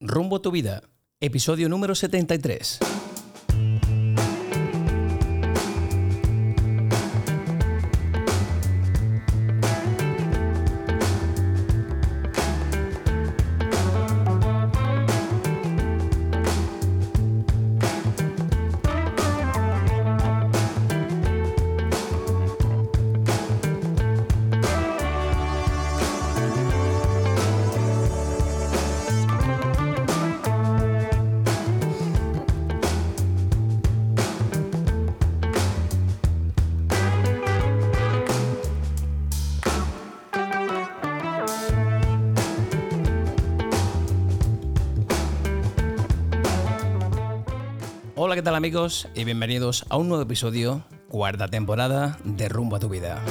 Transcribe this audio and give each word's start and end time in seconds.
Rumbo 0.00 0.36
a 0.36 0.42
tu 0.42 0.50
vida, 0.50 0.82
episodio 1.20 1.70
número 1.70 1.94
73. 1.94 3.05
Amigos? 48.56 49.06
Y 49.14 49.24
bienvenidos 49.24 49.84
a 49.90 49.98
un 49.98 50.08
nuevo 50.08 50.22
episodio, 50.22 50.82
cuarta 51.10 51.46
temporada 51.48 52.18
de 52.24 52.48
Rumbo 52.48 52.76
a 52.76 52.80
tu 52.80 52.88
vida. 52.88 53.22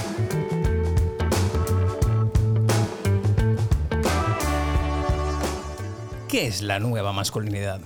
¿Qué 6.28 6.46
es 6.46 6.62
la 6.62 6.78
nueva 6.78 7.12
masculinidad? 7.12 7.82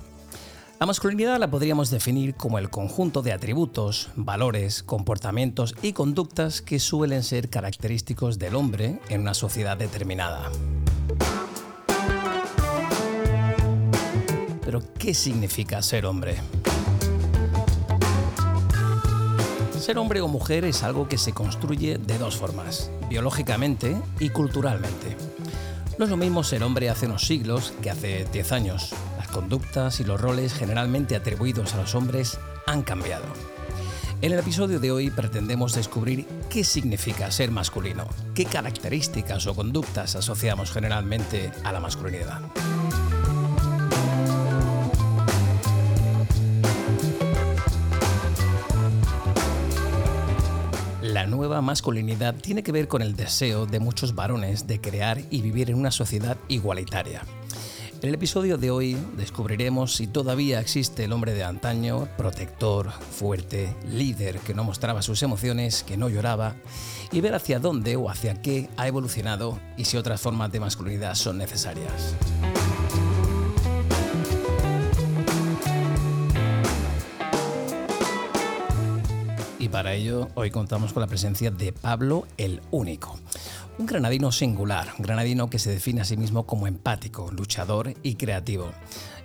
La 0.78 0.84
masculinidad 0.84 1.38
la 1.38 1.50
podríamos 1.50 1.88
definir 1.88 2.34
como 2.34 2.58
el 2.58 2.68
conjunto 2.68 3.22
de 3.22 3.32
atributos, 3.32 4.10
valores, 4.16 4.82
comportamientos 4.82 5.74
y 5.80 5.94
conductas 5.94 6.60
que 6.60 6.78
suelen 6.78 7.22
ser 7.22 7.48
característicos 7.48 8.38
del 8.38 8.54
hombre 8.54 9.00
en 9.08 9.22
una 9.22 9.32
sociedad 9.32 9.78
determinada. 9.78 10.50
Pero, 14.62 14.82
¿qué 14.98 15.14
significa 15.14 15.80
ser 15.80 16.04
hombre? 16.04 16.36
Ser 19.90 19.98
hombre 19.98 20.20
o 20.20 20.28
mujer 20.28 20.64
es 20.64 20.84
algo 20.84 21.08
que 21.08 21.18
se 21.18 21.32
construye 21.32 21.98
de 21.98 22.16
dos 22.16 22.36
formas, 22.36 22.92
biológicamente 23.08 24.00
y 24.20 24.28
culturalmente. 24.28 25.16
No 25.98 26.04
es 26.04 26.10
lo 26.12 26.16
mismo 26.16 26.44
ser 26.44 26.62
hombre 26.62 26.88
hace 26.88 27.06
unos 27.06 27.26
siglos 27.26 27.72
que 27.82 27.90
hace 27.90 28.24
10 28.32 28.52
años. 28.52 28.94
Las 29.18 29.26
conductas 29.26 29.98
y 29.98 30.04
los 30.04 30.20
roles 30.20 30.54
generalmente 30.54 31.16
atribuidos 31.16 31.74
a 31.74 31.78
los 31.78 31.96
hombres 31.96 32.38
han 32.68 32.82
cambiado. 32.82 33.24
En 34.22 34.30
el 34.30 34.38
episodio 34.38 34.78
de 34.78 34.92
hoy 34.92 35.10
pretendemos 35.10 35.74
descubrir 35.74 36.24
qué 36.48 36.62
significa 36.62 37.28
ser 37.32 37.50
masculino, 37.50 38.06
qué 38.32 38.44
características 38.44 39.48
o 39.48 39.56
conductas 39.56 40.14
asociamos 40.14 40.70
generalmente 40.70 41.50
a 41.64 41.72
la 41.72 41.80
masculinidad. 41.80 42.42
Masculinidad 51.60 52.34
tiene 52.34 52.62
que 52.62 52.72
ver 52.72 52.88
con 52.88 53.02
el 53.02 53.16
deseo 53.16 53.66
de 53.66 53.80
muchos 53.80 54.14
varones 54.14 54.66
de 54.66 54.80
crear 54.80 55.20
y 55.30 55.42
vivir 55.42 55.70
en 55.70 55.76
una 55.76 55.90
sociedad 55.90 56.36
igualitaria. 56.48 57.22
En 58.02 58.08
el 58.08 58.14
episodio 58.14 58.56
de 58.56 58.70
hoy 58.70 58.96
descubriremos 59.18 59.94
si 59.94 60.06
todavía 60.06 60.58
existe 60.58 61.04
el 61.04 61.12
hombre 61.12 61.34
de 61.34 61.44
antaño, 61.44 62.08
protector, 62.16 62.90
fuerte, 62.90 63.76
líder 63.90 64.38
que 64.38 64.54
no 64.54 64.64
mostraba 64.64 65.02
sus 65.02 65.22
emociones, 65.22 65.82
que 65.82 65.98
no 65.98 66.08
lloraba, 66.08 66.54
y 67.12 67.20
ver 67.20 67.34
hacia 67.34 67.58
dónde 67.58 67.96
o 67.96 68.08
hacia 68.08 68.40
qué 68.40 68.70
ha 68.78 68.88
evolucionado 68.88 69.58
y 69.76 69.84
si 69.84 69.98
otras 69.98 70.20
formas 70.20 70.50
de 70.50 70.60
masculinidad 70.60 71.14
son 71.14 71.36
necesarias. 71.36 72.14
Y 79.60 79.68
para 79.68 79.92
ello 79.92 80.30
hoy 80.36 80.50
contamos 80.50 80.94
con 80.94 81.02
la 81.02 81.06
presencia 81.06 81.50
de 81.50 81.74
Pablo 81.74 82.26
el 82.38 82.62
Único, 82.70 83.18
un 83.76 83.84
granadino 83.84 84.32
singular, 84.32 84.88
un 84.96 85.04
granadino 85.04 85.50
que 85.50 85.58
se 85.58 85.70
define 85.70 86.00
a 86.00 86.06
sí 86.06 86.16
mismo 86.16 86.46
como 86.46 86.66
empático, 86.66 87.30
luchador 87.30 87.92
y 88.02 88.14
creativo. 88.14 88.72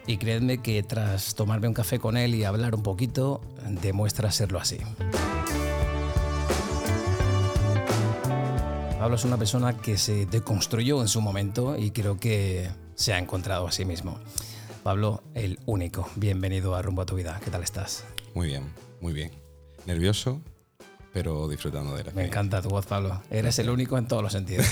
Y 0.06 0.18
creedme 0.18 0.62
que 0.62 0.84
tras 0.84 1.36
tomarme 1.36 1.70
un 1.70 1.74
café 1.74 2.00
con 2.00 2.18
él 2.18 2.36
y 2.36 2.44
hablar 2.44 2.76
un 2.76 2.84
poquito, 2.84 3.40
demuestra 3.82 4.30
serlo 4.30 4.60
así. 4.60 4.78
Pablo 9.00 9.16
es 9.16 9.24
una 9.24 9.38
persona 9.38 9.78
que 9.78 9.98
se 9.98 10.26
deconstruyó 10.26 11.02
en 11.02 11.08
su 11.08 11.22
momento 11.22 11.78
y 11.78 11.92
creo 11.92 12.18
que 12.18 12.70
se 12.96 13.14
ha 13.14 13.20
encontrado 13.20 13.68
a 13.68 13.72
sí 13.72 13.86
mismo. 13.86 14.20
Pablo, 14.84 15.24
el 15.34 15.60
único, 15.66 16.10
bienvenido 16.18 16.76
a 16.76 16.82
Rumbo 16.82 17.04
a 17.04 17.06
tu 17.06 17.16
vida. 17.16 17.40
¿Qué 17.42 17.52
tal 17.52 17.64
estás? 17.64 18.04
Muy 18.34 18.48
bien, 18.48 18.66
muy 19.00 19.14
bien. 19.14 19.45
Nervioso, 19.86 20.42
pero 21.14 21.48
disfrutando 21.48 21.96
de 21.96 22.04
la 22.04 22.12
Me 22.12 22.26
encanta 22.26 22.62
tu 22.62 22.70
voz, 22.70 22.86
Pablo. 22.86 23.22
Eres 23.30 23.60
el 23.60 23.70
único 23.70 23.98
en 23.98 24.08
todos 24.08 24.24
los 24.24 24.32
sentidos. 24.34 24.66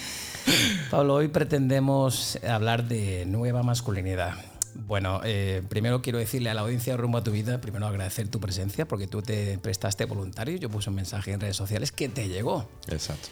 Pablo, 0.90 1.14
hoy 1.14 1.28
pretendemos 1.28 2.38
hablar 2.46 2.86
de 2.86 3.24
nueva 3.26 3.62
masculinidad. 3.62 4.34
Bueno, 4.74 5.20
eh, 5.24 5.62
primero 5.68 6.02
quiero 6.02 6.18
decirle 6.18 6.50
a 6.50 6.54
la 6.54 6.62
audiencia 6.62 6.96
rumbo 6.96 7.18
a 7.18 7.24
tu 7.24 7.30
vida, 7.30 7.60
primero 7.60 7.86
agradecer 7.86 8.28
tu 8.28 8.40
presencia 8.40 8.86
porque 8.86 9.06
tú 9.06 9.22
te 9.22 9.58
prestaste 9.58 10.04
voluntario. 10.04 10.56
Yo 10.58 10.68
puse 10.68 10.90
un 10.90 10.96
mensaje 10.96 11.32
en 11.32 11.40
redes 11.40 11.56
sociales 11.56 11.92
que 11.92 12.08
te 12.08 12.28
llegó. 12.28 12.68
Exacto. 12.88 13.28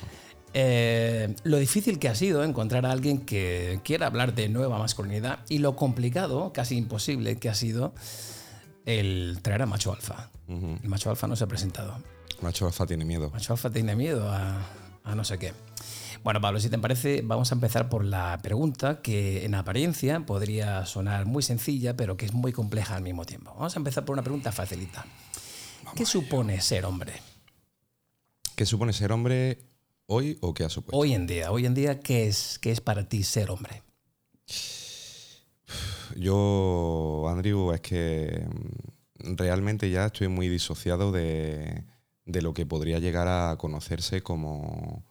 Eh, 0.55 1.34
lo 1.44 1.59
difícil 1.59 1.99
que 1.99 2.09
ha 2.09 2.15
sido 2.15 2.44
encontrar 2.44 2.84
a 2.87 2.93
alguien 2.93 3.19
que 3.19 3.81
quiera 3.84 4.06
hablar 4.06 4.34
de 4.34 4.49
nueva 4.49 4.78
masculinidad 4.78 5.41
y 5.49 5.59
lo 5.59 5.77
complicado, 5.77 6.53
casi 6.53 6.77
imposible 6.77 7.37
que 7.37 7.49
ha 7.49 7.55
sido 7.55 7.94
el 8.84 9.38
traer 9.43 9.62
a 9.62 9.66
macho 9.66 9.93
alfa. 9.93 10.31
El 10.82 10.88
macho 10.88 11.10
alfa 11.10 11.26
no 11.26 11.36
se 11.36 11.44
ha 11.44 11.46
presentado. 11.46 11.96
Macho 12.40 12.66
alfa 12.66 12.86
tiene 12.86 13.04
miedo. 13.04 13.30
Macho 13.30 13.52
alfa 13.52 13.70
tiene 13.70 13.94
miedo 13.96 14.30
a, 14.30 14.60
a 15.04 15.14
no 15.14 15.24
sé 15.24 15.38
qué. 15.38 15.52
Bueno, 16.24 16.40
Pablo, 16.40 16.60
si 16.60 16.70
te 16.70 16.78
parece, 16.78 17.22
vamos 17.22 17.50
a 17.50 17.54
empezar 17.56 17.88
por 17.88 18.04
la 18.04 18.38
pregunta 18.42 19.02
que 19.02 19.44
en 19.44 19.54
apariencia 19.56 20.20
podría 20.24 20.86
sonar 20.86 21.26
muy 21.26 21.42
sencilla, 21.42 21.96
pero 21.96 22.16
que 22.16 22.26
es 22.26 22.32
muy 22.32 22.52
compleja 22.52 22.94
al 22.94 23.02
mismo 23.02 23.24
tiempo. 23.24 23.52
Vamos 23.54 23.74
a 23.74 23.78
empezar 23.78 24.04
por 24.04 24.12
una 24.12 24.22
pregunta 24.22 24.52
facilita. 24.52 25.04
¿Qué 25.96 26.06
supone 26.06 26.60
ser 26.60 26.84
hombre? 26.84 27.14
¿Qué 28.54 28.66
supone 28.66 28.92
ser 28.92 29.10
hombre 29.12 29.58
hoy 30.06 30.38
o 30.40 30.54
qué 30.54 30.64
ha 30.64 30.69
supuesto? 30.69 30.96
Hoy 30.96 31.12
en 31.12 31.26
día, 31.26 31.50
hoy 31.50 31.66
en 31.66 31.74
día, 31.74 32.00
¿qué 32.00 32.28
es, 32.28 32.58
qué 32.60 32.70
es 32.70 32.80
para 32.80 33.08
ti 33.08 33.24
ser 33.24 33.50
hombre? 33.50 33.82
Yo, 36.16 37.26
Andrew, 37.28 37.72
es 37.72 37.80
que 37.80 38.46
mm, 38.46 38.91
realmente 39.25 39.91
ya 39.91 40.06
estoy 40.06 40.28
muy 40.28 40.49
disociado 40.49 41.12
de, 41.12 41.84
de 42.27 42.43
lo 42.43 42.55
que 42.55 42.66
podría 42.66 42.99
llegar 42.99 43.28
a 43.28 43.56
conocerse 43.59 44.22
como, 44.22 45.05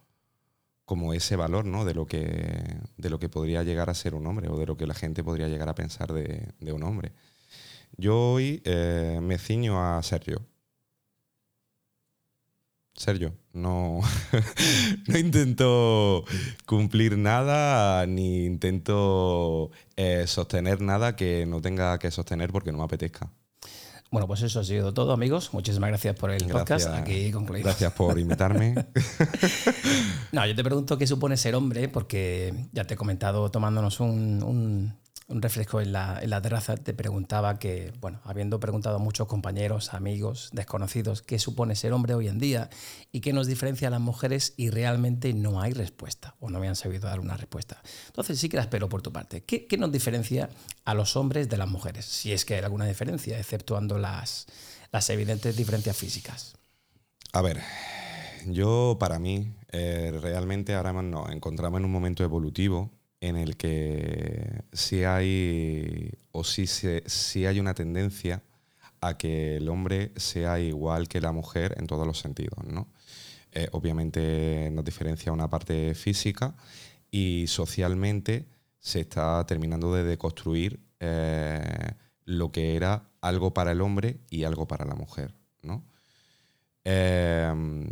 como 0.86 1.14
ese 1.14 1.36
valor, 1.36 1.66
¿no? 1.66 1.86
De 1.86 1.94
lo, 1.94 2.06
que, 2.06 2.80
de 2.98 3.10
lo 3.10 3.20
que 3.20 3.30
podría 3.30 3.64
llegar 3.64 3.90
a 3.90 3.94
ser 3.94 4.16
un 4.16 4.28
hombre 4.28 4.50
o 4.50 4.58
de 4.58 4.66
lo 4.66 4.78
que 4.78 4.88
la 4.88 4.94
gente 4.94 5.24
podría 5.24 5.48
llegar 5.48 5.70
a 5.70 5.76
pensar 5.76 6.12
de, 6.14 6.54
un 6.74 6.84
hombre. 6.84 7.14
Yo 7.98 8.34
hoy 8.34 8.62
eh, 8.66 9.20
me 9.22 9.38
ciño 9.38 9.82
a 9.82 10.02
ser 10.04 10.24
yo. 10.26 10.38
Ser 12.94 13.20
yo. 13.20 13.32
No, 13.54 14.02
no 15.08 15.18
intento 15.18 16.26
cumplir 16.66 17.18
nada 17.18 18.06
ni 18.06 18.46
intento 18.46 19.72
eh, 19.96 20.26
sostener 20.28 20.82
nada 20.82 21.16
que 21.16 21.46
no 21.46 21.62
tenga 21.62 21.98
que 22.00 22.12
sostener 22.12 22.52
porque 22.52 22.72
no 22.72 22.80
me 22.80 22.84
apetezca. 22.84 23.32
Bueno, 24.12 24.28
pues 24.28 24.42
eso 24.42 24.60
ha 24.60 24.64
sido 24.66 24.94
todo, 24.94 25.14
amigos. 25.14 25.54
Muchísimas 25.54 25.88
gracias 25.90 26.18
por 26.18 26.32
el 26.32 26.46
podcast. 26.46 26.88
Aquí 26.90 27.32
concluimos. 27.32 27.66
Gracias 27.66 27.94
por 27.94 28.20
invitarme. 28.20 28.76
No, 30.34 30.46
yo 30.46 30.56
te 30.56 30.64
pregunto 30.64 30.98
qué 30.98 31.06
supone 31.08 31.36
ser 31.36 31.56
hombre, 31.56 31.90
porque 31.90 32.68
ya 32.72 32.86
te 32.86 32.94
he 32.94 32.98
comentado 32.98 33.52
tomándonos 33.52 34.00
un, 34.00 34.42
un- 34.44 34.94
un 35.32 35.42
refresco 35.42 35.82
en 35.82 35.94
la, 35.94 36.20
en 36.22 36.30
terraza, 36.42 36.76
te 36.78 36.94
preguntaba 36.94 37.58
que, 37.58 37.94
bueno, 38.00 38.20
habiendo 38.24 38.60
preguntado 38.60 38.98
a 38.98 39.00
muchos 39.00 39.28
compañeros, 39.28 39.94
amigos, 39.94 40.50
desconocidos, 40.54 41.22
qué 41.22 41.40
supone 41.40 41.76
ser 41.76 41.94
hombre 41.94 42.14
hoy 42.14 42.28
en 42.28 42.40
día 42.40 42.70
y 43.12 43.22
qué 43.22 43.34
nos 43.34 43.48
diferencia 43.48 43.88
a 43.88 43.92
las 43.92 44.02
mujeres 44.02 44.54
y 44.58 44.70
realmente 44.70 45.34
no 45.34 45.62
hay 45.62 45.74
respuesta 45.74 46.36
o 46.40 46.50
no 46.50 46.60
me 46.60 46.68
han 46.68 46.76
sabido 46.76 47.08
dar 47.08 47.20
una 47.20 47.38
respuesta. 47.38 47.82
Entonces 48.08 48.40
sí 48.40 48.50
que 48.50 48.58
la 48.58 48.64
espero 48.64 48.90
por 48.90 49.02
tu 49.02 49.12
parte. 49.12 49.44
¿Qué, 49.44 49.68
qué 49.68 49.78
nos 49.78 49.92
diferencia 49.92 50.50
a 50.86 50.94
los 50.94 51.16
hombres 51.16 51.50
de 51.50 51.58
las 51.58 51.70
mujeres? 51.70 52.06
Si 52.06 52.32
es 52.32 52.46
que 52.46 52.56
hay 52.56 52.62
alguna 52.62 52.86
diferencia, 52.86 53.40
exceptuando 53.40 53.98
las, 53.98 54.46
las 54.92 55.10
evidentes 55.10 55.56
diferencias 55.56 55.96
físicas. 55.96 56.56
A 57.34 57.42
ver, 57.42 57.62
yo 58.48 58.98
para 59.00 59.20
mí, 59.20 59.54
eh, 59.72 60.18
realmente 60.22 60.76
ahora 60.76 60.92
nos 60.94 61.30
encontramos 61.32 61.80
en 61.80 61.86
un 61.86 61.92
momento 61.92 62.24
evolutivo 62.24 62.92
en 63.22 63.38
el 63.38 63.56
que 63.56 64.64
sí 64.74 65.04
hay 65.04 66.12
o 66.32 66.44
sí, 66.44 67.46
hay 67.46 67.60
una 67.60 67.74
tendencia 67.74 68.44
a 69.00 69.18
que 69.18 69.58
el 69.58 69.70
hombre 69.70 70.12
sea 70.16 70.60
igual 70.60 71.08
que 71.08 71.22
la 71.22 71.32
mujer 71.32 71.76
en 71.80 71.88
todos 71.88 72.06
los 72.06 72.20
sentidos. 72.20 72.66
¿no? 72.66 72.88
Eh, 73.52 73.68
obviamente 73.72 74.70
nos 74.72 74.84
diferencia 74.84 75.32
una 75.32 75.50
parte 75.50 75.94
física 75.94 76.56
y 77.12 77.46
socialmente 77.48 78.48
se 78.80 79.02
está 79.02 79.46
terminando 79.46 79.94
de 79.94 80.04
deconstruir 80.04 80.80
eh, 81.00 81.94
lo 82.26 82.52
que 82.52 82.76
era 82.76 83.04
algo 83.22 83.54
para 83.54 83.72
el 83.72 83.82
hombre 83.82 84.20
y 84.30 84.44
algo 84.44 84.68
para 84.68 84.86
la 84.86 84.96
mujer. 84.96 85.36
¿no? 85.62 85.84
Em, 86.84 87.88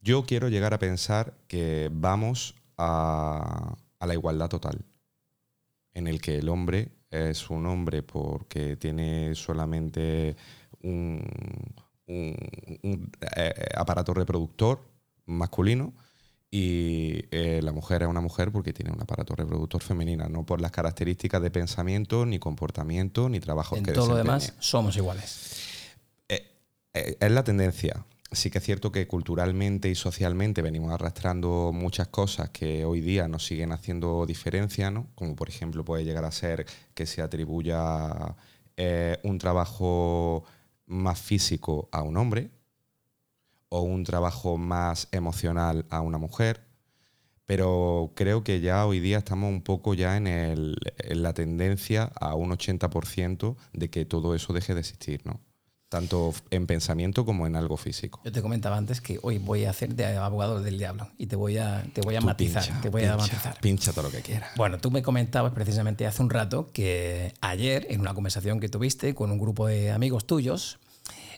yo 0.00 0.24
quiero 0.26 0.48
llegar 0.48 0.74
a 0.74 0.78
pensar 0.78 1.34
que 1.46 1.88
vamos 1.92 2.56
a, 2.76 3.76
la 4.00 4.14
igualdad 4.14 4.48
total, 4.48 4.84
en 5.94 6.06
el 6.06 6.20
que 6.20 6.38
el 6.38 6.48
hombre 6.48 6.92
es 7.10 7.50
un 7.50 7.66
hombre 7.66 8.02
porque 8.02 8.76
tiene 8.76 9.34
solamente 9.34 10.36
un, 10.82 11.22
eh, 12.06 13.54
aparato 13.74 14.12
reproductor 14.12 14.80
masculino 15.26 15.94
y 16.50 17.24
eh, 17.30 17.60
la 17.62 17.72
mujer 17.72 18.02
es 18.02 18.08
una 18.08 18.20
mujer 18.20 18.52
porque 18.52 18.72
tiene 18.72 18.92
un 18.92 19.00
aparato 19.00 19.34
reproductor 19.34 19.82
femenino, 19.82 20.28
no 20.28 20.44
por 20.44 20.60
las 20.60 20.70
características 20.70 21.42
de 21.42 21.50
pensamiento, 21.50 22.26
ni 22.26 22.38
comportamiento, 22.38 23.28
ni 23.28 23.40
trabajo 23.40 23.76
en 23.76 23.84
todo 23.84 24.08
lo 24.08 24.16
demás 24.16 24.54
somos 24.58 24.96
iguales. 24.96 25.62
Eh, 26.28 27.16
es 27.18 27.30
la 27.30 27.42
tendencia 27.42 28.04
sí 28.34 28.50
que 28.50 28.58
es 28.58 28.64
cierto 28.64 28.92
que 28.92 29.06
culturalmente 29.06 29.88
y 29.88 29.94
socialmente 29.94 30.62
venimos 30.62 30.92
arrastrando 30.92 31.72
muchas 31.72 32.08
cosas 32.08 32.50
que 32.50 32.84
hoy 32.84 33.00
día 33.00 33.28
nos 33.28 33.46
siguen 33.46 33.72
haciendo 33.72 34.26
diferencia, 34.26 34.90
¿no? 34.90 35.08
Como 35.14 35.36
por 35.36 35.48
ejemplo 35.48 35.84
puede 35.84 36.04
llegar 36.04 36.24
a 36.24 36.32
ser 36.32 36.66
que 36.94 37.06
se 37.06 37.22
atribuya 37.22 38.36
eh, 38.76 39.18
un 39.22 39.38
trabajo 39.38 40.44
más 40.86 41.20
físico 41.20 41.88
a 41.92 42.02
un 42.02 42.16
hombre 42.16 42.50
o 43.68 43.82
un 43.82 44.04
trabajo 44.04 44.56
más 44.58 45.08
emocional 45.12 45.86
a 45.90 46.00
una 46.00 46.18
mujer. 46.18 46.62
Pero 47.46 48.12
creo 48.16 48.42
que 48.44 48.60
ya 48.60 48.86
hoy 48.86 49.00
día 49.00 49.18
estamos 49.18 49.50
un 49.50 49.62
poco 49.62 49.94
ya 49.94 50.16
en, 50.16 50.26
en 50.26 51.22
la 51.22 51.34
tendencia 51.34 52.04
a 52.20 52.34
un 52.34 52.50
80% 52.50 53.56
de 53.72 53.90
que 53.90 54.06
todo 54.06 54.34
eso 54.34 54.52
deje 54.52 54.74
de 54.74 54.80
existir, 54.80 55.26
¿no? 55.26 55.40
Tanto 55.94 56.34
en 56.50 56.66
pensamiento 56.66 57.24
como 57.24 57.46
en 57.46 57.54
algo 57.54 57.76
físico. 57.76 58.20
Yo 58.24 58.32
te 58.32 58.42
comentaba 58.42 58.76
antes 58.76 59.00
que 59.00 59.20
hoy 59.22 59.38
voy 59.38 59.64
a 59.64 59.70
hacer 59.70 59.94
de 59.94 60.04
abogado 60.16 60.60
del 60.60 60.76
diablo 60.76 61.08
y 61.18 61.28
te 61.28 61.36
voy 61.36 61.58
a, 61.58 61.84
te 61.92 62.00
voy 62.00 62.16
a 62.16 62.20
matizar. 62.20 62.64
te 62.82 62.88
voy 62.88 63.02
pincha, 63.02 63.14
a 63.14 63.16
matizar. 63.16 63.60
Pincha 63.60 63.92
todo 63.92 64.02
lo 64.06 64.10
que 64.10 64.20
quieras. 64.20 64.50
Bueno, 64.56 64.78
tú 64.78 64.90
me 64.90 65.02
comentabas 65.02 65.52
precisamente 65.52 66.04
hace 66.04 66.20
un 66.20 66.30
rato 66.30 66.68
que 66.72 67.32
ayer, 67.40 67.86
en 67.90 68.00
una 68.00 68.12
conversación 68.12 68.58
que 68.58 68.68
tuviste 68.68 69.14
con 69.14 69.30
un 69.30 69.38
grupo 69.38 69.68
de 69.68 69.92
amigos 69.92 70.26
tuyos, 70.26 70.80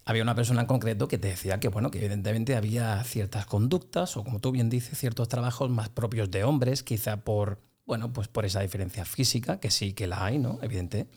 había 0.06 0.22
una 0.22 0.34
persona 0.34 0.62
en 0.62 0.66
concreto 0.66 1.06
que 1.06 1.18
te 1.18 1.28
decía 1.28 1.60
que, 1.60 1.68
bueno, 1.68 1.90
que 1.90 1.98
evidentemente 1.98 2.56
había 2.56 3.04
ciertas 3.04 3.44
conductas 3.44 4.16
o, 4.16 4.24
como 4.24 4.38
tú 4.38 4.52
bien 4.52 4.70
dices, 4.70 4.98
ciertos 4.98 5.28
trabajos 5.28 5.68
más 5.68 5.90
propios 5.90 6.30
de 6.30 6.44
hombres, 6.44 6.82
quizá 6.82 7.18
por, 7.18 7.60
bueno, 7.84 8.10
pues 8.10 8.28
por 8.28 8.46
esa 8.46 8.60
diferencia 8.60 9.04
física, 9.04 9.60
que 9.60 9.70
sí 9.70 9.92
que 9.92 10.06
la 10.06 10.24
hay, 10.24 10.38
¿no? 10.38 10.58
Evidente 10.62 11.08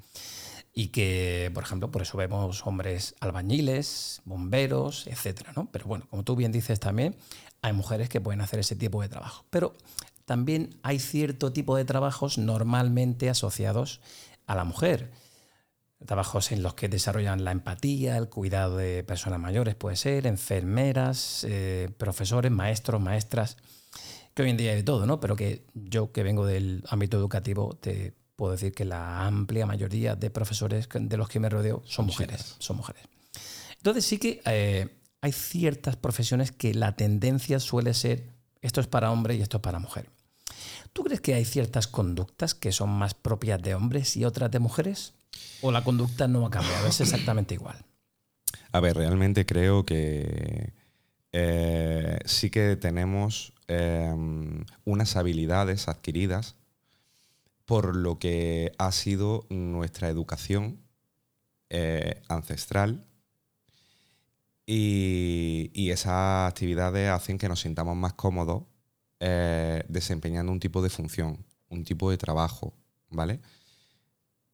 y 0.73 0.89
que, 0.89 1.51
por 1.53 1.63
ejemplo, 1.63 1.91
por 1.91 2.01
eso 2.01 2.17
vemos 2.17 2.65
hombres 2.65 3.15
albañiles, 3.19 4.21
bomberos, 4.25 5.07
etcétera, 5.07 5.51
¿no? 5.55 5.69
Pero 5.71 5.85
bueno, 5.85 6.05
como 6.09 6.23
tú 6.23 6.35
bien 6.35 6.51
dices 6.51 6.79
también, 6.79 7.15
hay 7.61 7.73
mujeres 7.73 8.09
que 8.09 8.21
pueden 8.21 8.41
hacer 8.41 8.59
ese 8.59 8.75
tipo 8.75 9.01
de 9.01 9.09
trabajo. 9.09 9.45
Pero 9.49 9.75
también 10.25 10.79
hay 10.83 10.99
cierto 10.99 11.51
tipo 11.51 11.75
de 11.75 11.85
trabajos 11.85 12.37
normalmente 12.37 13.29
asociados 13.29 13.99
a 14.45 14.55
la 14.55 14.63
mujer. 14.63 15.11
Trabajos 16.05 16.51
en 16.51 16.63
los 16.63 16.75
que 16.75 16.87
desarrollan 16.87 17.43
la 17.43 17.51
empatía, 17.51 18.15
el 18.15 18.29
cuidado 18.29 18.77
de 18.77 19.03
personas 19.03 19.39
mayores, 19.39 19.75
puede 19.75 19.97
ser, 19.97 20.27
enfermeras, 20.27 21.45
eh, 21.49 21.89
profesores, 21.97 22.51
maestros, 22.51 23.01
maestras, 23.01 23.57
que 24.33 24.43
hoy 24.43 24.51
en 24.51 24.57
día 24.57 24.71
hay 24.71 24.77
de 24.77 24.83
todo, 24.83 25.05
¿no? 25.05 25.19
Pero 25.19 25.35
que 25.35 25.65
yo 25.73 26.11
que 26.13 26.23
vengo 26.23 26.45
del 26.45 26.83
ámbito 26.87 27.17
educativo 27.17 27.75
te 27.75 28.13
puedo 28.39 28.53
decir 28.53 28.73
que 28.73 28.85
la 28.85 29.27
amplia 29.27 29.65
mayoría 29.65 30.15
de 30.15 30.29
profesores 30.29 30.87
de 30.93 31.17
los 31.17 31.27
que 31.27 31.41
me 31.41 31.49
rodeo 31.49 31.83
son 31.85 32.05
mujeres. 32.05 32.55
Son 32.59 32.77
mujeres. 32.77 33.03
Entonces 33.75 34.05
sí 34.05 34.17
que 34.17 34.41
eh, 34.45 34.87
hay 35.19 35.33
ciertas 35.33 35.97
profesiones 35.97 36.53
que 36.53 36.73
la 36.73 36.95
tendencia 36.95 37.59
suele 37.59 37.93
ser 37.93 38.29
esto 38.61 38.79
es 38.79 38.87
para 38.87 39.11
hombre 39.11 39.35
y 39.35 39.41
esto 39.41 39.57
es 39.57 39.63
para 39.63 39.79
mujer. 39.79 40.09
¿Tú 40.93 41.03
crees 41.03 41.19
que 41.19 41.33
hay 41.33 41.43
ciertas 41.43 41.87
conductas 41.87 42.55
que 42.55 42.71
son 42.71 42.89
más 42.89 43.13
propias 43.13 43.61
de 43.61 43.75
hombres 43.75 44.15
y 44.15 44.23
otras 44.23 44.49
de 44.49 44.59
mujeres? 44.59 45.15
¿O 45.59 45.73
la 45.73 45.83
conducta 45.83 46.29
no 46.29 46.45
ha 46.45 46.49
cambiado? 46.49 46.87
Es 46.87 47.01
exactamente 47.01 47.55
igual. 47.55 47.83
A 48.71 48.79
ver, 48.79 48.95
realmente 48.95 49.45
creo 49.45 49.85
que 49.85 50.71
eh, 51.33 52.19
sí 52.23 52.49
que 52.49 52.77
tenemos 52.77 53.51
eh, 53.67 54.15
unas 54.85 55.15
habilidades 55.17 55.89
adquiridas 55.89 56.55
por 57.69 57.95
lo 57.95 58.17
que 58.17 58.71
ha 58.79 58.91
sido 58.91 59.45
nuestra 59.51 60.09
educación 60.09 60.81
eh, 61.69 62.23
ancestral 62.27 63.05
y, 64.65 65.91
esas 65.91 66.49
actividades 66.49 67.11
hacen 67.11 67.37
que 67.37 67.47
nos 67.47 67.61
sintamos 67.61 67.95
más 67.95 68.13
cómodos 68.13 68.63
eh, 69.19 69.83
desempeñando 69.87 70.51
un 70.51 70.59
tipo 70.59 70.81
de 70.81 70.89
función, 70.89 71.45
un 71.67 71.83
tipo 71.83 72.09
de 72.09 72.17
trabajo, 72.17 72.73
¿vale? 73.11 73.39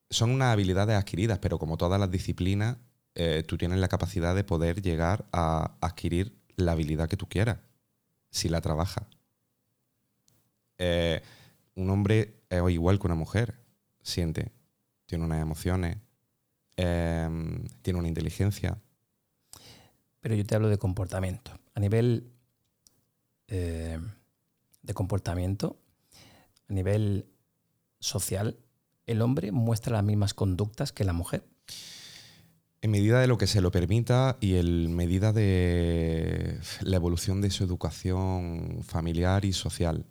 Son 0.09 0.29
unas 0.29 0.51
habilidades 0.51 0.97
adquiridas, 0.97 1.39
pero 1.39 1.57
como 1.57 1.77
todas 1.77 2.01
las 2.01 2.12
disciplinas, 2.12 2.75
eh, 3.13 3.44
tú 3.47 3.57
tienes 3.57 3.79
la 3.79 3.88
capacidad 3.88 4.35
de 4.35 4.44
poder 4.44 4.81
llegar 4.81 5.25
a 5.31 5.77
adquirir 5.79 6.38
la 6.57 6.73
habilidad 6.73 7.07
que 7.07 7.15
tú 7.15 7.29
quieras, 7.29 7.59
si 8.29 8.50
la 8.50 8.59
trabajas. 8.59 9.06
un 11.75 11.89
hombre 11.89 12.35
es 12.50 12.62
igual 12.71 13.00
que 13.00 13.07
una 13.07 13.15
mujer. 13.15 13.59
Siente, 14.01 14.51
tiene 15.06 15.25
unas 15.25 15.42
emociones, 15.42 15.97
em, 16.77 17.65
tiene 17.81 18.00
una 18.00 18.07
inteligencia. 18.07 18.80
Pero 20.19 20.36
yo 20.36 20.45
te 20.45 20.56
hablo 20.56 20.69
de 20.69 20.77
comportamiento. 20.77 21.51
A 21.74 21.80
nivel 21.80 22.31
eh, 23.47 24.00
de 24.81 24.94
comportamiento, 24.94 25.80
a 26.69 26.74
nivel 26.74 27.27
social, 28.00 28.57
¿el 29.06 29.21
hombre 29.21 29.51
muestra 29.51 29.94
las 29.94 30.03
mismas 30.03 30.33
conductas 30.33 30.91
que 30.91 31.03
la 31.03 31.13
mujer? 31.13 31.43
En 32.81 32.91
medida 32.91 33.20
de 33.20 33.27
lo 33.27 33.38
que 33.38 33.48
se 33.48 33.62
lo 33.62 33.72
permita 33.72 34.38
y 34.39 34.55
en 34.55 34.96
medida 34.96 35.34
de 35.34 36.60
la 36.81 36.96
evolución 36.98 37.41
de 37.41 37.50
su 37.50 37.63
educación 37.63 38.81
familiar 38.84 39.43
y 39.43 39.53
social. 39.53 40.05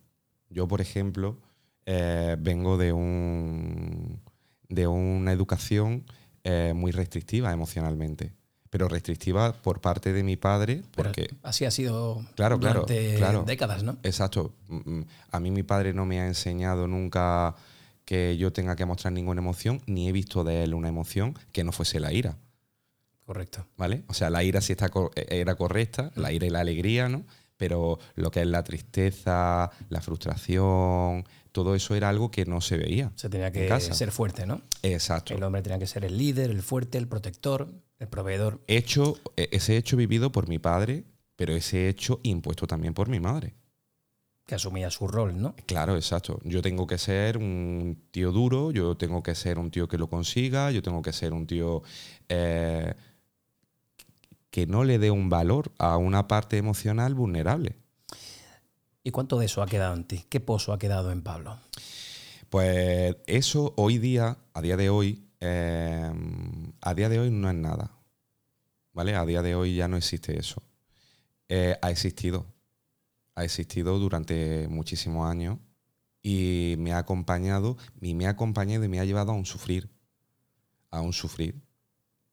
Yo, 0.50 0.66
por 0.66 0.80
ejemplo, 0.80 1.40
eh, 1.87 2.37
vengo 2.38 2.76
de, 2.76 2.93
un, 2.93 4.21
de 4.69 4.87
una 4.87 5.33
educación 5.33 6.05
eh, 6.43 6.73
muy 6.75 6.93
restrictiva 6.93 7.53
emocionalmente 7.53 8.33
pero 8.75 8.88
restrictiva 8.88 9.53
por 9.53 9.81
parte 9.81 10.12
de 10.12 10.25
mi 10.25 10.37
padre. 10.37 10.83
Porque, 10.97 11.31
así 11.45 11.64
ha 11.64 11.71
sido 11.71 12.26
claro, 12.35 12.59
durante 12.59 13.21
décadas, 13.47 13.85
¿no? 13.85 13.99
Exacto. 14.03 14.53
Mm, 14.67 14.99
mm, 14.99 15.07
a 15.31 15.38
mí 15.38 15.53
mi 15.53 15.62
padre 15.62 15.95
no 15.95 16.07
me 16.07 16.19
ha 16.19 16.26
enseñado 16.26 16.88
nunca 16.88 17.55
que 18.05 18.37
yo 18.37 18.53
tenga 18.53 18.75
que 18.75 18.85
mostrar 18.85 19.12
ninguna 19.12 19.41
emoción, 19.41 19.81
ni 19.87 20.09
he 20.09 20.12
visto 20.12 20.43
de 20.43 20.64
él 20.64 20.75
una 20.75 20.88
emoción 20.88 21.38
que 21.53 21.62
no 21.62 21.71
fuese 21.71 22.00
la 22.00 22.12
ira. 22.12 22.37
Correcto. 23.25 23.64
¿Vale? 23.76 24.03
O 24.09 24.12
sea, 24.12 24.29
la 24.29 24.43
ira 24.43 24.61
sí 24.61 24.73
está, 24.73 24.91
era 25.29 25.55
correcta, 25.55 26.11
la 26.17 26.33
ira 26.33 26.45
y 26.47 26.50
la 26.50 26.59
alegría, 26.59 27.09
¿no? 27.09 27.25
Pero 27.57 28.00
lo 28.17 28.33
que 28.33 28.41
es 28.41 28.47
la 28.49 28.64
tristeza, 28.64 29.71
la 29.88 30.00
frustración, 30.00 31.25
todo 31.54 31.76
eso 31.76 31.94
era 31.94 32.08
algo 32.08 32.32
que 32.32 32.46
no 32.46 32.61
se 32.61 32.76
veía. 32.76 33.12
Se 33.14 33.28
tenía 33.28 33.52
que 33.52 33.80
ser 33.80 34.11
fuerte, 34.11 34.44
¿no? 34.44 34.61
Exacto. 34.82 35.34
El 35.34 35.42
hombre 35.44 35.62
tenía 35.62 35.78
que 35.78 35.87
ser 35.87 36.04
el 36.04 36.18
líder, 36.18 36.50
el 36.50 36.62
fuerte, 36.62 36.99
el 36.99 37.06
protector, 37.06 37.73
el 38.00 38.08
proveedor. 38.08 38.61
Hecho, 38.66 39.20
e, 39.37 39.49
ese 39.52 39.76
hecho 39.76 39.96
vivido 39.96 40.32
por 40.32 40.49
mi 40.49 40.58
padre, 40.58 41.04
pero 41.37 41.54
ese 41.54 41.88
hecho 41.88 42.18
impuesto 42.25 42.66
también 42.66 42.92
por 42.92 43.08
mi 43.08 43.20
madre. 43.20 43.54
Que 44.44 44.56
asumía 44.56 44.90
su 44.90 45.06
rol, 45.06 45.40
¿no? 45.40 45.54
Claro, 45.66 45.94
exacto. 45.94 46.40
Yo 46.42 46.61
tengo 46.61 46.88
que 46.88 46.99
ser 46.99 47.38
un 47.38 48.02
tío 48.11 48.32
duro, 48.32 48.73
yo 48.73 48.96
tengo 48.96 49.23
que 49.23 49.37
ser 49.37 49.61
un 49.61 49.70
tío 49.70 49.87
que 49.87 49.96
lo 49.96 50.08
consiga, 50.08 50.73
yo 50.73 50.82
tengo 50.82 51.02
que 51.02 51.12
ser 51.12 51.32
un 51.32 51.46
tío 51.46 51.84
eh, 52.28 52.94
que 54.50 54.66
no 54.66 54.82
le 54.82 54.99
dé 54.99 55.12
un 55.12 55.28
valor 55.28 55.70
a 55.78 55.99
una 55.99 56.26
parte 56.26 56.56
emocional 56.56 57.14
vulnerable. 57.14 57.76
¿Y 59.04 59.11
cuánto 59.11 59.38
de 59.38 59.46
eso 59.46 59.62
ha 59.62 59.66
quedado 59.66 59.94
en 59.94 60.04
ti? 60.04 60.25
¿Qué 60.30 60.40
pozo 60.40 60.73
ha 60.73 60.78
quedado 60.78 61.12
en 61.12 61.23
Pablo? 61.23 61.58
Pues 62.49 63.16
eso 63.26 63.75
hoy 63.76 63.99
día, 63.99 64.38
a 64.54 64.62
día 64.62 64.78
de 64.78 64.88
hoy, 64.88 65.28
em, 65.40 66.73
a 66.80 66.94
día 66.94 67.11
de 67.11 67.20
hoy 67.20 67.30
no 67.30 67.50
es 67.50 67.54
nada. 67.54 67.90
¿Vale? 68.94 69.14
A 69.14 69.26
día 69.26 69.42
de 69.42 69.54
hoy 69.54 69.75
ya 69.75 69.88
no 69.88 69.99
existe 69.99 70.38
eso. 70.38 70.62
Eh, 71.49 71.76
ha 71.82 71.90
existido. 71.90 72.46
Ha 73.34 73.44
existido 73.44 73.99
durante 73.99 74.68
muchísimos 74.68 75.28
años 75.28 75.58
y 76.23 76.76
me 76.78 76.92
ha 76.92 76.99
acompañado, 76.99 77.76
y 78.00 78.14
me 78.14 78.26
ha 78.26 78.30
acompañado 78.30 78.84
y 78.84 78.88
me 78.88 79.00
ha 79.00 79.04
llevado 79.04 79.32
a 79.32 79.34
un 79.34 79.44
sufrir, 79.44 79.90
a 80.90 81.02
un 81.02 81.12
sufrir, 81.12 81.61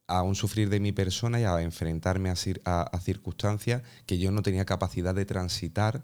a 0.08 0.24
un 0.24 0.36
sufrir 0.36 0.70
de 0.70 0.80
mi 0.80 0.94
persona 0.94 1.42
y 1.42 1.44
a 1.44 1.62
enfrentarme 1.62 2.30
a, 2.30 3.00
circunstancias 3.00 3.82
que 4.06 4.18
yo 4.18 4.32
no 4.32 4.42
tenía 4.42 4.66
capacidad 4.66 5.14
de 5.14 5.26
transitar 5.26 6.04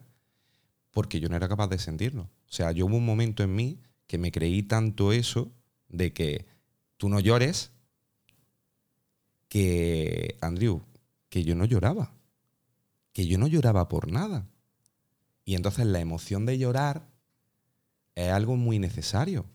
porque 0.92 1.20
yo 1.20 1.30
no 1.30 1.36
era 1.36 1.50
capaz 1.50 1.68
de 1.68 1.80
sentirlo. 1.80 2.24
O 2.24 2.52
sea, 2.52 2.72
yo 2.72 2.86
hubo 2.86 2.98
un 2.98 3.06
momento 3.06 3.44
en 3.44 3.56
mí 3.56 3.82
que 4.08 4.18
me 4.18 4.32
creí 4.32 4.64
tanto 4.64 5.12
eso 5.12 5.52
de 5.90 6.14
que 6.14 6.46
tú 6.98 7.10
no 7.10 7.20
llores, 7.20 7.72
que, 9.50 10.38
Andrew, 10.42 10.82
que 11.30 11.44
yo 11.44 11.56
no 11.56 11.66
lloraba, 11.66 12.14
que 13.14 13.28
yo 13.28 13.38
no 13.38 13.48
lloraba 13.48 13.88
por 13.88 14.12
nada. 14.12 14.48
Y 15.46 15.56
entonces 15.56 15.86
la 15.86 16.00
emoción 16.00 16.46
de 16.46 16.58
llorar 16.58 17.08
es 18.16 18.32
algo 18.32 18.56
muy 18.56 18.80
necesario, 18.80 19.46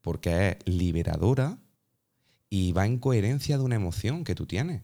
porque 0.00 0.50
es 0.50 0.74
liberadora 0.74 1.58
y 2.50 2.72
va 2.72 2.86
en 2.86 2.98
coherencia 2.98 3.56
de 3.56 3.64
una 3.64 3.76
emoción 3.76 4.24
que 4.24 4.34
tú 4.34 4.46
tienes. 4.46 4.82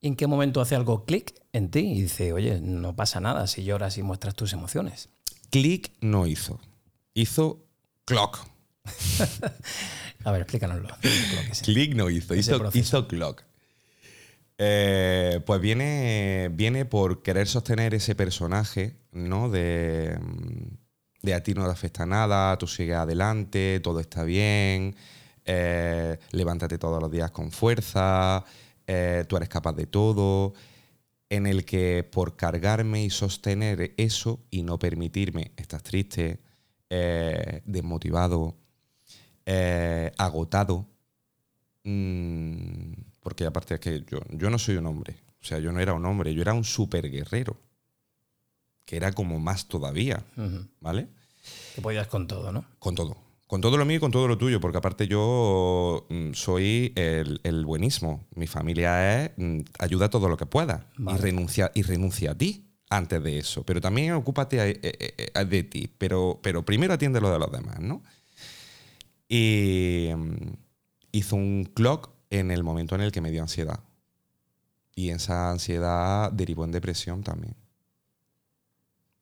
¿En 0.00 0.16
qué 0.16 0.26
momento 0.26 0.60
hace 0.60 0.74
algo 0.74 1.04
clic 1.04 1.34
en 1.54 1.70
ti 1.70 1.78
y 1.78 2.02
dice, 2.02 2.32
oye, 2.32 2.60
no 2.60 2.96
pasa 2.96 3.20
nada 3.20 3.46
si 3.46 3.62
lloras 3.62 3.96
y 3.96 4.02
muestras 4.02 4.34
tus 4.34 4.52
emociones? 4.52 5.08
Clic 5.50 5.92
no 6.00 6.26
hizo. 6.26 6.60
Hizo 7.14 7.64
clock. 8.04 8.40
A 10.24 10.32
ver, 10.32 10.42
explícanoslo. 10.42 10.88
Click 11.62 11.94
no 11.94 12.10
hizo, 12.10 12.34
hizo, 12.34 13.06
clock. 13.06 13.44
Eh, 14.58 15.40
pues 15.46 15.60
viene, 15.60 16.50
viene 16.52 16.84
por 16.86 17.22
querer 17.22 17.46
sostener 17.46 17.94
ese 17.94 18.16
personaje, 18.16 18.96
¿no? 19.12 19.48
De, 19.48 20.18
de 21.22 21.34
a 21.34 21.42
ti 21.42 21.54
no 21.54 21.64
te 21.64 21.70
afecta 21.70 22.04
nada, 22.04 22.58
tú 22.58 22.66
sigues 22.66 22.96
adelante, 22.96 23.80
todo 23.80 24.00
está 24.00 24.24
bien, 24.24 24.96
eh, 25.44 26.18
levántate 26.32 26.78
todos 26.78 27.00
los 27.00 27.10
días 27.10 27.30
con 27.30 27.52
fuerza, 27.52 28.44
eh, 28.86 29.24
tú 29.28 29.36
eres 29.36 29.48
capaz 29.48 29.74
de 29.74 29.86
todo, 29.86 30.54
en 31.34 31.46
el 31.46 31.64
que 31.64 32.02
por 32.04 32.36
cargarme 32.36 33.04
y 33.04 33.10
sostener 33.10 33.94
eso 33.96 34.40
y 34.50 34.62
no 34.62 34.78
permitirme, 34.78 35.52
estás 35.56 35.82
triste, 35.82 36.40
eh, 36.90 37.62
desmotivado, 37.64 38.56
agotado, 40.16 40.86
mm, 41.84 42.92
porque 43.20 43.46
aparte 43.46 43.74
es 43.74 43.80
que 43.80 44.04
yo, 44.10 44.20
yo 44.30 44.50
no 44.50 44.58
soy 44.58 44.76
un 44.76 44.86
hombre, 44.86 45.16
o 45.42 45.44
sea, 45.44 45.58
yo 45.58 45.72
no 45.72 45.80
era 45.80 45.92
un 45.92 46.06
hombre, 46.06 46.34
yo 46.34 46.42
era 46.42 46.54
un 46.54 46.64
super 46.64 47.10
guerrero 47.10 47.58
que 48.84 48.96
era 48.96 49.12
como 49.12 49.38
más 49.40 49.66
todavía, 49.66 50.24
¿vale? 50.80 51.08
Que 51.74 51.80
podías 51.80 52.06
con 52.06 52.26
todo, 52.26 52.52
¿no? 52.52 52.64
Con 52.78 52.94
todo. 52.94 53.16
Con 53.46 53.60
todo 53.60 53.76
lo 53.76 53.84
mío 53.84 53.98
y 53.98 54.00
con 54.00 54.10
todo 54.10 54.26
lo 54.26 54.38
tuyo, 54.38 54.58
porque 54.58 54.78
aparte 54.78 55.06
yo 55.06 56.06
mm, 56.08 56.32
soy 56.32 56.92
el, 56.96 57.64
buenísimo. 57.66 58.26
Mi 58.34 58.46
familia 58.46 59.24
es 59.24 59.32
mm, 59.36 59.60
ayuda 59.78 60.08
todo 60.08 60.28
lo 60.28 60.36
que 60.36 60.46
pueda 60.46 60.90
y, 60.98 61.16
renuncia, 61.18 61.70
y 61.74 61.82
renuncia 61.82 62.30
a 62.30 62.38
ti 62.38 62.70
antes 62.88 63.22
de 63.22 63.38
eso. 63.38 63.62
Pero 63.64 63.80
también 63.80 64.12
ocúpate 64.12 64.70
eh, 64.70 64.80
eh, 64.82 65.30
eh, 65.34 65.44
de 65.44 65.62
ti. 65.62 65.90
Pero, 65.98 66.40
pero 66.42 66.64
primero 66.64 66.94
atiende 66.94 67.20
lo 67.20 67.30
de 67.30 67.38
los 67.38 67.52
demás, 67.52 67.80
¿no? 67.80 68.02
Y 69.28 70.08
mm, 70.16 70.52
hizo 71.12 71.36
un 71.36 71.70
clock 71.74 72.10
en 72.30 72.50
el 72.50 72.64
momento 72.64 72.94
en 72.94 73.02
el 73.02 73.12
que 73.12 73.20
me 73.20 73.30
dio 73.30 73.42
ansiedad. 73.42 73.80
Y 74.94 75.10
esa 75.10 75.50
ansiedad 75.50 76.32
derivó 76.32 76.64
en 76.64 76.72
depresión 76.72 77.22
también. 77.22 77.56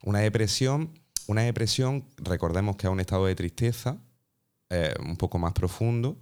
Una 0.05 0.21
depresión, 0.21 0.99
una 1.27 1.43
depresión, 1.43 2.05
recordemos 2.19 2.77
que 2.77 2.87
es 2.87 2.93
un 2.93 3.01
estado 3.01 3.27
de 3.27 3.35
tristeza 3.35 3.99
eh, 4.73 4.95
un 5.01 5.17
poco 5.17 5.39
más 5.39 5.53
profundo. 5.53 6.17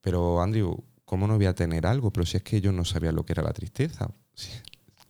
Pero, 0.00 0.40
Andrew, 0.40 0.82
¿cómo 1.04 1.26
no 1.26 1.36
voy 1.36 1.46
a 1.46 1.54
tener 1.54 1.86
algo? 1.86 2.10
Pero 2.10 2.24
si 2.24 2.38
es 2.38 2.42
que 2.42 2.60
yo 2.60 2.72
no 2.72 2.84
sabía 2.84 3.12
lo 3.12 3.24
que 3.24 3.34
era 3.34 3.42
la 3.42 3.52
tristeza. 3.52 4.10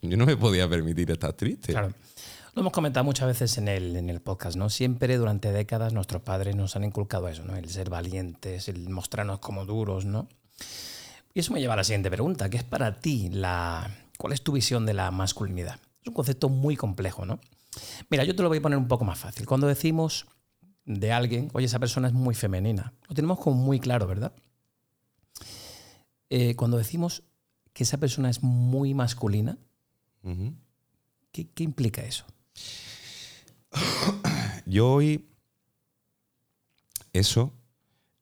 Yo 0.02 0.16
no 0.16 0.26
me 0.26 0.36
podía 0.36 0.68
permitir 0.68 1.10
estar 1.12 1.32
triste. 1.32 1.72
Claro. 1.72 1.94
Lo 2.54 2.60
hemos 2.60 2.72
comentado 2.72 3.04
muchas 3.04 3.28
veces 3.28 3.56
en 3.58 3.68
el, 3.68 3.96
en 3.96 4.10
el 4.10 4.20
podcast, 4.20 4.56
¿no? 4.56 4.68
Siempre 4.68 5.16
durante 5.16 5.52
décadas 5.52 5.92
nuestros 5.92 6.22
padres 6.22 6.54
nos 6.56 6.76
han 6.76 6.84
inculcado 6.84 7.28
eso, 7.28 7.44
¿no? 7.44 7.56
El 7.56 7.68
ser 7.68 7.88
valientes, 7.88 8.68
el 8.68 8.88
mostrarnos 8.88 9.38
como 9.38 9.64
duros, 9.64 10.04
¿no? 10.04 10.28
Y 11.32 11.40
eso 11.40 11.52
me 11.52 11.60
lleva 11.60 11.74
a 11.74 11.76
la 11.78 11.84
siguiente 11.84 12.10
pregunta, 12.10 12.50
¿qué 12.50 12.56
es 12.56 12.64
para 12.64 13.00
ti 13.00 13.28
la... 13.30 13.90
¿Cuál 14.18 14.32
es 14.32 14.42
tu 14.42 14.52
visión 14.52 14.86
de 14.86 14.94
la 14.94 15.10
masculinidad? 15.10 15.80
Es 16.00 16.08
un 16.08 16.14
concepto 16.14 16.48
muy 16.48 16.76
complejo, 16.76 17.24
¿no? 17.24 17.40
Mira, 18.08 18.24
yo 18.24 18.36
te 18.36 18.42
lo 18.42 18.48
voy 18.48 18.58
a 18.58 18.62
poner 18.62 18.78
un 18.78 18.88
poco 18.88 19.04
más 19.04 19.18
fácil. 19.18 19.46
Cuando 19.46 19.66
decimos 19.66 20.26
de 20.84 21.12
alguien, 21.12 21.50
oye, 21.54 21.66
esa 21.66 21.78
persona 21.78 22.08
es 22.08 22.14
muy 22.14 22.34
femenina, 22.34 22.92
lo 23.08 23.14
tenemos 23.14 23.38
como 23.38 23.56
muy 23.56 23.80
claro, 23.80 24.06
¿verdad? 24.06 24.32
Eh, 26.30 26.54
cuando 26.56 26.76
decimos 26.76 27.22
que 27.72 27.84
esa 27.84 27.98
persona 27.98 28.30
es 28.30 28.42
muy 28.42 28.94
masculina, 28.94 29.58
¿qué, 31.32 31.48
implica 31.58 32.02
eso? 32.02 32.24
Yo 34.66 34.92
hoy 34.92 35.28
eso 37.12 37.52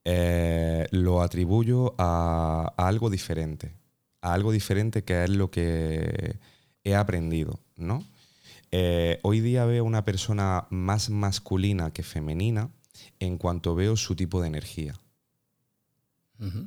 eh, 0.05 0.87
lo 0.91 1.23
atribuyo 1.23 1.95
a, 1.99 2.73
algo 2.77 3.11
diferente, 3.11 3.75
a 4.21 4.35
algo 4.35 4.53
diferente 4.53 5.05
que 5.05 5.25
es 5.25 5.31
lo 5.31 5.51
que 5.51 6.39
he 6.85 6.95
aprendido, 6.95 7.61
¿no? 7.77 8.05
Eh, 8.75 9.21
hoy 9.23 9.41
día 9.41 9.67
veo 9.67 9.85
una 9.85 10.05
persona 10.07 10.67
más 10.71 11.11
masculina 11.11 11.93
que 11.93 12.03
femenina 12.03 12.71
en 13.21 13.37
cuanto 13.37 13.75
veo 13.75 13.97
su 13.97 14.17
tipo 14.17 14.41
de 14.41 14.49
energía. 14.49 14.95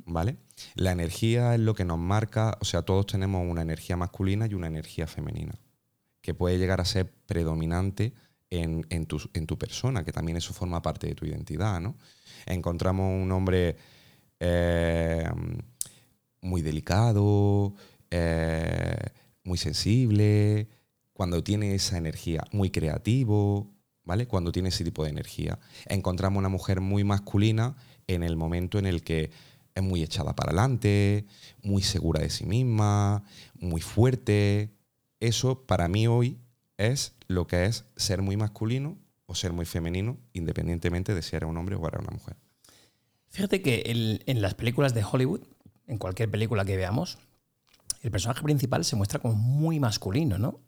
¿Vale? 0.06 0.38
La 0.74 0.92
energía 0.92 1.54
es 1.54 1.60
lo 1.60 1.74
que 1.74 1.84
nos 1.84 1.98
marca, 1.98 2.56
o 2.62 2.64
sea, 2.64 2.80
todos 2.80 3.04
tenemos 3.04 3.44
una 3.46 3.60
energía 3.60 3.94
masculina 3.98 4.46
y 4.46 4.54
una 4.54 4.68
energía 4.68 5.06
femenina, 5.06 5.54
que 6.22 6.32
puede 6.32 6.56
llegar 6.56 6.80
a 6.80 6.86
ser 6.86 7.12
predominante 7.26 8.14
en, 8.48 9.06
tu, 9.06 9.58
persona, 9.58 10.02
que 10.02 10.12
también 10.12 10.38
eso 10.38 10.54
forma 10.54 10.80
parte 10.80 11.08
de 11.08 11.14
tu 11.14 11.26
identidad, 11.26 11.78
¿no? 11.78 11.98
Encontramos 12.46 13.22
un 13.22 13.30
hombre 13.32 13.76
eh, 14.40 15.28
muy 16.40 16.62
delicado, 16.62 17.74
eh, 18.10 18.96
muy 19.44 19.58
sensible, 19.58 20.68
cuando 21.16 21.42
tiene 21.42 21.74
esa 21.74 21.96
energía, 21.96 22.44
muy 22.52 22.68
creativo, 22.68 23.72
¿vale? 24.04 24.28
Cuando 24.28 24.52
tiene 24.52 24.68
ese 24.68 24.84
tipo 24.84 25.02
de 25.02 25.08
energía. 25.08 25.58
Encontramos 25.86 26.38
una 26.38 26.50
mujer 26.50 26.82
muy 26.82 27.04
masculina 27.04 27.74
en 28.06 28.22
el 28.22 28.36
momento 28.36 28.78
en 28.78 28.84
el 28.84 29.02
que 29.02 29.30
es 29.74 29.82
muy 29.82 30.02
echada 30.02 30.36
para 30.36 30.50
adelante, 30.50 31.24
muy 31.62 31.82
segura 31.82 32.20
de 32.20 32.28
sí 32.28 32.44
misma, 32.44 33.24
muy 33.54 33.80
fuerte. 33.80 34.74
Eso 35.18 35.64
para 35.64 35.88
mí 35.88 36.06
hoy 36.06 36.38
es 36.76 37.14
lo 37.28 37.46
que 37.46 37.64
es 37.64 37.86
ser 37.96 38.20
muy 38.20 38.36
masculino 38.36 38.98
o 39.24 39.34
ser 39.34 39.54
muy 39.54 39.64
femenino, 39.64 40.18
independientemente 40.34 41.14
de 41.14 41.22
si 41.22 41.34
era 41.34 41.46
un 41.46 41.56
hombre 41.56 41.76
o 41.76 41.88
era 41.88 41.98
una 41.98 42.10
mujer. 42.10 42.36
Fíjate 43.30 43.62
que 43.62 44.20
en 44.26 44.42
las 44.42 44.52
películas 44.52 44.92
de 44.92 45.02
Hollywood, 45.02 45.40
en 45.86 45.96
cualquier 45.96 46.30
película 46.30 46.66
que 46.66 46.76
veamos, 46.76 47.16
el 48.02 48.10
personaje 48.10 48.42
principal 48.42 48.84
se 48.84 48.96
muestra 48.96 49.18
como 49.18 49.34
muy 49.34 49.80
masculino, 49.80 50.36
¿no? 50.36 50.60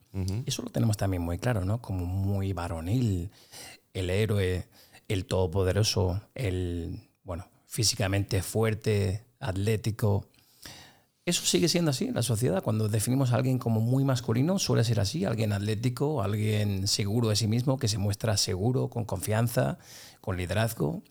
Eso 0.46 0.62
lo 0.62 0.70
tenemos 0.70 0.96
también 0.96 1.22
muy 1.22 1.38
claro, 1.38 1.64
¿no? 1.64 1.80
Como 1.80 2.04
muy 2.06 2.52
varonil, 2.52 3.30
el 3.92 4.10
héroe, 4.10 4.66
el 5.06 5.26
todopoderoso, 5.26 6.20
el, 6.34 7.08
bueno, 7.22 7.48
físicamente 7.66 8.42
fuerte, 8.42 9.24
atlético. 9.38 10.26
Eso 11.24 11.44
sigue 11.44 11.68
siendo 11.68 11.90
así 11.90 12.06
en 12.06 12.14
la 12.14 12.22
sociedad. 12.22 12.62
Cuando 12.62 12.88
definimos 12.88 13.32
a 13.32 13.36
alguien 13.36 13.58
como 13.58 13.80
muy 13.80 14.02
masculino, 14.02 14.58
suele 14.58 14.82
ser 14.82 14.98
así, 14.98 15.24
alguien 15.24 15.52
atlético, 15.52 16.22
alguien 16.22 16.88
seguro 16.88 17.28
de 17.28 17.36
sí 17.36 17.46
mismo, 17.46 17.78
que 17.78 17.88
se 17.88 17.98
muestra 17.98 18.36
seguro, 18.36 18.88
con 18.88 19.04
confianza, 19.04 19.78
con 20.20 20.36
liderazgo. 20.36 21.02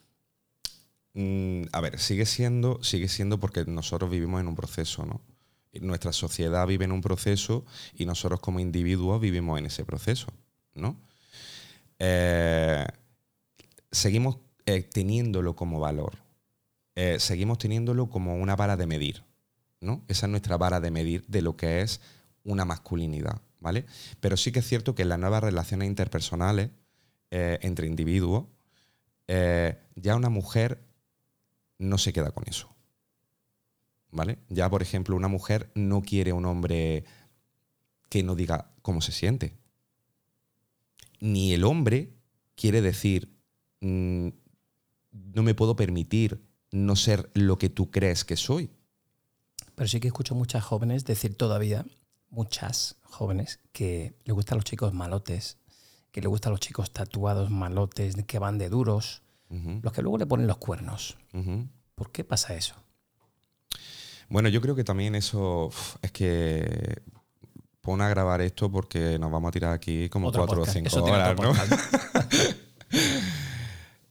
Mm, 1.14 1.64
a 1.72 1.82
ver, 1.82 2.00
sigue 2.00 2.26
siendo, 2.26 2.84
sigue 2.84 3.08
siendo 3.08 3.40
porque 3.40 3.64
nosotros 3.66 4.10
vivimos 4.10 4.42
en 4.42 4.48
un 4.48 4.56
proceso, 4.56 5.06
¿no? 5.06 5.22
Nuestra 5.82 6.14
sociedad 6.14 6.68
vive 6.68 6.86
en 6.86 6.92
un 6.92 7.02
proceso 7.02 7.66
y 7.94 8.06
nosotros 8.06 8.40
como 8.40 8.60
individuos 8.60 9.20
vivimos 9.22 9.60
en 9.60 9.66
ese 9.66 9.86
proceso, 9.86 10.28
¿no? 10.74 10.98
Eh, 12.00 12.86
seguimos 13.92 14.38
eh, 14.66 14.84
teniéndolo 14.84 15.56
como 15.56 15.80
valor, 15.80 16.18
eh, 16.96 17.20
seguimos 17.20 17.58
teniéndolo 17.58 18.10
como 18.10 18.36
una 18.36 18.56
vara 18.56 18.78
de 18.78 18.88
medir, 18.88 19.24
¿no? 19.82 20.04
Esa 20.08 20.26
es 20.26 20.30
nuestra 20.30 20.58
vara 20.58 20.80
de 20.80 20.92
medir 20.92 21.26
de 21.28 21.42
lo 21.42 21.56
que 21.58 21.82
es 21.82 22.02
una 22.44 22.66
masculinidad, 22.66 23.42
¿vale? 23.60 23.86
Pero 24.20 24.38
sí 24.38 24.52
que 24.52 24.60
es 24.60 24.68
cierto 24.68 24.96
que 24.96 25.04
en 25.04 25.10
las 25.10 25.20
nuevas 25.20 25.44
relaciones 25.44 25.88
interpersonales 25.88 26.70
entre 27.30 27.88
individuos, 27.88 28.46
ya 29.28 30.16
una 30.16 30.30
mujer 30.30 30.82
no 31.78 31.98
se 31.98 32.14
queda 32.14 32.32
con 32.32 32.46
eso. 32.48 32.77
¿Vale? 34.12 34.40
Ya, 34.50 34.70
por 34.70 34.82
ejemplo, 34.82 35.16
una 35.16 35.28
mujer 35.28 35.72
no 35.76 36.02
quiere 36.02 36.34
un 36.34 36.46
hombre 36.46 37.06
que 38.10 38.24
no 38.24 38.36
diga 38.36 38.72
cómo 38.82 39.02
se 39.02 39.12
siente. 39.12 39.58
Ni 41.20 41.54
el 41.54 41.64
hombre 41.64 42.14
quiere 42.56 42.82
decir 42.82 43.38
mm, 43.82 44.30
no 45.12 45.44
me 45.44 45.56
puedo 45.56 45.76
permitir 45.76 46.44
no 46.72 46.96
ser 46.96 47.30
lo 47.34 47.58
que 47.58 47.70
tú 47.70 47.92
crees 47.92 48.26
que 48.26 48.36
soy. 48.36 48.72
Pero 49.76 49.88
sí 49.88 50.00
que 50.00 50.08
escucho 50.08 50.36
muchas 50.36 50.64
jóvenes 50.64 51.06
decir 51.06 51.36
todavía, 51.36 51.86
muchas 52.30 52.98
jóvenes, 53.04 53.60
que 53.72 54.16
le 54.26 54.34
gustan 54.34 54.58
los 54.58 54.66
chicos 54.66 54.94
malotes, 54.94 55.58
que 56.12 56.22
le 56.22 56.28
gustan 56.28 56.52
los 56.52 56.60
chicos 56.60 56.92
tatuados 56.92 57.50
malotes, 57.50 58.16
que 58.26 58.40
van 58.40 58.58
de 58.58 58.70
duros, 58.70 59.22
los 59.50 59.94
que 59.94 60.02
luego 60.02 60.18
le 60.18 60.26
ponen 60.26 60.48
los 60.48 60.58
cuernos. 60.58 61.18
¿Por 61.96 62.12
qué 62.12 62.24
pasa 62.24 62.56
eso? 62.56 62.76
Bueno, 64.30 64.50
yo 64.50 64.62
creo 64.62 64.76
que 64.76 64.84
también 64.84 65.16
eso 65.16 65.72
es 66.02 66.12
que 66.12 67.02
pon 67.82 68.02
a 68.02 68.10
grabar 68.10 68.42
esto 68.42 68.70
porque 68.70 69.18
nos 69.18 69.32
vamos 69.32 69.50
a 69.50 69.52
tirar 69.52 69.74
aquí 69.74 70.10
como 70.10 70.28
Otro 70.28 70.46
cuatro 70.46 70.64
o 70.64 70.66
cinco 70.66 71.04
horas, 71.04 71.36
¿no? 71.40 71.54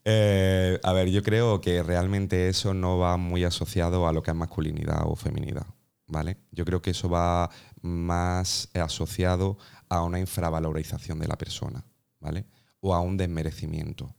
Eh, 0.09 0.79
a 0.85 0.93
ver, 0.93 1.11
yo 1.11 1.21
creo 1.25 1.61
que 1.61 1.83
realmente 1.83 2.49
eso 2.49 2.75
no 2.75 2.97
va 2.97 3.17
muy 3.17 3.43
asociado 3.43 4.07
a 4.07 4.13
lo 4.13 4.23
que 4.23 4.31
es 4.31 4.37
masculinidad 4.37 5.03
o 5.05 5.17
feminidad, 5.17 5.67
¿vale? 6.07 6.37
Yo 6.53 6.65
creo 6.65 6.81
que 6.81 6.91
eso 6.93 7.09
va 7.09 7.51
más 7.83 8.69
asociado 8.75 9.59
a 9.89 10.05
una 10.05 10.21
infravalorización 10.21 11.19
de 11.19 11.27
la 11.27 11.37
persona, 11.37 11.85
¿vale? 12.21 12.47
O 12.79 12.95
a 12.95 13.01
un 13.01 13.17
desmerecimiento. 13.17 14.15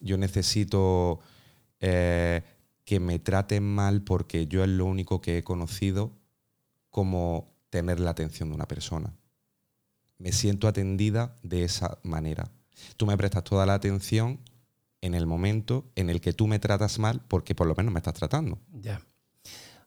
Yo 0.00 0.18
necesito 0.18 1.20
eh, 1.80 2.42
que 2.84 3.00
me 3.00 3.18
traten 3.18 3.62
mal 3.62 4.02
porque 4.02 4.46
yo 4.46 4.62
es 4.64 4.70
lo 4.70 4.86
único 4.86 5.20
que 5.20 5.38
he 5.38 5.44
conocido 5.44 6.12
como 6.90 7.54
tener 7.70 8.00
la 8.00 8.10
atención 8.10 8.50
de 8.50 8.54
una 8.54 8.66
persona. 8.66 9.14
Me 10.18 10.32
siento 10.32 10.68
atendida 10.68 11.36
de 11.42 11.64
esa 11.64 11.98
manera. 12.02 12.50
Tú 12.96 13.06
me 13.06 13.16
prestas 13.16 13.44
toda 13.44 13.66
la 13.66 13.74
atención 13.74 14.40
en 15.00 15.14
el 15.14 15.26
momento 15.26 15.90
en 15.96 16.10
el 16.10 16.20
que 16.20 16.32
tú 16.32 16.46
me 16.46 16.58
tratas 16.58 16.98
mal 16.98 17.22
porque 17.26 17.54
por 17.54 17.66
lo 17.66 17.74
menos 17.74 17.92
me 17.92 17.98
estás 17.98 18.14
tratando. 18.14 18.58
Ya. 18.72 19.02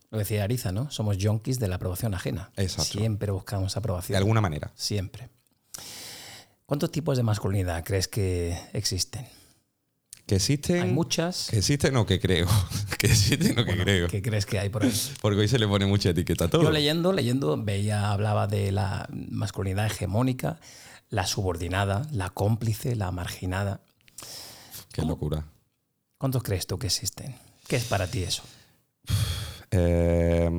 Lo 0.09 0.19
decía 0.19 0.43
Ariza, 0.43 0.71
¿no? 0.71 0.89
Somos 0.91 1.17
yonkis 1.17 1.59
de 1.59 1.67
la 1.67 1.75
aprobación 1.75 2.13
ajena. 2.13 2.51
Exacto. 2.55 2.99
Siempre 2.99 3.31
buscamos 3.31 3.75
aprobación. 3.77 4.13
De 4.13 4.17
alguna 4.17 4.41
manera. 4.41 4.71
Siempre. 4.75 5.29
¿Cuántos 6.65 6.91
tipos 6.91 7.17
de 7.17 7.23
masculinidad 7.23 7.83
crees 7.83 8.07
que 8.07 8.57
existen? 8.73 9.27
Que 10.25 10.35
existen... 10.35 10.81
Hay 10.81 10.91
muchas. 10.91 11.47
Que 11.49 11.57
existen 11.57 11.95
o 11.97 12.05
que 12.05 12.19
creo. 12.19 12.47
que 12.97 13.07
existen 13.07 13.51
o 13.51 13.55
que 13.57 13.63
Bueno, 13.63 13.83
creo. 13.83 14.07
¿Qué 14.07 14.21
crees 14.21 14.45
que 14.45 14.57
hay 14.57 14.69
por 14.69 14.83
ahí? 14.83 14.93
Porque 15.21 15.39
hoy 15.39 15.47
se 15.47 15.59
le 15.59 15.67
pone 15.67 15.85
mucha 15.85 16.09
etiqueta 16.09 16.45
a 16.45 16.47
todo. 16.47 16.63
Yo 16.63 16.71
leyendo, 16.71 17.13
leyendo, 17.13 17.61
veía, 17.61 18.11
hablaba 18.11 18.47
de 18.47 18.71
la 18.71 19.07
masculinidad 19.11 19.85
hegemónica, 19.85 20.59
la 21.09 21.27
subordinada, 21.27 22.07
la 22.11 22.31
cómplice, 22.31 22.95
la 22.95 23.11
marginada. 23.11 23.81
Qué 24.91 25.03
locura. 25.03 25.45
¿Cuántos 26.17 26.41
crees 26.41 26.65
tú 26.65 26.79
que 26.79 26.87
existen? 26.87 27.35
¿Qué 27.67 27.75
es 27.75 27.85
para 27.85 28.07
ti 28.07 28.23
eso? 28.23 28.43
Eh, 29.77 30.49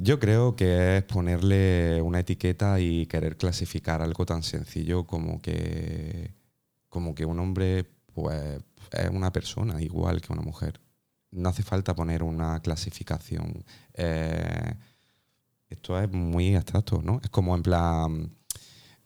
yo 0.00 0.18
creo 0.18 0.56
que 0.56 0.96
es 0.96 1.02
ponerle 1.02 2.00
una 2.00 2.20
etiqueta 2.20 2.80
y 2.80 3.04
querer 3.04 3.36
clasificar 3.36 4.00
algo 4.00 4.24
tan 4.24 4.42
sencillo 4.42 5.04
como 5.04 5.42
que, 5.42 6.32
como 6.88 7.14
que 7.14 7.26
un 7.26 7.38
hombre 7.40 7.84
pues, 8.14 8.62
es 8.92 9.10
una 9.10 9.32
persona 9.32 9.80
igual 9.80 10.20
que 10.20 10.32
una 10.32 10.42
mujer. 10.42 10.80
No 11.30 11.48
hace 11.48 11.62
falta 11.62 11.94
poner 11.94 12.22
una 12.22 12.60
clasificación. 12.60 13.64
Eh, 13.94 14.74
esto 15.70 15.98
es 15.98 16.10
muy 16.10 16.54
abstracto, 16.54 17.00
¿no? 17.02 17.20
Es 17.24 17.30
como 17.30 17.54
en 17.56 17.62
plan, 17.62 18.36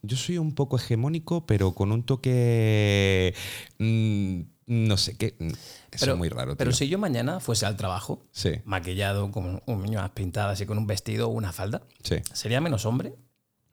yo 0.02 0.16
soy 0.16 0.38
un 0.38 0.54
poco 0.54 0.76
hegemónico, 0.76 1.46
pero 1.46 1.72
con 1.72 1.92
un 1.92 2.04
toque, 2.04 3.34
mm, 3.78 4.40
no 4.66 4.96
sé 4.96 5.16
qué. 5.16 5.36
mm, 5.38 5.46
Eso 5.48 5.56
Pero- 6.00 6.12
es 6.12 6.18
muy 6.18 6.28
raro. 6.28 6.56
Pero 6.56 6.72
si 6.72 6.88
yo 6.88 6.98
mañana 6.98 7.38
fuese 7.40 7.64
al 7.66 7.76
trabajo, 7.76 8.26
Sí, 8.32 8.50
maquillado, 8.64 9.30
con 9.30 9.62
un 9.66 9.80
uñas 9.80 10.10
pintadas 10.10 10.60
y 10.60 10.66
con 10.66 10.76
un 10.78 10.86
vestido 10.86 11.28
o 11.28 11.30
una 11.32 11.52
falda, 11.52 11.82
sí, 12.02 12.16
¿sería 12.32 12.60
menos 12.60 12.84
hombre? 12.86 13.14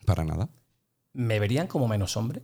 para 0.06 0.24
nada. 0.24 0.50
¿Me 1.14 1.40
verían 1.40 1.68
como 1.68 1.88
menos 1.88 2.16
hombre? 2.18 2.44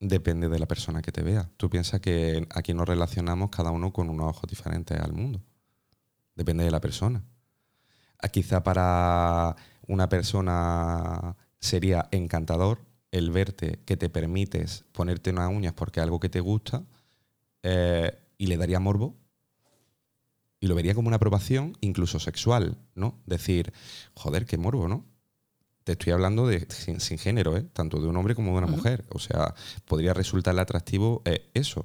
Depende 0.00 0.48
de 0.48 0.58
la 0.58 0.66
persona 0.66 1.02
que 1.02 1.12
te 1.12 1.22
vea. 1.22 1.50
Tú 1.58 1.68
piensas 1.68 2.00
que 2.00 2.46
aquí 2.54 2.72
nos 2.72 2.88
relacionamos 2.88 3.50
cada 3.50 3.70
uno 3.70 3.92
con 3.92 4.08
unos 4.08 4.30
ojos 4.30 4.48
diferentes 4.48 4.98
al 4.98 5.12
mundo. 5.12 5.42
Depende 6.34 6.64
de 6.64 6.70
la 6.70 6.80
persona. 6.80 7.22
Ah, 8.18 8.28
Quizá 8.28 8.62
para 8.62 9.54
una 9.86 10.08
persona 10.08 11.36
sería 11.58 12.08
encantador 12.12 12.80
el 13.10 13.30
verte 13.30 13.80
que 13.84 13.98
te 13.98 14.08
permites 14.08 14.84
ponerte 14.92 15.30
unas 15.30 15.50
uñas 15.50 15.74
porque 15.74 16.00
es 16.00 16.04
algo 16.04 16.18
que 16.18 16.28
te 16.30 16.40
gusta 16.40 16.82
eh, 17.62 18.16
y 18.38 18.46
le 18.46 18.56
daría 18.56 18.80
morbo 18.80 19.16
y 20.60 20.66
lo 20.66 20.74
vería 20.74 20.94
como 20.94 21.08
una 21.08 21.16
aprobación 21.16 21.76
incluso 21.80 22.20
sexual, 22.20 22.78
¿no? 22.94 23.20
Decir, 23.26 23.72
joder, 24.14 24.46
qué 24.46 24.56
morbo, 24.58 24.88
¿no? 24.88 25.04
Te 25.90 25.94
estoy 25.94 26.12
hablando 26.12 26.46
de 26.46 26.68
sin, 26.70 27.00
sin 27.00 27.18
género, 27.18 27.56
¿eh? 27.56 27.64
Tanto 27.72 28.00
de 28.00 28.06
un 28.06 28.16
hombre 28.16 28.36
como 28.36 28.52
de 28.52 28.58
una 28.58 28.68
mujer. 28.68 29.04
O 29.08 29.18
sea, 29.18 29.52
podría 29.86 30.14
resultarle 30.14 30.60
atractivo 30.60 31.20
eh, 31.24 31.50
eso. 31.52 31.84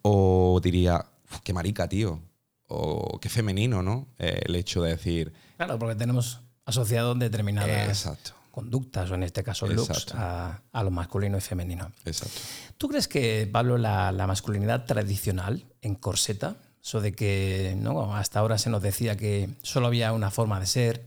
O 0.00 0.58
diría, 0.62 1.04
"Uf, 1.30 1.40
qué 1.44 1.52
marica, 1.52 1.86
tío. 1.86 2.22
O 2.68 3.18
qué 3.20 3.28
femenino, 3.28 3.82
¿no? 3.82 4.08
Eh, 4.18 4.40
el 4.46 4.54
hecho 4.56 4.82
de 4.82 4.92
decir, 4.92 5.34
Claro, 5.58 5.78
porque 5.78 5.96
tenemos 5.96 6.40
asociado 6.64 7.14
determinadas 7.14 7.88
exacto, 7.88 8.32
conductas, 8.50 9.10
o 9.10 9.14
en 9.14 9.22
este 9.24 9.44
caso 9.44 9.66
looks, 9.66 10.14
a, 10.14 10.62
a 10.72 10.82
lo 10.82 10.90
masculino 10.90 11.36
y 11.36 11.42
femenino. 11.42 11.92
exacto. 12.06 12.40
¿Tú 12.78 12.88
crees 12.88 13.06
que, 13.06 13.46
Pablo, 13.52 13.76
la, 13.76 14.12
la 14.12 14.26
masculinidad 14.26 14.86
tradicional 14.86 15.66
en 15.82 15.94
corseta, 15.94 16.56
eso 16.82 17.02
de 17.02 17.12
que 17.12 17.76
¿no? 17.78 18.16
hasta 18.16 18.40
ahora 18.40 18.56
se 18.56 18.70
nos 18.70 18.80
decía 18.82 19.16
que 19.18 19.50
solo 19.62 19.88
había 19.88 20.12
una 20.14 20.30
forma 20.30 20.58
de 20.58 20.66
ser, 20.66 21.04